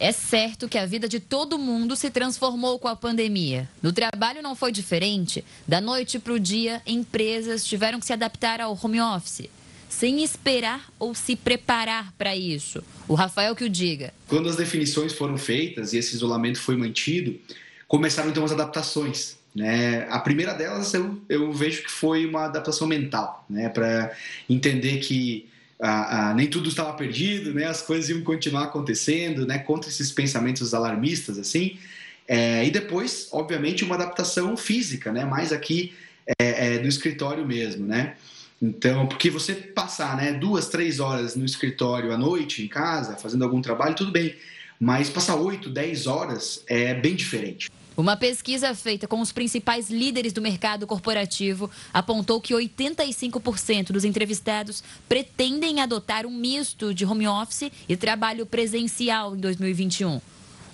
É 0.00 0.12
certo 0.12 0.68
que 0.68 0.78
a 0.78 0.86
vida 0.86 1.08
de 1.08 1.20
todo 1.20 1.58
mundo 1.58 1.96
se 1.96 2.10
transformou 2.10 2.78
com 2.78 2.88
a 2.88 2.96
pandemia. 2.96 3.68
No 3.82 3.92
trabalho 3.92 4.42
não 4.42 4.54
foi 4.54 4.70
diferente. 4.70 5.44
Da 5.66 5.80
noite 5.80 6.18
para 6.18 6.32
o 6.32 6.40
dia, 6.40 6.80
empresas 6.86 7.64
tiveram 7.64 7.98
que 7.98 8.06
se 8.06 8.12
adaptar 8.12 8.60
ao 8.60 8.78
home 8.80 9.00
office 9.00 9.48
sem 9.88 10.22
esperar 10.22 10.90
ou 10.98 11.14
se 11.14 11.34
preparar 11.34 12.12
para 12.18 12.36
isso? 12.36 12.82
O 13.06 13.14
Rafael 13.14 13.56
que 13.56 13.64
o 13.64 13.68
diga. 13.68 14.12
Quando 14.26 14.48
as 14.48 14.56
definições 14.56 15.12
foram 15.12 15.38
feitas 15.38 15.92
e 15.92 15.98
esse 15.98 16.14
isolamento 16.14 16.60
foi 16.60 16.76
mantido, 16.76 17.38
começaram 17.86 18.30
então 18.30 18.44
as 18.44 18.52
adaptações. 18.52 19.36
Né? 19.54 20.06
A 20.10 20.20
primeira 20.20 20.52
delas 20.52 20.92
eu, 20.94 21.20
eu 21.28 21.52
vejo 21.52 21.82
que 21.82 21.90
foi 21.90 22.26
uma 22.26 22.44
adaptação 22.44 22.86
mental, 22.86 23.44
né? 23.48 23.68
para 23.68 24.14
entender 24.48 24.98
que 24.98 25.48
ah, 25.80 26.30
ah, 26.30 26.34
nem 26.34 26.46
tudo 26.48 26.68
estava 26.68 26.92
perdido, 26.92 27.54
né? 27.54 27.64
as 27.64 27.82
coisas 27.82 28.10
iam 28.10 28.20
continuar 28.22 28.64
acontecendo, 28.64 29.46
né? 29.46 29.58
contra 29.58 29.88
esses 29.88 30.12
pensamentos 30.12 30.74
alarmistas 30.74 31.38
assim. 31.38 31.78
É, 32.26 32.64
e 32.66 32.70
depois, 32.70 33.28
obviamente, 33.32 33.84
uma 33.84 33.94
adaptação 33.94 34.54
física, 34.56 35.10
né? 35.10 35.24
mais 35.24 35.50
aqui 35.50 35.94
é, 36.38 36.76
é, 36.76 36.86
escritório 36.86 37.46
mesmo. 37.46 37.86
Né? 37.86 38.14
Então, 38.60 39.06
porque 39.06 39.30
você 39.30 39.54
passar 39.54 40.16
né, 40.16 40.32
duas, 40.32 40.68
três 40.68 40.98
horas 40.98 41.36
no 41.36 41.44
escritório 41.44 42.12
à 42.12 42.18
noite, 42.18 42.62
em 42.62 42.68
casa, 42.68 43.16
fazendo 43.16 43.44
algum 43.44 43.62
trabalho, 43.62 43.94
tudo 43.94 44.10
bem. 44.10 44.34
Mas 44.80 45.08
passar 45.08 45.36
oito, 45.36 45.68
dez 45.68 46.06
horas 46.06 46.62
é 46.66 46.94
bem 46.94 47.14
diferente. 47.14 47.70
Uma 47.96 48.16
pesquisa 48.16 48.72
feita 48.76 49.08
com 49.08 49.20
os 49.20 49.32
principais 49.32 49.90
líderes 49.90 50.32
do 50.32 50.40
mercado 50.40 50.86
corporativo 50.86 51.68
apontou 51.92 52.40
que 52.40 52.54
85% 52.54 53.90
dos 53.90 54.04
entrevistados 54.04 54.84
pretendem 55.08 55.80
adotar 55.80 56.24
um 56.24 56.30
misto 56.30 56.94
de 56.94 57.04
home 57.04 57.26
office 57.26 57.72
e 57.88 57.96
trabalho 57.96 58.46
presencial 58.46 59.34
em 59.34 59.40
2021. 59.40 60.20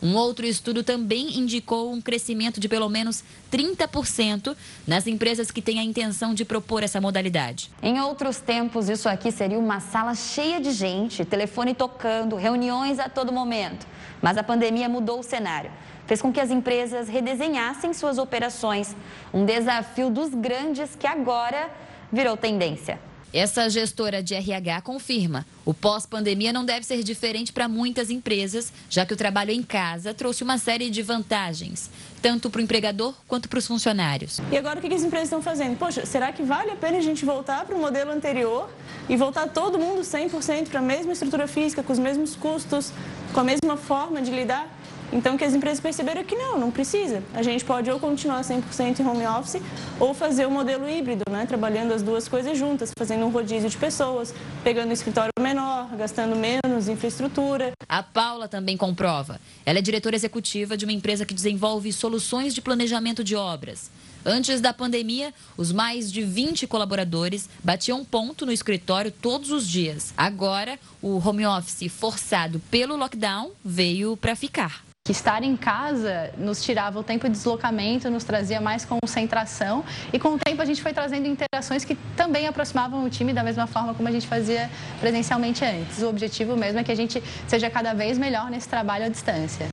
Um 0.05 0.17
outro 0.17 0.45
estudo 0.45 0.85
também 0.85 1.39
indicou 1.39 1.91
um 1.91 1.99
crescimento 1.99 2.61
de 2.61 2.69
pelo 2.69 2.91
menos 2.91 3.25
30% 3.51 4.55
nas 4.87 5.07
empresas 5.07 5.51
que 5.51 5.63
têm 5.63 5.81
a 5.81 5.83
intenção 5.83 6.35
de 6.35 6.45
propor 6.45 6.83
essa 6.83 7.01
modalidade. 7.01 7.71
Em 7.83 7.99
outros 7.99 8.39
tempos, 8.39 8.91
isso 8.91 9.09
aqui 9.09 9.33
seria 9.33 9.59
uma 9.59 9.81
sala 9.81 10.15
cheia 10.15 10.61
de 10.61 10.73
gente, 10.73 11.25
telefone 11.25 11.73
tocando, 11.73 12.37
reuniões 12.37 12.99
a 12.99 13.09
todo 13.09 13.33
momento. 13.33 13.87
Mas 14.21 14.37
a 14.37 14.43
pandemia 14.43 14.91
mudou 14.91 15.21
o 15.21 15.23
cenário. 15.23 15.71
Fez 16.07 16.21
com 16.21 16.31
que 16.31 16.41
as 16.41 16.51
empresas 16.51 17.09
redesenhassem 17.09 17.95
suas 17.95 18.19
operações. 18.19 18.95
Um 19.33 19.47
desafio 19.47 20.11
dos 20.11 20.35
grandes 20.35 20.95
que 20.95 21.07
agora 21.07 21.71
virou 22.13 22.37
tendência. 22.37 23.01
Essa 23.35 23.69
gestora 23.69 24.23
de 24.23 24.33
RH 24.33 24.83
confirma: 24.83 25.45
o 25.65 25.75
pós-pandemia 25.75 26.53
não 26.53 26.65
deve 26.65 26.87
ser 26.87 27.03
diferente 27.03 27.53
para 27.53 27.67
muitas 27.67 28.09
empresas, 28.09 28.73
já 28.89 29.05
que 29.05 29.13
o 29.13 29.17
trabalho 29.17 29.51
em 29.51 29.61
casa 29.61 30.15
trouxe 30.15 30.45
uma 30.45 30.57
série 30.57 30.89
de 30.89 31.03
vantagens, 31.03 31.91
tanto 32.23 32.49
para 32.49 32.61
o 32.61 32.63
empregador 32.63 33.13
quanto 33.27 33.49
para 33.49 33.59
os 33.59 33.67
funcionários. 33.67 34.41
E 34.53 34.57
agora 34.57 34.79
o 34.79 34.81
que 34.81 34.95
as 34.95 35.03
empresas 35.03 35.27
estão 35.27 35.43
fazendo? 35.43 35.77
Poxa, 35.77 36.07
será 36.07 36.31
que 36.31 36.45
vale 36.45 36.71
a 36.71 36.77
pena 36.77 36.99
a 36.99 37.01
gente 37.01 37.25
voltar 37.25 37.65
para 37.65 37.75
o 37.75 37.81
modelo 37.81 38.13
anterior 38.13 38.71
e 39.09 39.17
voltar 39.17 39.49
todo 39.49 39.81
mundo 39.81 40.03
100% 40.03 40.69
para 40.69 40.79
a 40.79 40.83
mesma 40.83 41.13
estrutura 41.13 41.49
física, 41.49 41.83
com 41.83 41.93
os 41.93 41.99
mesmos 41.99 42.37
custos, 42.37 42.93
com 43.33 43.41
a 43.41 43.45
mesma 43.45 43.77
forma 43.77 44.23
de 44.23 44.31
lidar? 44.31 44.69
Então, 45.13 45.37
que 45.37 45.45
as 45.45 45.55
empresas 45.55 45.81
perceberam 45.81 46.25
que 46.25 46.35
não, 46.35 46.59
não 46.59 46.71
precisa. 46.71 47.23
A 47.35 47.43
gente 47.43 47.65
pode 47.65 47.91
ou 47.91 48.01
continuar 48.01 48.41
100% 48.41 49.01
em 49.01 49.07
home 49.07 49.27
office 49.27 49.63
ou 50.01 50.13
fazer 50.13 50.47
o 50.47 50.49
um 50.49 50.53
modelo 50.53 50.89
híbrido, 50.89 51.23
né? 51.31 51.47
trabalhando 51.47 51.93
as 51.93 52.03
duas 52.03 52.29
coisas 52.29 52.59
juntas, 52.59 52.91
fazendo 52.99 53.25
um 53.25 53.31
rodízio 53.31 53.69
de 53.69 53.77
pessoas, 53.77 54.35
pegando 54.63 54.91
um 54.91 54.93
escritório 54.93 55.31
menor, 55.39 55.89
gastando 55.97 56.35
menos 56.35 56.89
infraestrutura. 56.89 57.73
A 57.89 58.03
Paula 58.03 58.49
também 58.49 58.77
comprova. 58.77 59.41
Ela 59.65 59.79
é 59.79 59.83
diretora 59.83 60.17
executiva 60.17 60.77
de 60.77 60.85
uma 60.85 60.93
empresa 60.93 61.25
que 61.25 61.35
desenvolve 61.35 61.93
soluções 61.93 62.55
de 62.55 62.61
planejamento 62.61 63.23
de 63.23 63.37
obras. 63.37 63.91
Antes 64.27 64.61
da 64.61 64.73
pandemia, 64.73 65.35
os 65.55 65.71
mais 65.71 66.11
de 66.11 66.23
20 66.23 66.67
colaboradores 66.67 67.49
batiam 67.63 68.03
ponto 68.05 68.47
no 68.47 68.53
escritório 68.53 69.13
todos 69.13 69.51
os 69.51 69.69
dias. 69.69 70.15
Agora, 70.17 70.79
o 71.03 71.19
home 71.19 71.45
office 71.45 71.93
forçado 71.93 72.59
pelo 72.71 72.97
lockdown 72.97 73.51
veio 73.63 74.17
para 74.17 74.35
ficar 74.35 74.83
que 75.07 75.13
estar 75.13 75.43
em 75.43 75.55
casa 75.55 76.31
nos 76.39 76.65
tirava 76.65 76.99
o 76.99 77.03
tempo 77.03 77.29
de 77.29 77.33
deslocamento, 77.33 78.09
nos 78.09 78.25
trazia 78.25 78.59
mais 78.59 78.87
concentração 78.87 79.85
e 80.11 80.19
com 80.19 80.31
o 80.31 80.39
tempo 80.39 80.63
a 80.63 80.65
gente 80.65 80.81
foi 80.81 80.95
trazendo 80.95 81.29
interações 81.29 81.85
que 81.85 81.95
também 82.17 82.47
aproximavam 82.47 83.05
o 83.05 83.11
time 83.11 83.35
da 83.35 83.43
mesma 83.43 83.67
forma 83.67 83.93
como 83.93 84.09
a 84.09 84.11
gente 84.11 84.27
fazia 84.27 84.71
presencialmente 85.01 85.63
antes. 85.63 86.01
O 86.01 86.09
objetivo 86.09 86.57
mesmo 86.57 86.81
é 86.81 86.83
que 86.83 86.91
a 86.91 86.95
gente 86.95 87.23
seja 87.47 87.69
cada 87.69 87.93
vez 87.93 88.17
melhor 88.17 88.51
nesse 88.51 88.67
trabalho 88.67 89.05
à 89.05 89.09
distância. 89.11 89.69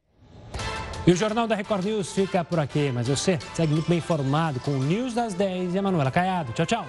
E 1.08 1.12
o 1.14 1.16
Jornal 1.16 1.48
da 1.48 1.56
Record 1.56 1.86
News 1.86 2.12
fica 2.12 2.44
por 2.44 2.60
aqui, 2.60 2.92
mas 2.94 3.08
você 3.08 3.40
segue 3.54 3.72
muito 3.72 3.88
bem 3.88 4.00
informado 4.00 4.60
com 4.60 4.72
o 4.72 4.84
News 4.84 5.14
das 5.14 5.34
10 5.34 5.76
e 5.76 5.78
a 5.78 5.82
Manuela 5.82 6.12
Caiado. 6.12 6.52
Tchau, 6.52 6.66
tchau. 6.66 6.86